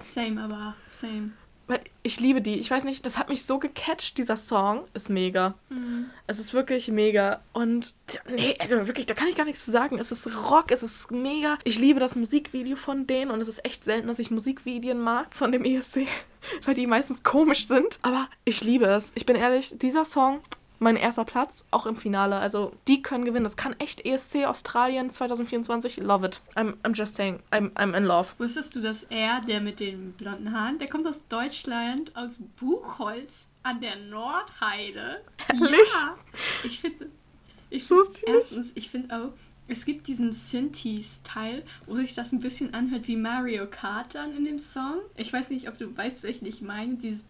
Same, 0.00 0.42
aber 0.42 0.74
same. 0.88 1.30
Weil 1.72 1.80
ich 2.02 2.20
liebe 2.20 2.42
die. 2.42 2.58
Ich 2.58 2.70
weiß 2.70 2.84
nicht, 2.84 3.06
das 3.06 3.16
hat 3.16 3.30
mich 3.30 3.46
so 3.46 3.58
gecatcht, 3.58 4.18
dieser 4.18 4.36
Song. 4.36 4.84
Ist 4.92 5.08
mega. 5.08 5.54
Mhm. 5.70 6.10
Es 6.26 6.38
ist 6.38 6.52
wirklich 6.52 6.88
mega. 6.88 7.40
Und 7.54 7.94
nee, 8.28 8.54
also 8.58 8.86
wirklich, 8.86 9.06
da 9.06 9.14
kann 9.14 9.28
ich 9.28 9.36
gar 9.36 9.46
nichts 9.46 9.64
zu 9.64 9.70
sagen. 9.70 9.98
Es 9.98 10.12
ist 10.12 10.26
Rock, 10.50 10.70
es 10.70 10.82
ist 10.82 11.10
mega. 11.10 11.58
Ich 11.64 11.78
liebe 11.78 11.98
das 11.98 12.14
Musikvideo 12.14 12.76
von 12.76 13.06
denen 13.06 13.30
und 13.30 13.40
es 13.40 13.48
ist 13.48 13.64
echt 13.64 13.86
selten, 13.86 14.08
dass 14.08 14.18
ich 14.18 14.30
Musikvideo 14.30 14.94
mag 14.94 15.34
von 15.34 15.50
dem 15.50 15.64
ESC, 15.64 16.06
weil 16.64 16.74
die 16.74 16.86
meistens 16.86 17.22
komisch 17.22 17.66
sind. 17.66 17.98
Aber 18.02 18.28
ich 18.44 18.62
liebe 18.62 18.84
es. 18.84 19.12
Ich 19.14 19.24
bin 19.24 19.36
ehrlich, 19.36 19.74
dieser 19.78 20.04
Song 20.04 20.40
mein 20.82 20.96
erster 20.96 21.24
Platz, 21.24 21.64
auch 21.70 21.86
im 21.86 21.96
Finale. 21.96 22.36
Also 22.36 22.72
die 22.88 23.02
können 23.02 23.24
gewinnen. 23.24 23.44
Das 23.44 23.56
kann 23.56 23.74
echt 23.78 24.04
ESC 24.04 24.44
Australien 24.46 25.10
2024. 25.10 25.98
Love 25.98 26.26
it. 26.26 26.40
I'm, 26.56 26.74
I'm 26.82 26.94
just 26.94 27.14
saying, 27.14 27.40
I'm, 27.50 27.72
I'm 27.74 27.96
in 27.96 28.04
love. 28.04 28.34
Wusstest 28.38 28.76
du, 28.76 28.80
dass 28.80 29.04
er, 29.04 29.40
der 29.40 29.60
mit 29.60 29.80
den 29.80 30.12
blonden 30.12 30.52
Haaren, 30.52 30.78
der 30.78 30.88
kommt 30.88 31.06
aus 31.06 31.26
Deutschland, 31.28 32.14
aus 32.16 32.38
Buchholz 32.58 33.46
an 33.62 33.80
der 33.80 33.96
Nordheide. 33.96 35.22
Ehrlich? 35.48 35.92
Ja. 35.94 36.18
Ich 36.64 36.80
finde, 36.80 37.08
ich 37.70 37.84
find, 37.84 38.22
erstens, 38.26 38.72
ich 38.74 38.90
finde 38.90 39.16
auch, 39.16 39.32
es 39.68 39.84
gibt 39.84 40.08
diesen 40.08 40.32
Synthes-Teil, 40.32 41.62
wo 41.86 41.96
sich 41.96 42.14
das 42.14 42.32
ein 42.32 42.40
bisschen 42.40 42.74
anhört 42.74 43.06
wie 43.06 43.16
Mario 43.16 43.66
Kart 43.70 44.14
dann 44.14 44.36
in 44.36 44.44
dem 44.44 44.58
Song. 44.58 44.98
Ich 45.16 45.32
weiß 45.32 45.50
nicht, 45.50 45.68
ob 45.68 45.78
du 45.78 45.96
weißt, 45.96 46.24
welchen 46.24 46.46
ich 46.46 46.60
meine. 46.60 46.96
Dieses 46.96 47.24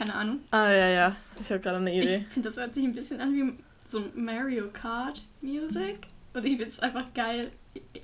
keine 0.00 0.14
Ahnung. 0.14 0.40
Ah, 0.50 0.70
ja, 0.70 0.88
ja. 0.88 1.16
Ich 1.42 1.50
habe 1.50 1.60
gerade 1.60 1.76
eine 1.76 1.94
Idee. 1.94 2.24
Ich 2.26 2.32
finde, 2.32 2.48
das 2.48 2.56
hört 2.56 2.72
sich 2.72 2.84
ein 2.84 2.92
bisschen 2.92 3.20
an 3.20 3.34
wie 3.34 3.52
so 3.86 4.02
Mario 4.14 4.68
Kart 4.72 5.20
Music. 5.42 6.06
Und 6.32 6.46
ich 6.46 6.56
finde 6.56 6.70
es 6.70 6.80
einfach 6.80 7.12
geil. 7.12 7.52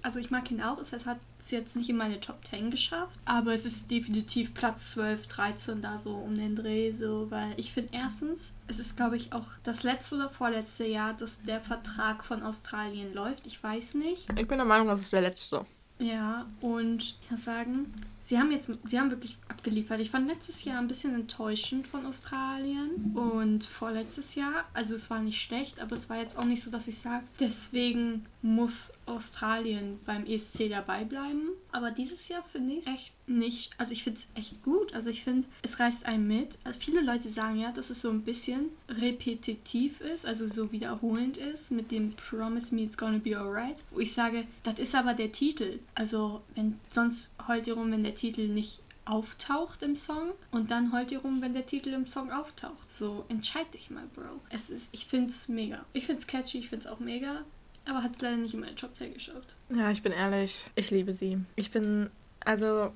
Also 0.02 0.18
ich 0.18 0.30
mag 0.30 0.50
ihn 0.50 0.60
auch. 0.60 0.78
Es 0.78 0.92
hat 0.92 1.16
es 1.42 1.50
jetzt 1.50 1.74
nicht 1.74 1.88
in 1.88 1.96
meine 1.96 2.20
Top 2.20 2.44
10 2.44 2.70
geschafft. 2.70 3.18
Aber 3.24 3.54
es 3.54 3.64
ist 3.64 3.90
definitiv 3.90 4.52
Platz 4.52 4.90
12, 4.90 5.26
13 5.26 5.80
da 5.80 5.98
so 5.98 6.16
um 6.16 6.36
den 6.36 6.54
Dreh. 6.54 6.92
So, 6.92 7.30
weil 7.30 7.54
ich 7.56 7.72
finde 7.72 7.94
erstens, 7.94 8.52
es 8.68 8.78
ist 8.78 8.98
glaube 8.98 9.16
ich 9.16 9.32
auch 9.32 9.46
das 9.64 9.82
letzte 9.82 10.16
oder 10.16 10.28
vorletzte 10.28 10.84
Jahr, 10.84 11.14
dass 11.14 11.40
der 11.46 11.62
Vertrag 11.62 12.26
von 12.26 12.42
Australien 12.42 13.14
läuft. 13.14 13.46
Ich 13.46 13.62
weiß 13.62 13.94
nicht. 13.94 14.28
Ich 14.38 14.46
bin 14.46 14.58
der 14.58 14.66
Meinung, 14.66 14.88
das 14.88 15.00
ist 15.00 15.14
der 15.14 15.22
letzte. 15.22 15.64
Ja, 15.98 16.44
und 16.60 17.02
ich 17.02 17.18
kann 17.26 17.38
sagen, 17.38 17.94
sie 18.26 18.38
haben 18.38 18.52
jetzt, 18.52 18.70
sie 18.84 18.98
haben 18.98 19.10
wirklich 19.10 19.38
abgeliefert. 19.48 20.00
Ich 20.00 20.10
fand 20.10 20.28
letztes 20.28 20.64
Jahr 20.64 20.78
ein 20.78 20.88
bisschen 20.88 21.14
enttäuschend 21.14 21.86
von 21.86 22.06
Australien 22.06 23.12
und 23.14 23.64
vorletztes 23.64 24.34
Jahr, 24.34 24.64
also 24.74 24.94
es 24.94 25.08
war 25.10 25.20
nicht 25.20 25.40
schlecht, 25.40 25.80
aber 25.80 25.96
es 25.96 26.10
war 26.10 26.18
jetzt 26.18 26.36
auch 26.36 26.44
nicht 26.44 26.62
so, 26.62 26.70
dass 26.70 26.88
ich 26.88 26.98
sage, 26.98 27.24
deswegen 27.40 28.26
muss 28.42 28.92
Australien 29.06 29.98
beim 30.04 30.24
ESC 30.26 30.68
dabei 30.70 31.04
bleiben. 31.04 31.50
Aber 31.72 31.90
dieses 31.90 32.28
Jahr 32.28 32.44
finde 32.44 32.74
ich 32.74 32.80
es 32.80 32.86
echt 32.86 33.12
nicht, 33.28 33.72
also 33.78 33.92
ich 33.92 34.04
finde 34.04 34.20
es 34.20 34.28
echt 34.40 34.62
gut. 34.62 34.94
Also 34.94 35.10
ich 35.10 35.24
finde, 35.24 35.46
es 35.62 35.78
reißt 35.78 36.06
einen 36.06 36.26
mit. 36.26 36.58
Also 36.64 36.78
viele 36.78 37.00
Leute 37.00 37.28
sagen 37.28 37.58
ja, 37.58 37.72
dass 37.72 37.90
es 37.90 38.02
so 38.02 38.10
ein 38.10 38.22
bisschen 38.22 38.66
repetitiv 38.88 40.00
ist, 40.00 40.26
also 40.26 40.46
so 40.48 40.70
wiederholend 40.72 41.36
ist 41.36 41.70
mit 41.70 41.90
dem 41.90 42.12
Promise 42.12 42.74
Me 42.74 42.82
It's 42.82 42.96
Gonna 42.96 43.18
Be 43.18 43.38
Alright. 43.38 43.82
Wo 43.90 44.00
ich 44.00 44.12
sage, 44.12 44.44
das 44.62 44.78
ist 44.78 44.94
aber 44.94 45.14
der 45.14 45.32
Titel. 45.32 45.80
Also 45.94 46.42
wenn 46.54 46.78
sonst 46.94 47.32
heult 47.48 47.66
ihr 47.66 47.74
rum, 47.74 47.90
wenn 47.92 48.04
der 48.04 48.14
Titel 48.16 48.48
nicht 48.48 48.80
auftaucht 49.04 49.82
im 49.82 49.94
Song 49.94 50.32
und 50.50 50.70
dann 50.70 50.92
heult 50.92 51.12
ihr 51.12 51.20
rum, 51.20 51.40
wenn 51.40 51.54
der 51.54 51.64
Titel 51.64 51.90
im 51.90 52.06
Song 52.06 52.32
auftaucht. 52.32 52.92
So, 52.92 53.24
entscheid 53.28 53.72
dich 53.72 53.88
mal, 53.88 54.04
Bro. 54.14 54.40
Es 54.50 54.68
ist, 54.68 54.88
ich 54.90 55.06
find's 55.06 55.48
mega. 55.48 55.84
Ich 55.92 56.06
find's 56.06 56.26
catchy, 56.26 56.58
ich 56.58 56.68
find's 56.68 56.86
auch 56.86 56.98
mega, 56.98 57.42
aber 57.84 58.02
hat 58.02 58.16
es 58.16 58.20
leider 58.20 58.36
nicht 58.36 58.54
in 58.54 58.60
meine 58.60 58.74
Top 58.74 58.96
10 58.96 59.14
geschafft. 59.14 59.54
Ja, 59.70 59.90
ich 59.92 60.02
bin 60.02 60.12
ehrlich, 60.12 60.64
ich 60.74 60.90
liebe 60.90 61.12
sie. 61.12 61.38
Ich 61.54 61.70
bin, 61.70 62.10
also, 62.40 62.92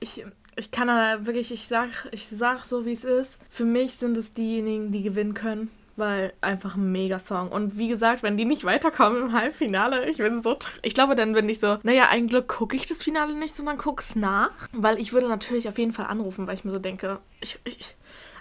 ich, 0.00 0.24
ich 0.56 0.70
kann 0.72 0.88
da 0.88 1.24
wirklich, 1.24 1.52
ich 1.52 1.68
sag, 1.68 2.08
ich 2.10 2.26
sag 2.26 2.64
so, 2.64 2.84
wie 2.84 2.92
es 2.92 3.04
ist. 3.04 3.38
Für 3.48 3.64
mich 3.64 3.92
sind 3.92 4.16
es 4.16 4.34
diejenigen, 4.34 4.90
die 4.90 5.02
gewinnen 5.02 5.34
können 5.34 5.70
weil 5.96 6.32
einfach 6.40 6.76
ein 6.76 6.92
Mega-Song. 6.92 7.50
Und 7.50 7.78
wie 7.78 7.88
gesagt, 7.88 8.22
wenn 8.22 8.36
die 8.36 8.44
nicht 8.44 8.64
weiterkommen 8.64 9.22
im 9.22 9.32
Halbfinale, 9.32 10.08
ich 10.08 10.18
bin 10.18 10.42
so. 10.42 10.56
Ich 10.82 10.94
glaube, 10.94 11.14
dann 11.14 11.32
bin 11.32 11.48
ich 11.48 11.60
so, 11.60 11.78
naja, 11.82 12.08
eigentlich 12.10 12.46
gucke 12.46 12.76
ich 12.76 12.86
das 12.86 13.02
Finale 13.02 13.34
nicht, 13.34 13.54
sondern 13.54 13.78
guck's 13.78 14.16
nach. 14.16 14.50
Weil 14.72 14.98
ich 14.98 15.12
würde 15.12 15.28
natürlich 15.28 15.68
auf 15.68 15.78
jeden 15.78 15.92
Fall 15.92 16.06
anrufen, 16.06 16.46
weil 16.46 16.54
ich 16.54 16.64
mir 16.64 16.72
so 16.72 16.78
denke, 16.78 17.18
ich. 17.40 17.58
ich 17.64 17.94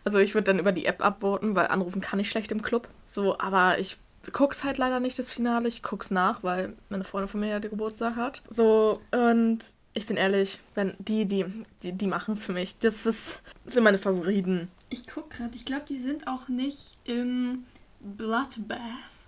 also 0.04 0.18
ich 0.18 0.34
würde 0.34 0.46
dann 0.46 0.60
über 0.60 0.72
die 0.72 0.86
App 0.86 1.06
abvoten, 1.06 1.56
weil 1.56 1.68
anrufen 1.68 2.02
kann 2.02 2.20
ich 2.20 2.30
schlecht 2.30 2.52
im 2.52 2.64
Club. 2.64 2.88
So, 3.06 3.38
aber 3.38 3.78
ich 3.78 3.98
guck's 4.32 4.64
halt 4.64 4.78
leider 4.78 5.00
nicht 5.00 5.18
das 5.20 5.32
Finale. 5.32 5.68
Ich 5.68 5.84
guck's 5.84 6.12
nach, 6.12 6.44
weil 6.44 6.74
meine 6.90 7.04
Freundin 7.04 7.28
von 7.28 7.40
mir 7.40 7.50
ja 7.50 7.60
die 7.60 7.70
Geburtstag 7.70 8.16
hat. 8.16 8.42
So, 8.50 9.00
und 9.12 9.60
ich 9.94 10.06
bin 10.06 10.18
ehrlich, 10.18 10.60
wenn 10.76 10.94
die, 11.00 11.26
die, 11.26 11.46
die, 11.84 11.94
die 11.94 12.08
machen 12.08 12.34
es 12.34 12.46
für 12.46 12.54
mich. 12.54 12.78
Das, 12.80 13.06
ist, 13.06 13.42
das 13.66 13.74
sind 13.74 13.84
meine 13.84 13.98
Favoriten. 13.98 14.70
Ich 14.94 15.08
guck 15.08 15.30
gerade, 15.30 15.56
ich 15.56 15.64
glaube, 15.64 15.86
die 15.88 16.00
sind 16.00 16.28
auch 16.28 16.50
nicht 16.50 16.98
im 17.06 17.64
Bloodbath, 18.02 18.78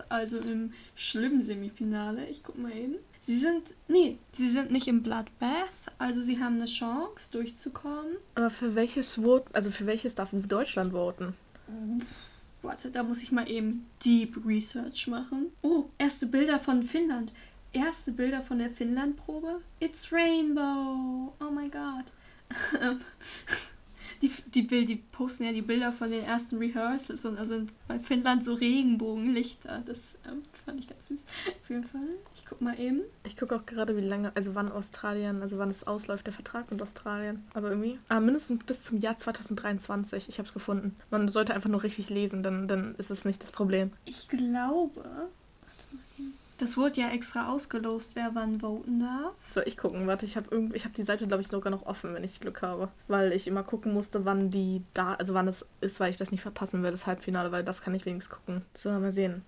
also 0.09 0.37
im 0.37 0.73
schlimmen 0.93 1.41
Semifinale. 1.41 2.27
Ich 2.27 2.43
guck 2.43 2.57
mal 2.57 2.75
eben. 2.75 2.95
Sie 3.21 3.37
sind, 3.37 3.63
nee, 3.87 4.17
sie 4.33 4.49
sind 4.49 4.71
nicht 4.71 4.89
im 4.89 5.01
Bloodbath, 5.01 5.69
also 5.97 6.21
sie 6.21 6.39
haben 6.39 6.55
eine 6.55 6.65
Chance 6.65 7.31
durchzukommen. 7.31 8.17
Aber 8.35 8.49
für 8.49 8.75
welches 8.75 9.15
Vote, 9.15 9.45
also 9.53 9.71
für 9.71 9.85
welches 9.85 10.13
darf 10.15 10.31
Deutschland 10.33 10.91
voten? 10.91 11.33
Warte, 12.61 12.91
da 12.91 13.01
muss 13.01 13.23
ich 13.23 13.31
mal 13.31 13.49
eben 13.49 13.85
Deep 14.03 14.45
Research 14.45 15.07
machen. 15.07 15.47
Oh, 15.61 15.85
erste 15.97 16.25
Bilder 16.25 16.59
von 16.59 16.83
Finnland. 16.83 17.31
erste 17.71 18.11
Bilder 18.11 18.41
von 18.41 18.59
der 18.59 18.69
Finnland-Probe. 18.69 19.61
It's 19.79 20.11
Rainbow! 20.11 21.33
Oh 21.39 21.51
my 21.51 21.69
god. 21.69 22.05
die, 24.23 24.31
die, 24.53 24.61
Bild, 24.61 24.87
die 24.87 24.95
posten 24.95 25.43
ja 25.43 25.51
die 25.51 25.61
Bilder 25.61 25.91
von 25.91 26.09
den 26.09 26.23
ersten 26.23 26.57
Rehearsals 26.57 27.25
und 27.25 27.37
da 27.37 27.45
sind 27.45 27.73
bei 27.89 27.99
Finnland 27.99 28.45
so 28.45 28.53
Regenbogenlichter. 28.53 29.83
Das 29.85 30.15
ähm, 30.25 30.43
fand 30.65 30.79
ich 30.79 30.87
ganz 30.87 31.09
süß. 31.09 31.23
Auf 31.61 31.69
jeden 31.69 31.83
Fall. 31.83 32.07
Ich 32.33 32.45
guck 32.45 32.61
mal 32.61 32.79
eben. 32.79 33.01
Ich 33.25 33.35
gucke 33.35 33.53
auch 33.53 33.65
gerade, 33.65 33.97
wie 33.97 34.01
lange, 34.01 34.33
also 34.33 34.55
wann 34.55 34.71
Australien, 34.71 35.41
also 35.41 35.57
wann 35.57 35.69
es 35.69 35.85
ausläuft, 35.85 36.25
der 36.25 36.33
Vertrag 36.33 36.71
mit 36.71 36.81
Australien. 36.81 37.43
Aber 37.53 37.69
irgendwie, 37.69 37.99
ah, 38.07 38.21
mindestens 38.21 38.63
bis 38.63 38.83
zum 38.83 38.99
Jahr 39.01 39.17
2023. 39.17 40.29
Ich 40.29 40.37
habe 40.37 40.47
es 40.47 40.53
gefunden. 40.53 40.95
Man 41.11 41.27
sollte 41.27 41.53
einfach 41.53 41.69
nur 41.69 41.83
richtig 41.83 42.09
lesen, 42.09 42.43
dann, 42.43 42.69
dann 42.69 42.95
ist 42.95 43.11
es 43.11 43.25
nicht 43.25 43.43
das 43.43 43.51
Problem. 43.51 43.91
Ich 44.05 44.29
glaube, 44.29 45.03
das 46.63 46.77
wurde 46.77 47.01
ja 47.01 47.09
extra 47.09 47.49
ausgelost, 47.49 48.11
wer 48.15 48.31
wann 48.33 48.61
voten 48.61 49.01
darf. 49.01 49.33
Soll 49.49 49.63
ich 49.67 49.77
gucken? 49.77 50.07
Warte, 50.07 50.25
ich 50.25 50.37
habe 50.37 50.69
ich 50.73 50.85
hab 50.85 50.93
die 50.93 51.03
Seite, 51.03 51.27
glaube 51.27 51.41
ich, 51.41 51.49
sogar 51.49 51.71
noch 51.71 51.85
offen, 51.85 52.13
wenn 52.13 52.23
ich 52.23 52.39
Glück 52.39 52.61
habe. 52.61 52.87
Weil 53.07 53.33
ich 53.33 53.47
immer 53.47 53.63
gucken 53.63 53.93
musste, 53.93 54.23
wann 54.25 54.49
die 54.49 54.81
da, 54.93 55.15
also 55.15 55.33
wann 55.33 55.47
es 55.47 55.67
ist, 55.81 55.99
weil 55.99 56.09
ich 56.09 56.17
das 56.17 56.31
nicht 56.31 56.41
verpassen 56.41 56.81
will, 56.81 56.91
das 56.91 57.05
Halbfinale, 57.05 57.51
weil 57.51 57.63
das 57.63 57.81
kann 57.81 57.93
ich 57.93 58.05
wenigstens 58.05 58.35
gucken. 58.35 58.61
So, 58.73 58.89
mal 58.91 59.11
sehen. 59.11 59.43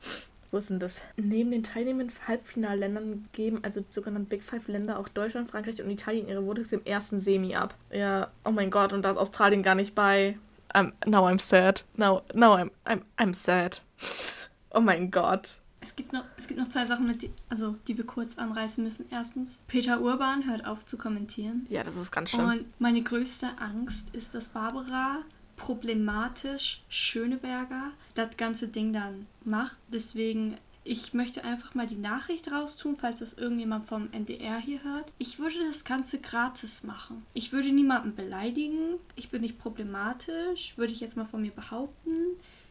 Wo 0.52 0.58
ist 0.58 0.70
denn 0.70 0.80
das? 0.80 1.02
Neben 1.16 1.52
den 1.52 1.64
teilnehmenden 1.64 2.16
Halbfinalländern 2.28 3.28
geben 3.34 3.60
also 3.64 3.82
die 3.82 3.92
sogenannten 3.92 4.28
Big 4.28 4.44
Five 4.44 4.68
Länder 4.68 5.00
auch 5.00 5.08
Deutschland, 5.08 5.50
Frankreich 5.50 5.82
und 5.82 5.90
Italien 5.90 6.28
ihre 6.28 6.46
Votings 6.46 6.72
im 6.72 6.86
ersten 6.86 7.20
Semi 7.20 7.56
ab. 7.56 7.76
Ja, 7.92 8.30
oh 8.44 8.52
mein 8.52 8.72
Gott, 8.72 8.94
und 8.94 9.04
da 9.04 9.12
ist 9.12 9.18
Australien 9.18 9.64
gar 9.64 9.76
nicht 9.76 9.96
bei. 9.96 10.38
I'm, 10.74 10.92
now 11.06 11.26
I'm 11.26 11.40
sad. 11.40 11.84
Now, 11.96 12.24
now 12.34 12.56
I'm, 12.56 12.72
I'm, 12.86 13.02
I'm 13.18 13.34
sad. 13.34 13.82
Oh 14.72 14.82
mein 14.82 15.12
Gott. 15.12 15.60
Es 15.86 15.96
gibt 15.96 16.14
noch, 16.14 16.24
es 16.36 16.48
gibt 16.48 16.60
noch 16.60 16.70
zwei 16.70 16.88
Sachen, 16.88 17.06
mit 17.06 17.22
die, 17.22 17.30
also, 17.48 17.76
die 17.88 17.96
wir 17.96 18.08
kurz 18.08 18.40
anreißen 18.40 18.84
müssen. 18.84 19.06
Erstens, 19.12 19.62
Peter 19.68 20.02
Urban 20.02 20.48
hört 20.50 20.66
auf 20.66 20.84
zu 20.84 20.98
kommentieren. 20.98 21.68
Ja, 21.70 21.84
das 21.84 21.96
ist 21.96 22.12
ganz 22.12 22.32
schlimm. 22.32 22.46
Und 22.46 22.82
meine 22.82 23.04
größte 23.04 23.48
Angst 23.60 24.08
ist, 24.14 24.34
dass 24.34 24.48
Barbara 24.48 25.20
problematisch 25.58 26.82
Schöneberger 26.90 27.92
das 28.16 28.36
ganze 28.36 28.68
Ding 28.68 28.94
dann 28.94 29.28
macht. 29.44 29.78
Deswegen, 29.90 30.58
ich 30.84 31.14
möchte 31.14 31.44
einfach 31.44 31.76
mal 31.76 31.86
die 31.86 31.98
Nachricht 31.98 32.52
raustun, 32.52 32.98
falls 33.00 33.20
das 33.20 33.34
irgendjemand 33.34 33.88
vom 33.88 34.12
NDR 34.12 34.58
hier 34.58 34.84
hört. 34.84 35.12
Ich 35.20 35.38
würde 35.38 35.68
das 35.68 35.84
Ganze 35.84 36.20
gratis 36.20 36.84
machen. 36.84 37.24
Ich 37.36 37.52
würde 37.52 37.72
niemanden 37.72 38.16
beleidigen. 38.16 38.96
Ich 39.16 39.30
bin 39.30 39.42
nicht 39.42 39.60
problematisch, 39.60 40.74
würde 40.78 40.94
ich 40.94 41.00
jetzt 41.00 41.16
mal 41.16 41.28
von 41.28 41.44
mir 41.44 41.52
behaupten. 41.52 42.16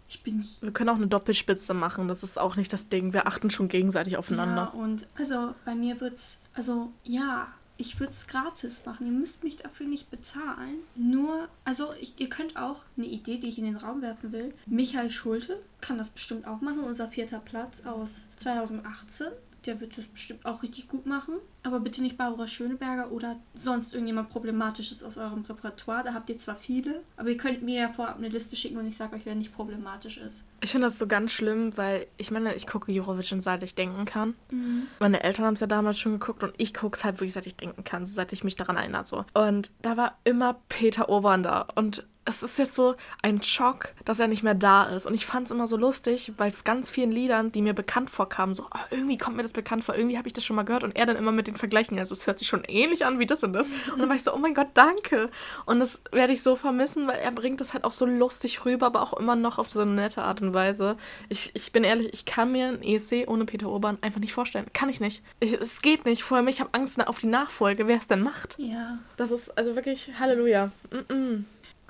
Ich 0.09 0.23
bin 0.23 0.39
nicht. 0.39 0.63
Wir 0.63 0.71
können 0.71 0.91
auch 0.91 0.97
eine 0.97 1.07
Doppelspitze 1.07 1.75
machen, 1.75 2.09
das 2.09 2.23
ist 2.23 2.39
auch 2.39 2.57
nicht 2.57 2.73
das 2.73 2.89
Ding. 2.89 3.13
Wir 3.13 3.27
achten 3.27 3.51
schon 3.51 3.69
gegenseitig 3.69 4.17
aufeinander. 4.17 4.73
Ja, 4.75 4.81
und 4.81 5.07
also 5.17 5.55
bei 5.65 5.75
mir 5.75 6.01
wird's, 6.01 6.39
also 6.55 6.93
ja, 7.03 7.49
ich 7.77 7.99
würde 7.99 8.13
es 8.13 8.27
gratis 8.27 8.85
machen. 8.87 9.07
Ihr 9.07 9.13
müsst 9.13 9.43
mich 9.43 9.57
dafür 9.57 9.87
nicht 9.87 10.11
bezahlen. 10.11 10.77
Nur, 10.95 11.49
also 11.65 11.93
ich, 12.01 12.21
ihr 12.21 12.29
könnt 12.29 12.57
auch 12.57 12.83
eine 12.97 13.07
Idee, 13.07 13.39
die 13.39 13.49
ich 13.49 13.59
in 13.59 13.65
den 13.65 13.77
Raum 13.77 14.03
werfen 14.03 14.33
will. 14.33 14.55
Michael 14.67 15.11
Schulte 15.11 15.59
kann 15.81 15.99
das 15.99 16.11
bestimmt 16.11 16.47
auch 16.47 16.61
machen, 16.61 16.81
unser 16.81 17.09
vierter 17.09 17.41
Platz 17.41 17.85
aus 17.85 18.29
2018 18.37 19.27
der 19.67 19.81
wird 19.81 19.97
das 19.97 20.07
bestimmt 20.07 20.45
auch 20.45 20.63
richtig 20.63 20.89
gut 20.89 21.07
machen. 21.07 21.35
Aber 21.63 21.81
bitte 21.81 22.03
nicht 22.03 22.19
Barbara 22.19 22.47
Schöneberger 22.47 23.11
oder 23.11 23.37
sonst 23.55 23.95
irgendjemand 23.95 24.29
Problematisches 24.31 25.03
aus 25.03 25.17
eurem 25.17 25.43
Repertoire. 25.43 26.05
Da 26.05 26.15
habt 26.15 26.29
ihr 26.29 26.39
zwar 26.39 26.57
viele, 26.57 27.03
aber 27.17 27.31
ihr 27.31 27.37
könnt 27.37 27.63
mir 27.63 27.81
ja 27.81 27.89
vorab 27.89 28.19
eine 28.19 28.29
Liste 28.29 28.57
schicken 28.57 28.77
und 28.77 28.87
ich 28.87 28.97
sage 28.97 29.17
euch, 29.17 29.25
wer 29.25 29.35
nicht 29.35 29.55
problematisch 29.55 30.19
ist. 30.19 30.45
Ich 30.61 30.71
finde 30.71 30.87
das 30.87 30.99
so 30.99 31.07
ganz 31.07 31.33
schlimm, 31.33 31.77
weil 31.77 32.07
ich 32.17 32.31
meine, 32.31 32.55
ich 32.55 32.67
gucke 32.67 32.93
Eurovision 32.93 33.43
seit 33.43 33.63
ich 33.63 33.75
denken 33.75 34.05
kann. 34.05 34.35
Mhm. 34.51 34.89
Meine 34.99 35.23
Eltern 35.23 35.47
haben 35.47 35.55
es 35.55 35.61
ja 35.61 35.67
damals 35.67 35.99
schon 35.99 36.13
geguckt 36.13 36.43
und 36.43 36.55
ich 36.59 36.75
gucke 36.75 36.97
es 36.97 37.05
halt 37.05 37.17
wirklich 37.17 37.33
seit 37.33 37.47
ich 37.47 37.57
denken 37.57 37.85
kann, 37.85 38.07
seit 38.07 38.33
ich 38.33 38.45
mich 38.45 38.57
daran 38.57 38.77
erinnere. 38.77 39.05
So. 39.05 39.25
Und 39.35 39.71
da 39.83 39.97
war 39.97 40.19
immer 40.25 40.61
Peter 40.69 41.07
da 41.07 41.67
und 41.75 42.07
es 42.25 42.43
ist 42.43 42.59
jetzt 42.59 42.75
so 42.75 42.95
ein 43.23 43.43
Schock, 43.43 43.91
dass 44.05 44.21
er 44.21 44.29
nicht 44.29 44.43
mehr 44.43 44.55
da 44.55 44.85
ist. 44.85 45.07
Und 45.07 45.15
ich 45.15 45.27
fand 45.27 45.47
es 45.47 45.51
immer 45.51 45.67
so 45.67 45.77
lustig, 45.77 46.33
bei 46.37 46.53
ganz 46.65 46.89
vielen 46.89 47.13
Liedern, 47.13 47.53
die 47.53 47.61
mir 47.61 47.75
bekannt 47.75 48.11
vorkamen, 48.11 48.55
so, 48.55 48.65
oh, 48.65 48.79
irgendwie 48.91 49.19
kommt 49.19 49.37
mir 49.37 49.43
das 49.43 49.53
bekannt 49.53 49.85
vor, 49.85 49.95
irgendwie 49.95 50.17
habe 50.17 50.27
ich 50.27 50.33
das 50.33 50.45
schon 50.45 50.57
mal 50.57 50.63
gehört. 50.63 50.85
Und 50.85 50.97
er 50.97 51.07
dann 51.07 51.17
immer 51.17 51.33
mit 51.33 51.47
den 51.47 51.57
Vergleichen, 51.57 51.99
also 51.99 52.15
es 52.15 52.27
hört 52.27 52.39
sich 52.39 52.49
schon 52.49 52.65
ähnlich 52.65 53.05
an 53.05 53.19
wie 53.19 53.27
das 53.27 53.45
und 53.45 53.53
das. 53.53 53.67
Und 53.93 53.99
dann 53.99 54.09
war 54.09 54.17
ich 54.17 54.23
so, 54.23 54.35
oh 54.35 54.39
mein 54.39 54.55
Gott, 54.55 54.69
danke. 54.75 55.31
Und 55.67 55.81
das 55.81 56.01
werde 56.13 56.33
ich 56.33 56.43
so 56.43 56.57
vermissen, 56.57 57.07
weil 57.07 57.19
er 57.19 57.33
bringt 57.33 57.61
das 57.61 57.75
halt 57.75 57.85
auch 57.85 57.93
so 57.93 58.07
lustig 58.07 58.65
rüber, 58.65 58.87
aber 58.87 59.03
auch 59.03 59.13
immer 59.15 59.37
noch 59.37 59.59
auf 59.59 59.71
so 59.71 59.81
eine 59.81 59.93
nette 59.93 60.23
Art 60.23 60.41
und 60.41 60.55
Weise. 60.55 60.97
Ich, 61.29 61.51
ich 61.55 61.73
bin 61.73 61.85
ehrlich, 61.85 62.13
ich 62.13 62.25
kann 62.25 62.53
mir 62.53 62.69
ein 62.69 62.83
ESC 62.83 63.25
ohne 63.27 63.45
Peter 63.45 63.69
Urban 63.69 63.99
einfach 64.01 64.21
nicht 64.21 64.33
vorstellen. 64.33 64.67
Kann 64.73 64.89
ich 64.89 65.01
nicht. 65.01 65.23
Ich, 65.41 65.53
es 65.53 65.83
geht 65.83 66.05
nicht. 66.07 66.23
Vor 66.23 66.39
allem, 66.39 66.49
ich 66.49 66.61
habe 66.61 66.71
Angst 66.73 66.95
auf 67.07 67.19
die 67.19 67.27
Nachfolge, 67.27 67.87
wer 67.87 67.99
es 67.99 68.07
denn 68.07 68.23
macht. 68.23 68.55
Ja. 68.59 68.99
Das 69.17 69.31
ist 69.31 69.57
also 69.59 69.75
wirklich 69.75 70.13
Halleluja. 70.19 70.71
Mm 70.91 71.13
-mm. 71.13 71.45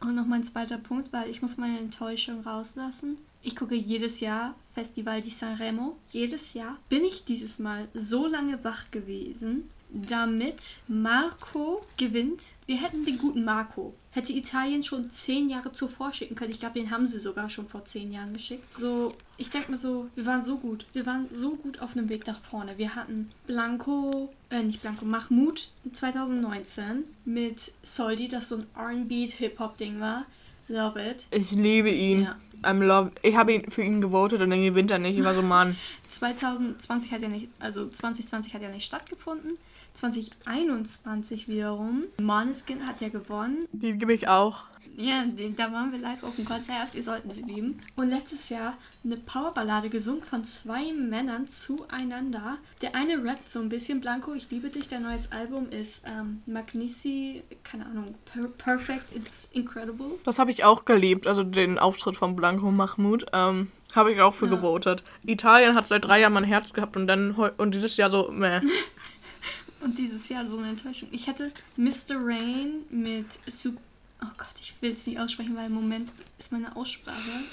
Und 0.05 0.17
noch 0.17 0.27
mein 0.27 0.45
zweiter 0.45 0.77
Punkt, 0.77 1.15
weil 1.15 1.31
ich 1.31 1.41
muss 1.41 1.57
meine 1.57 1.79
Enttäuschung 1.79 2.43
rauslassen. 2.43 3.17
Ich 3.41 3.57
gucke 3.57 3.75
jedes 3.75 4.21
Jahr 4.21 4.55
Festival 4.75 5.23
di 5.23 5.31
Sanremo. 5.31 5.97
Jedes 6.11 6.53
Jahr 6.53 6.77
bin 6.91 7.05
ich 7.05 7.25
dieses 7.25 7.59
Mal 7.59 7.89
so 7.95 8.27
lange 8.27 8.63
wach 8.65 8.91
gewesen, 8.91 9.71
damit 9.95 10.81
Marco 10.89 11.85
gewinnt. 11.97 12.43
Wir 12.67 12.77
hätten 12.77 13.05
den 13.05 13.19
guten 13.19 13.45
Marco. 13.45 13.95
Hätte 14.11 14.33
Italien 14.33 14.83
schon 14.83 15.11
zehn 15.11 15.49
Jahre 15.49 15.73
zuvor 15.73 16.13
schicken 16.13 16.35
können. 16.35 16.53
Ich 16.53 16.61
glaube, 16.61 16.79
den 16.79 16.91
haben 16.91 17.07
sie 17.07 17.19
sogar 17.19 17.49
schon 17.51 17.69
vor 17.69 17.85
zehn 17.85 18.13
Jahren 18.13 18.33
geschickt. 18.33 18.65
So, 18.77 19.15
ich 19.39 19.51
denke 19.51 19.73
mir 19.73 19.79
so, 19.79 20.09
wir 20.15 20.27
waren 20.27 20.45
so 20.45 20.57
gut. 20.59 20.87
Wir 20.93 21.07
waren 21.07 21.27
so 21.33 21.57
gut 21.57 21.81
auf 21.81 21.97
einem 21.97 22.09
Weg 22.11 22.27
nach 22.27 22.41
vorne. 22.43 22.79
Wir 22.79 22.95
hatten 22.95 23.31
Blanco, 23.47 24.33
äh, 24.51 24.63
nicht 24.63 24.83
Blanco, 24.83 25.05
Mahmoud 25.05 25.69
2019 25.93 27.05
mit 27.25 27.73
Soldi, 27.83 28.29
das 28.29 28.49
so 28.49 28.57
ein 28.57 28.67
R&B-Hip-Hop-Ding 28.77 30.01
war. 30.01 30.27
Love 30.69 31.01
it. 31.01 31.27
Ich 31.31 31.51
liebe 31.51 31.91
ihn. 31.91 32.23
Ja. 32.23 32.37
I'm 32.63 32.83
love. 32.83 33.13
Ich 33.23 33.37
habe 33.37 33.53
ihn 33.53 33.71
für 33.71 33.83
ihn 33.83 34.01
gewotet 34.01 34.41
und 34.41 34.51
dann 34.51 34.63
gewinnt 34.63 34.91
er 34.91 34.99
nicht. 34.99 35.19
Ich 35.19 35.25
war 35.25 35.35
so, 35.35 35.43
Mann. 35.43 35.77
2020 36.09 37.13
hat 37.13 37.23
ja 37.23 37.29
nicht, 37.29 37.49
also 37.59 37.89
2020 37.89 38.55
hat 38.55 38.63
ja 38.63 38.71
nicht 38.71 38.85
stattgefunden. 38.85 39.59
2021 39.95 41.49
wiederum. 41.49 42.05
Måneskin 42.21 42.87
hat 42.87 43.01
ja 43.01 43.09
gewonnen. 43.09 43.67
Die 43.73 43.93
gebe 43.93 44.13
ich 44.13 44.29
auch. 44.29 44.65
Ja, 44.97 45.25
den, 45.25 45.57
da 45.57 45.73
waren 45.73 45.91
wir 45.91 45.99
live 45.99 46.23
auf 46.23 46.37
dem 46.37 46.45
Konzert. 46.45 46.95
Wir 46.95 47.03
sollten 47.03 47.33
sie 47.33 47.43
lieben. 47.43 47.81
Und 47.97 48.11
letztes 48.11 48.49
Jahr 48.49 48.75
eine 49.05 49.17
Powerballade 49.17 49.91
gesungen 49.91 50.23
von 50.23 50.45
zwei 50.45 50.93
Männern 50.93 51.49
zueinander. 51.49 52.59
Der 52.81 52.95
eine 52.95 53.25
rappt 53.25 53.51
so 53.51 53.61
ein 53.61 53.69
bisschen 53.69 54.01
Blanco, 54.01 54.35
ich 54.35 54.51
liebe 54.51 54.69
dich. 54.69 54.87
Der 54.89 55.01
neues 55.01 55.33
Album 55.33 55.71
ist 55.71 56.03
ähm, 56.07 56.43
Magnici, 56.47 57.43
keine 57.65 57.87
Ahnung, 57.87 58.15
per 58.25 58.47
Perfect, 58.47 59.05
it's 59.17 59.49
incredible. 59.53 60.19
Das 60.25 60.39
habe 60.39 60.53
ich 60.53 60.65
auch 60.65 60.85
geliebt, 60.85 61.27
also 61.27 61.43
den 61.43 61.79
Auftritt 61.79 62.17
von 62.17 62.37
Blanco 62.37 62.71
Mahmoud. 62.71 63.27
Ähm, 63.33 63.73
habe 63.95 64.13
ich 64.13 64.21
auch 64.21 64.35
für 64.35 64.47
ja. 64.47 64.53
gewotet. 64.53 65.03
Italien 65.25 65.75
hat 65.75 65.89
seit 65.89 66.05
drei 66.05 66.21
Jahren 66.21 66.33
mein 66.33 66.45
Herz 66.45 66.73
gehabt 66.73 66.97
und 66.97 67.07
dann 67.07 67.33
und 67.33 67.75
dieses 67.75 67.97
Jahr 67.97 68.11
so, 68.11 68.31
meh. 68.31 68.61
Und 69.85 69.99
dieses 69.99 70.31
Jahr 70.31 70.49
so 70.49 70.57
eine 70.57 70.71
Enttäuschung. 70.71 71.11
Ich 71.13 71.29
hatte 71.29 71.53
Mr. 71.77 72.17
Rain 72.17 72.85
mit 72.89 73.27
Super. 73.47 73.83
Oh 74.23 74.33
Gott, 74.39 74.55
ich 74.63 74.75
will 74.81 74.93
es 74.93 75.07
nicht 75.07 75.21
aussprechen, 75.21 75.55
weil 75.55 75.67
im 75.67 75.75
Moment 75.75 76.11
ist 76.39 76.51
meine 76.51 76.75
Aussprache 76.77 77.45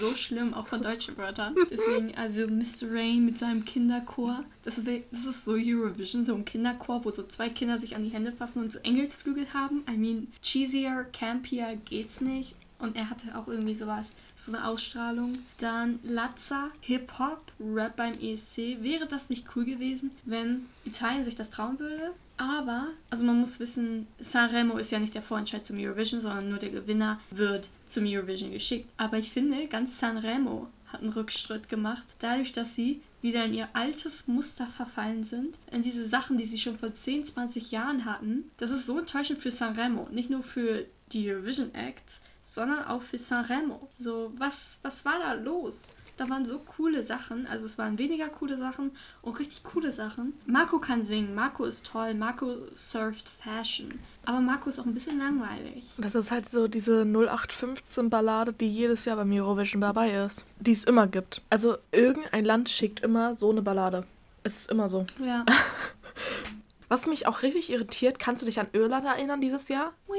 so 0.00 0.14
schlimm, 0.14 0.54
auch 0.54 0.66
von 0.66 0.80
deutschen 0.80 1.18
Wörtern. 1.18 1.54
Deswegen, 1.70 2.14
also 2.16 2.46
Mr. 2.46 2.90
Rain 2.90 3.26
mit 3.26 3.38
seinem 3.38 3.66
Kinderchor. 3.66 4.44
Das 4.62 4.78
ist, 4.78 4.86
das 4.86 5.24
ist 5.26 5.44
so 5.44 5.52
Eurovision, 5.52 6.24
so 6.24 6.34
ein 6.34 6.46
Kinderchor, 6.46 7.04
wo 7.04 7.10
so 7.10 7.24
zwei 7.24 7.50
Kinder 7.50 7.78
sich 7.78 7.94
an 7.94 8.04
die 8.04 8.10
Hände 8.10 8.32
fassen 8.32 8.62
und 8.62 8.72
so 8.72 8.78
Engelsflügel 8.78 9.52
haben. 9.52 9.84
I 9.86 9.98
mean, 9.98 10.28
cheesier, 10.42 11.04
campier 11.12 11.76
geht's 11.84 12.22
nicht. 12.22 12.54
Und 12.78 12.96
er 12.96 13.10
hatte 13.10 13.36
auch 13.36 13.48
irgendwie 13.48 13.74
sowas 13.74 14.06
so 14.36 14.52
eine 14.52 14.66
Ausstrahlung. 14.66 15.38
Dann 15.58 16.00
Lazza, 16.02 16.70
Hip-Hop, 16.80 17.52
Rap 17.60 17.96
beim 17.96 18.14
ESC. 18.14 18.82
Wäre 18.82 19.06
das 19.06 19.30
nicht 19.30 19.46
cool 19.54 19.64
gewesen, 19.64 20.10
wenn 20.24 20.66
Italien 20.84 21.24
sich 21.24 21.36
das 21.36 21.50
trauen 21.50 21.78
würde? 21.78 22.12
Aber, 22.36 22.88
also 23.10 23.24
man 23.24 23.38
muss 23.38 23.60
wissen, 23.60 24.06
Sanremo 24.18 24.76
ist 24.78 24.90
ja 24.90 24.98
nicht 24.98 25.14
der 25.14 25.22
Vorentscheid 25.22 25.64
zum 25.64 25.78
Eurovision, 25.78 26.20
sondern 26.20 26.48
nur 26.48 26.58
der 26.58 26.70
Gewinner 26.70 27.20
wird 27.30 27.68
zum 27.86 28.04
Eurovision 28.06 28.50
geschickt. 28.50 28.88
Aber 28.96 29.18
ich 29.18 29.30
finde, 29.30 29.68
ganz 29.68 29.98
Sanremo 29.98 30.68
hat 30.88 31.00
einen 31.00 31.12
Rückschritt 31.12 31.68
gemacht, 31.68 32.04
dadurch, 32.18 32.52
dass 32.52 32.74
sie 32.74 33.02
wieder 33.22 33.44
in 33.44 33.54
ihr 33.54 33.68
altes 33.72 34.26
Muster 34.26 34.66
verfallen 34.66 35.24
sind, 35.24 35.56
in 35.70 35.82
diese 35.82 36.04
Sachen, 36.04 36.36
die 36.36 36.44
sie 36.44 36.58
schon 36.58 36.78
vor 36.78 36.94
10, 36.94 37.24
20 37.24 37.70
Jahren 37.70 38.04
hatten. 38.04 38.50
Das 38.58 38.70
ist 38.70 38.86
so 38.86 38.98
enttäuschend 38.98 39.40
für 39.40 39.50
Sanremo, 39.50 40.08
nicht 40.10 40.28
nur 40.28 40.42
für 40.42 40.84
die 41.12 41.30
Eurovision 41.30 41.74
Acts, 41.74 42.20
sondern 42.44 42.84
auch 42.84 43.02
für 43.02 43.18
Sanremo. 43.18 43.88
So, 43.98 44.32
was, 44.38 44.78
was 44.82 45.04
war 45.04 45.18
da 45.18 45.32
los? 45.32 45.94
Da 46.16 46.28
waren 46.30 46.46
so 46.46 46.60
coole 46.60 47.02
Sachen, 47.02 47.44
also 47.48 47.66
es 47.66 47.76
waren 47.76 47.98
weniger 47.98 48.28
coole 48.28 48.56
Sachen 48.56 48.92
und 49.22 49.36
richtig 49.40 49.64
coole 49.64 49.90
Sachen. 49.90 50.32
Marco 50.46 50.78
kann 50.78 51.02
singen, 51.02 51.34
Marco 51.34 51.64
ist 51.64 51.86
toll, 51.86 52.14
Marco 52.14 52.54
surft 52.76 53.30
Fashion. 53.42 53.98
Aber 54.24 54.40
Marco 54.40 54.70
ist 54.70 54.78
auch 54.78 54.86
ein 54.86 54.94
bisschen 54.94 55.18
langweilig. 55.18 55.84
Das 55.98 56.14
ist 56.14 56.30
halt 56.30 56.48
so 56.48 56.68
diese 56.68 57.02
0815-Ballade, 57.02 58.52
die 58.52 58.70
jedes 58.70 59.04
Jahr 59.06 59.16
beim 59.16 59.32
Eurovision 59.32 59.80
dabei 59.80 60.12
ist. 60.24 60.44
Die 60.60 60.72
es 60.72 60.84
immer 60.84 61.08
gibt. 61.08 61.42
Also 61.50 61.78
irgendein 61.90 62.44
Land 62.44 62.70
schickt 62.70 63.00
immer 63.00 63.34
so 63.34 63.50
eine 63.50 63.62
Ballade. 63.62 64.06
Es 64.44 64.56
ist 64.56 64.70
immer 64.70 64.88
so. 64.88 65.06
Ja. 65.18 65.44
Was 66.88 67.06
mich 67.06 67.26
auch 67.26 67.42
richtig 67.42 67.70
irritiert, 67.70 68.20
kannst 68.20 68.42
du 68.42 68.46
dich 68.46 68.60
an 68.60 68.68
Irland 68.72 69.04
erinnern 69.04 69.40
dieses 69.40 69.68
Jahr? 69.68 69.92
We 70.06 70.14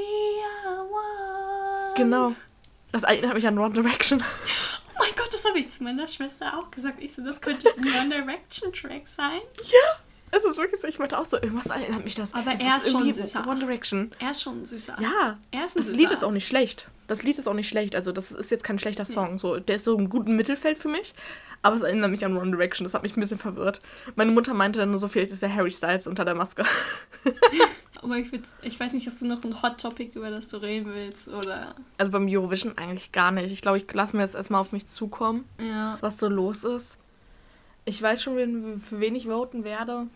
are 0.68 0.82
one. 0.82 1.25
Genau. 1.96 2.34
Das 2.92 3.04
erinnert 3.04 3.34
mich 3.34 3.48
an 3.48 3.58
One 3.58 3.74
Direction. 3.74 4.22
Oh 4.22 4.98
mein 5.00 5.10
Gott, 5.18 5.34
das 5.34 5.44
habe 5.46 5.60
ich 5.60 5.72
zu 5.72 5.84
meiner 5.84 6.08
Schwester 6.08 6.58
auch 6.58 6.72
gesagt. 6.72 7.02
Ich 7.02 7.14
so, 7.14 7.22
das 7.24 7.42
könnte 7.42 7.70
ein 7.76 7.84
One 7.84 8.10
Direction 8.16 8.72
Track 8.72 9.08
sein. 9.08 9.42
Ja. 9.64 10.00
Es 10.32 10.44
ist 10.44 10.58
wirklich 10.58 10.82
so, 10.82 10.88
ich 10.88 11.00
meinte 11.00 11.18
auch 11.18 11.26
so, 11.26 11.38
irgendwas 11.38 11.68
erinnert 11.68 12.04
mich 12.04 12.16
das. 12.16 12.34
Aber 12.34 12.54
es 12.54 12.60
er 12.60 12.78
ist 12.78 12.90
schon 12.92 13.02
irgendwie 13.02 13.22
süßer. 13.22 13.48
One 13.48 13.60
Direction. 13.60 14.12
Er 14.20 14.32
ist 14.32 14.42
schon 14.42 14.66
süßer. 14.66 14.96
Ja. 15.00 15.38
Er 15.52 15.66
ist 15.66 15.76
ein 15.76 15.78
Das 15.78 15.86
süßer. 15.88 15.98
Lied 15.98 16.12
ist 16.12 16.24
auch 16.24 16.32
nicht 16.32 16.48
schlecht. 16.48 16.90
Das 17.08 17.24
Lied 17.24 17.38
ist 17.38 17.48
auch 17.48 17.54
nicht 17.54 17.70
schlecht. 17.70 17.96
Also, 17.96 18.12
das 18.12 18.32
ist 18.32 18.52
jetzt 18.52 18.64
kein 18.64 18.80
schlechter 18.80 19.06
Song. 19.06 19.38
So, 19.38 19.60
der 19.60 19.76
ist 19.78 19.86
so 19.86 19.98
im 19.98 20.10
guten 20.10 20.36
Mittelfeld 20.36 20.78
für 20.78 20.90
mich. 20.90 21.14
Aber 21.62 21.76
es 21.76 21.84
erinnert 21.84 22.12
mich 22.12 22.26
an 22.26 22.36
One 22.38 22.52
Direction. 22.52 22.84
Das 22.86 22.94
hat 22.94 23.04
mich 23.04 23.16
ein 23.16 23.20
bisschen 23.22 23.38
verwirrt. 23.38 23.80
Meine 24.16 24.32
Mutter 24.32 24.54
meinte 24.54 24.80
dann 24.80 24.90
nur 24.90 25.00
so, 25.00 25.08
vielleicht 25.08 25.32
ist 25.32 25.42
der 25.42 25.54
Harry 25.54 25.72
Styles 25.72 26.06
unter 26.08 26.26
der 26.26 26.36
Maske. 26.36 26.64
Aber 28.02 28.18
ich, 28.18 28.28
ich 28.62 28.80
weiß 28.80 28.94
nicht, 28.94 29.08
hast 29.08 29.22
du 29.22 29.28
noch 29.28 29.44
ein 29.44 29.62
Hot 29.62 29.80
Topic, 29.80 30.12
über 30.18 30.30
das 30.30 30.48
du 30.50 30.58
reden 30.58 30.94
willst? 30.94 31.28
Oder. 31.28 31.76
Also 31.98 32.12
beim 32.12 32.28
Eurovision 32.28 32.78
eigentlich 32.78 33.12
gar 33.12 33.32
nicht. 33.32 33.52
Ich 33.52 33.62
glaube, 33.62 33.78
ich 33.78 33.92
lasse 33.94 34.16
mir 34.16 34.24
jetzt 34.24 34.36
erstmal 34.36 34.62
auf 34.62 34.72
mich 34.72 34.88
zukommen, 34.88 35.46
Ja. 35.60 35.98
was 36.02 36.18
so 36.18 36.28
los 36.28 36.64
ist. 36.64 36.98
Ich 37.86 38.02
weiß 38.02 38.22
schon, 38.24 38.82
für 38.82 39.00
wen 39.00 39.16
ich 39.16 39.26
voten 39.28 39.64
werde. 39.64 40.08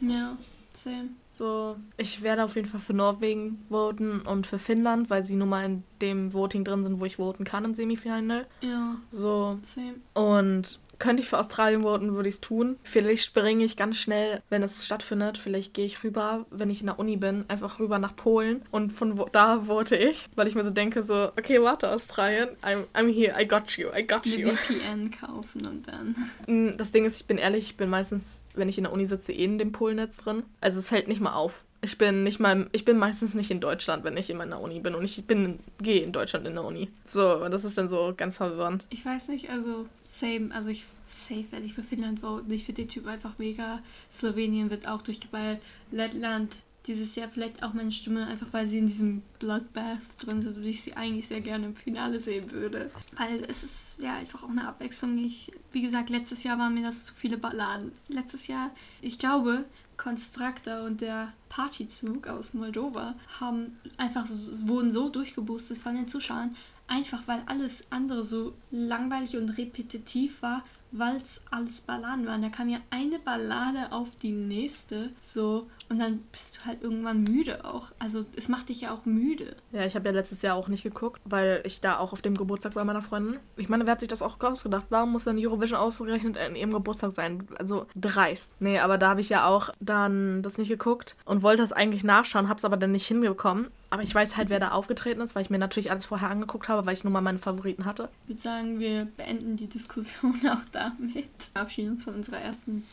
Ja. 0.00 0.36
Same. 0.74 1.08
So, 1.32 1.76
ich 1.96 2.22
werde 2.22 2.44
auf 2.44 2.54
jeden 2.56 2.68
Fall 2.68 2.80
für 2.80 2.94
Norwegen 2.94 3.64
voten 3.68 4.20
und 4.22 4.46
für 4.46 4.58
Finnland, 4.58 5.08
weil 5.10 5.24
sie 5.24 5.34
nun 5.36 5.48
mal 5.48 5.64
in 5.64 5.82
dem 6.00 6.32
Voting 6.32 6.64
drin 6.64 6.82
sind, 6.84 7.00
wo 7.00 7.04
ich 7.04 7.16
voten 7.16 7.44
kann 7.44 7.64
im 7.64 7.74
Semifinale. 7.74 8.46
Ja. 8.60 8.96
So, 9.10 9.58
Same. 9.64 9.94
Und 10.14 10.78
könnte 10.98 11.22
ich 11.22 11.28
für 11.28 11.38
Australien 11.38 11.82
voten, 11.82 12.14
würde 12.14 12.28
ich 12.28 12.36
es 12.36 12.40
tun. 12.40 12.76
Vielleicht 12.82 13.24
springe 13.24 13.64
ich 13.64 13.76
ganz 13.76 13.96
schnell, 13.96 14.42
wenn 14.50 14.62
es 14.62 14.84
stattfindet. 14.84 15.38
Vielleicht 15.38 15.74
gehe 15.74 15.86
ich 15.86 16.02
rüber, 16.04 16.46
wenn 16.50 16.70
ich 16.70 16.80
in 16.80 16.86
der 16.86 16.98
Uni 16.98 17.16
bin, 17.16 17.44
einfach 17.48 17.78
rüber 17.78 17.98
nach 17.98 18.16
Polen. 18.16 18.62
Und 18.70 18.92
von 18.92 19.20
da 19.32 19.60
vote 19.62 19.96
ich, 19.96 20.28
weil 20.34 20.46
ich 20.48 20.54
mir 20.54 20.64
so 20.64 20.70
denke, 20.70 21.02
so, 21.02 21.30
okay, 21.38 21.62
warte, 21.62 21.90
Australien, 21.90 22.48
I'm, 22.62 22.84
I'm 22.94 23.12
here, 23.12 23.34
I 23.40 23.46
got 23.46 23.70
you, 23.76 23.88
I 23.96 24.06
got 24.06 24.26
Eine 24.26 24.36
you. 24.36 24.50
VPN 24.54 25.10
kaufen 25.10 25.66
und 25.66 25.86
dann. 25.88 26.16
Mm, 26.46 26.76
Das 26.76 26.92
Ding 26.92 27.04
ist, 27.04 27.20
ich 27.20 27.26
bin 27.26 27.38
ehrlich, 27.38 27.64
ich 27.64 27.76
bin 27.76 27.88
meistens, 27.90 28.42
wenn 28.54 28.68
ich 28.68 28.78
in 28.78 28.84
der 28.84 28.92
Uni 28.92 29.06
sitze, 29.06 29.32
eh 29.32 29.44
in 29.44 29.58
dem 29.58 29.72
Polnetz 29.72 30.18
drin. 30.18 30.42
Also 30.60 30.78
es 30.80 30.88
fällt 30.88 31.08
nicht 31.08 31.20
mal 31.20 31.34
auf. 31.34 31.62
Ich 31.80 31.96
bin 31.96 32.24
nicht 32.24 32.40
mal, 32.40 32.68
ich 32.72 32.84
bin 32.84 32.98
meistens 32.98 33.34
nicht 33.34 33.50
in 33.50 33.60
Deutschland, 33.60 34.04
wenn 34.04 34.16
ich 34.16 34.30
in 34.30 34.36
meiner 34.36 34.60
Uni 34.60 34.80
bin. 34.80 34.94
Und 34.94 35.04
ich 35.04 35.24
bin, 35.24 35.60
gehe 35.78 36.02
in 36.02 36.12
Deutschland 36.12 36.46
in 36.46 36.54
der 36.54 36.64
Uni. 36.64 36.90
So, 37.04 37.48
das 37.48 37.64
ist 37.64 37.78
dann 37.78 37.88
so 37.88 38.14
ganz 38.16 38.36
verwirrend. 38.36 38.84
Ich 38.90 39.04
weiß 39.04 39.28
nicht, 39.28 39.50
also 39.50 39.86
same, 40.02 40.52
also 40.52 40.70
ich 40.70 40.84
safe 41.10 41.50
werde 41.50 41.64
ich 41.64 41.74
für 41.74 41.82
Finnland 41.82 42.20
voten. 42.20 42.50
Ich 42.52 42.64
finde 42.64 42.82
den 42.82 42.88
Typ 42.88 43.06
einfach 43.06 43.38
mega. 43.38 43.80
Slowenien 44.10 44.70
wird 44.70 44.88
auch 44.88 45.02
durchgeballt. 45.02 45.60
Lettland 45.90 46.56
dieses 46.86 47.14
Jahr 47.16 47.28
vielleicht 47.28 47.62
auch 47.62 47.74
meine 47.74 47.92
Stimme, 47.92 48.26
einfach 48.26 48.46
weil 48.52 48.66
sie 48.66 48.78
in 48.78 48.86
diesem 48.86 49.22
Bloodbath 49.38 49.98
drin 50.20 50.40
sind 50.40 50.56
und 50.56 50.64
ich 50.64 50.82
sie 50.82 50.94
eigentlich 50.94 51.28
sehr 51.28 51.42
gerne 51.42 51.66
im 51.66 51.76
Finale 51.76 52.20
sehen 52.20 52.50
würde. 52.50 52.90
Weil 53.16 53.44
es 53.46 53.62
ist 53.62 53.98
ja 54.00 54.16
einfach 54.16 54.42
auch 54.42 54.48
eine 54.48 54.66
Abwechslung. 54.66 55.18
Ich, 55.18 55.52
wie 55.72 55.82
gesagt, 55.82 56.08
letztes 56.08 56.44
Jahr 56.44 56.58
waren 56.58 56.74
mir 56.74 56.84
das 56.84 57.04
zu 57.04 57.14
viele 57.14 57.36
Balladen. 57.36 57.92
Letztes 58.08 58.46
Jahr, 58.46 58.70
ich 59.02 59.18
glaube, 59.18 59.66
Constructor 59.98 60.84
und 60.84 61.02
der 61.02 61.28
Partyzug 61.50 62.28
aus 62.28 62.54
Moldova 62.54 63.14
haben 63.40 63.78
einfach 63.98 64.26
wurden 64.64 64.90
so 64.90 65.10
durchgeboostet 65.10 65.78
von 65.78 65.94
den 65.94 66.08
Zuschauern, 66.08 66.56
einfach 66.86 67.22
weil 67.26 67.42
alles 67.46 67.84
andere 67.90 68.24
so 68.24 68.54
langweilig 68.70 69.36
und 69.36 69.50
repetitiv 69.50 70.40
war, 70.40 70.62
weil 70.92 71.16
es 71.16 71.42
alles 71.50 71.82
Balladen 71.82 72.26
waren. 72.26 72.40
Da 72.40 72.48
kam 72.48 72.70
ja 72.70 72.78
eine 72.88 73.18
Ballade 73.18 73.92
auf 73.92 74.08
die 74.22 74.32
nächste, 74.32 75.10
so 75.20 75.68
und 75.88 75.98
dann 75.98 76.18
bist 76.32 76.56
du 76.56 76.64
halt 76.66 76.82
irgendwann 76.82 77.24
müde 77.24 77.64
auch. 77.64 77.92
Also 77.98 78.24
es 78.36 78.48
macht 78.48 78.68
dich 78.68 78.82
ja 78.82 78.92
auch 78.92 79.06
müde. 79.06 79.56
Ja, 79.72 79.84
ich 79.86 79.94
habe 79.94 80.06
ja 80.06 80.14
letztes 80.14 80.42
Jahr 80.42 80.56
auch 80.56 80.68
nicht 80.68 80.82
geguckt, 80.82 81.20
weil 81.24 81.62
ich 81.64 81.80
da 81.80 81.98
auch 81.98 82.12
auf 82.12 82.20
dem 82.20 82.36
Geburtstag 82.36 82.76
war 82.76 82.84
meiner 82.84 83.02
Freundin. 83.02 83.38
Ich 83.56 83.68
meine, 83.68 83.86
wer 83.86 83.92
hat 83.92 84.00
sich 84.00 84.08
das 84.08 84.22
auch 84.22 84.38
ausgedacht? 84.40 84.86
Warum 84.90 85.12
muss 85.12 85.24
dann 85.24 85.38
Eurovision 85.38 85.78
ausgerechnet 85.78 86.36
an 86.36 86.56
ihrem 86.56 86.72
Geburtstag 86.72 87.12
sein? 87.12 87.48
Also 87.58 87.86
dreist. 87.94 88.52
Nee, 88.60 88.78
aber 88.78 88.98
da 88.98 89.10
habe 89.10 89.20
ich 89.20 89.30
ja 89.30 89.46
auch 89.46 89.70
dann 89.80 90.42
das 90.42 90.58
nicht 90.58 90.68
geguckt 90.68 91.16
und 91.24 91.42
wollte 91.42 91.62
das 91.62 91.72
eigentlich 91.72 92.04
nachschauen, 92.04 92.48
habe 92.48 92.58
es 92.58 92.64
aber 92.64 92.76
dann 92.76 92.92
nicht 92.92 93.06
hinbekommen. 93.06 93.68
Aber 93.90 94.02
ich 94.02 94.14
weiß 94.14 94.36
halt, 94.36 94.50
wer 94.50 94.60
da 94.60 94.72
aufgetreten 94.72 95.22
ist, 95.22 95.34
weil 95.34 95.42
ich 95.42 95.50
mir 95.50 95.58
natürlich 95.58 95.90
alles 95.90 96.04
vorher 96.04 96.28
angeguckt 96.28 96.68
habe, 96.68 96.84
weil 96.84 96.92
ich 96.92 97.04
nur 97.04 97.12
mal 97.12 97.22
meine 97.22 97.38
Favoriten 97.38 97.86
hatte. 97.86 98.10
Ich 98.24 98.28
würde 98.30 98.42
sagen, 98.42 98.78
wir 98.78 99.06
beenden 99.16 99.56
die 99.56 99.68
Diskussion 99.68 100.34
auch 100.50 100.68
damit. 100.72 101.28
Verabschieden 101.54 101.92
uns 101.92 102.04
von 102.04 102.14
unserer 102.14 102.38
ersten 102.38 102.84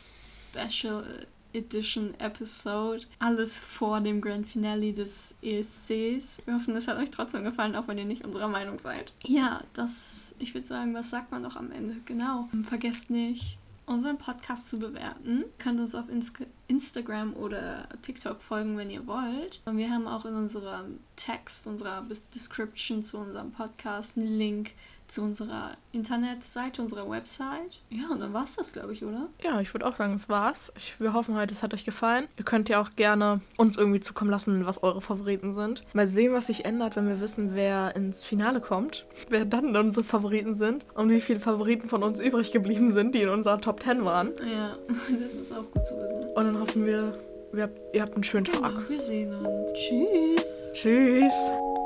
Special 0.54 1.26
Edition 1.56 2.14
Episode. 2.20 3.06
Alles 3.20 3.58
vor 3.58 4.02
dem 4.02 4.22
Grand 4.22 4.48
Finale 4.48 4.94
des 4.94 5.34
ESCs. 5.42 6.42
Wir 6.46 6.56
hoffen, 6.56 6.76
es 6.76 6.88
hat 6.88 6.98
euch 6.98 7.12
trotzdem 7.12 7.44
gefallen, 7.44 7.76
auch 7.76 7.88
wenn 7.88 7.98
ihr 7.98 8.06
nicht 8.06 8.26
unserer 8.26 8.48
Meinung 8.48 8.80
seid. 8.80 9.14
Ja, 9.24 9.64
das, 9.74 10.36
ich 10.40 10.54
würde 10.54 10.68
sagen, 10.68 10.94
was 10.94 11.10
sagt 11.10 11.32
man 11.32 11.42
noch 11.42 11.56
am 11.56 11.72
Ende? 11.72 11.96
Genau. 12.06 12.50
Vergesst 12.64 13.10
nicht, 13.10 13.58
unseren 13.86 14.18
Podcast 14.18 14.68
zu 14.68 14.80
bewerten. 14.80 15.46
Könnt 15.60 15.80
uns 15.80 15.96
auf 15.96 16.10
Ins 16.10 16.34
Instagram 16.68 17.34
oder 17.36 17.88
TikTok 18.02 18.42
folgen, 18.42 18.78
wenn 18.78 18.90
ihr 18.90 19.06
wollt. 19.08 19.62
Und 19.66 19.78
wir 19.78 19.90
haben 19.90 20.08
auch 20.08 20.26
in 20.26 20.34
unserem 20.34 21.00
Text, 21.16 21.68
unserer 21.68 22.06
Description 22.34 23.04
zu 23.04 23.18
unserem 23.18 23.52
Podcast 23.52 24.18
einen 24.18 24.38
Link 24.38 24.72
zu 25.08 25.22
unserer 25.22 25.72
Internetseite, 25.92 26.82
unserer 26.82 27.10
Website. 27.10 27.80
Ja, 27.90 28.10
und 28.12 28.20
dann 28.20 28.34
war 28.34 28.46
es 28.46 28.56
das, 28.56 28.74
glaube 28.74 28.94
ich, 28.94 29.04
oder? 29.04 29.28
Ja, 29.44 29.62
ich 29.62 29.74
würde 29.74 29.86
auch 29.86 29.96
sagen, 29.96 30.14
das 30.14 30.30
war's. 30.30 30.74
Ich, 30.78 31.00
wir 31.00 31.14
hoffen 31.14 31.36
heute, 31.36 31.54
es 31.54 31.64
hat 31.64 31.74
euch 31.74 31.86
gefallen. 31.86 32.28
Ihr 32.38 32.46
könnt 32.46 32.70
ja 32.70 32.82
auch 32.82 32.96
gerne 32.96 33.42
uns 33.58 33.78
irgendwie 33.78 34.00
zukommen 34.00 34.32
lassen, 34.32 34.66
was 34.66 34.84
eure 34.84 35.02
Favoriten 35.02 35.54
sind. 35.54 35.84
Mal 35.94 36.08
sehen, 36.08 36.34
was 36.34 36.48
sich 36.48 36.66
ändert, 36.66 36.96
wenn 36.96 37.08
wir 37.08 37.22
wissen, 37.22 37.56
wer 37.56 37.96
ins 37.96 38.24
Finale 38.24 38.62
kommt. 38.62 39.06
Wer 39.30 39.46
dann 39.46 39.76
unsere 39.76 40.06
Favoriten 40.06 40.56
sind. 40.56 40.86
Und 40.96 41.10
wie 41.10 41.22
viele 41.22 41.40
Favoriten 41.40 41.88
von 41.88 42.04
uns 42.04 42.20
übrig 42.20 42.52
geblieben 42.52 42.92
sind, 42.92 43.16
die 43.16 43.22
in 43.22 43.30
unserer 43.30 43.62
Top 43.62 43.82
10 43.82 44.06
waren. 44.06 44.32
Ja, 44.40 44.78
das 44.88 45.34
ist 45.34 45.52
auch 45.52 45.70
gut 45.72 45.86
zu 45.86 45.96
wissen. 45.96 46.32
Und 46.36 46.46
dann 46.46 46.60
hoffen 46.60 46.86
wir, 46.86 47.12
wir 47.52 47.64
habt, 47.64 47.80
ihr 47.94 48.02
habt 48.02 48.14
einen 48.14 48.24
schönen 48.24 48.46
Tag. 48.46 48.76
Genau, 48.76 48.90
wir 48.90 49.00
sehen 49.00 49.34
uns. 49.34 49.74
Tschüss. 49.74 50.74
Tschüss. 50.74 51.85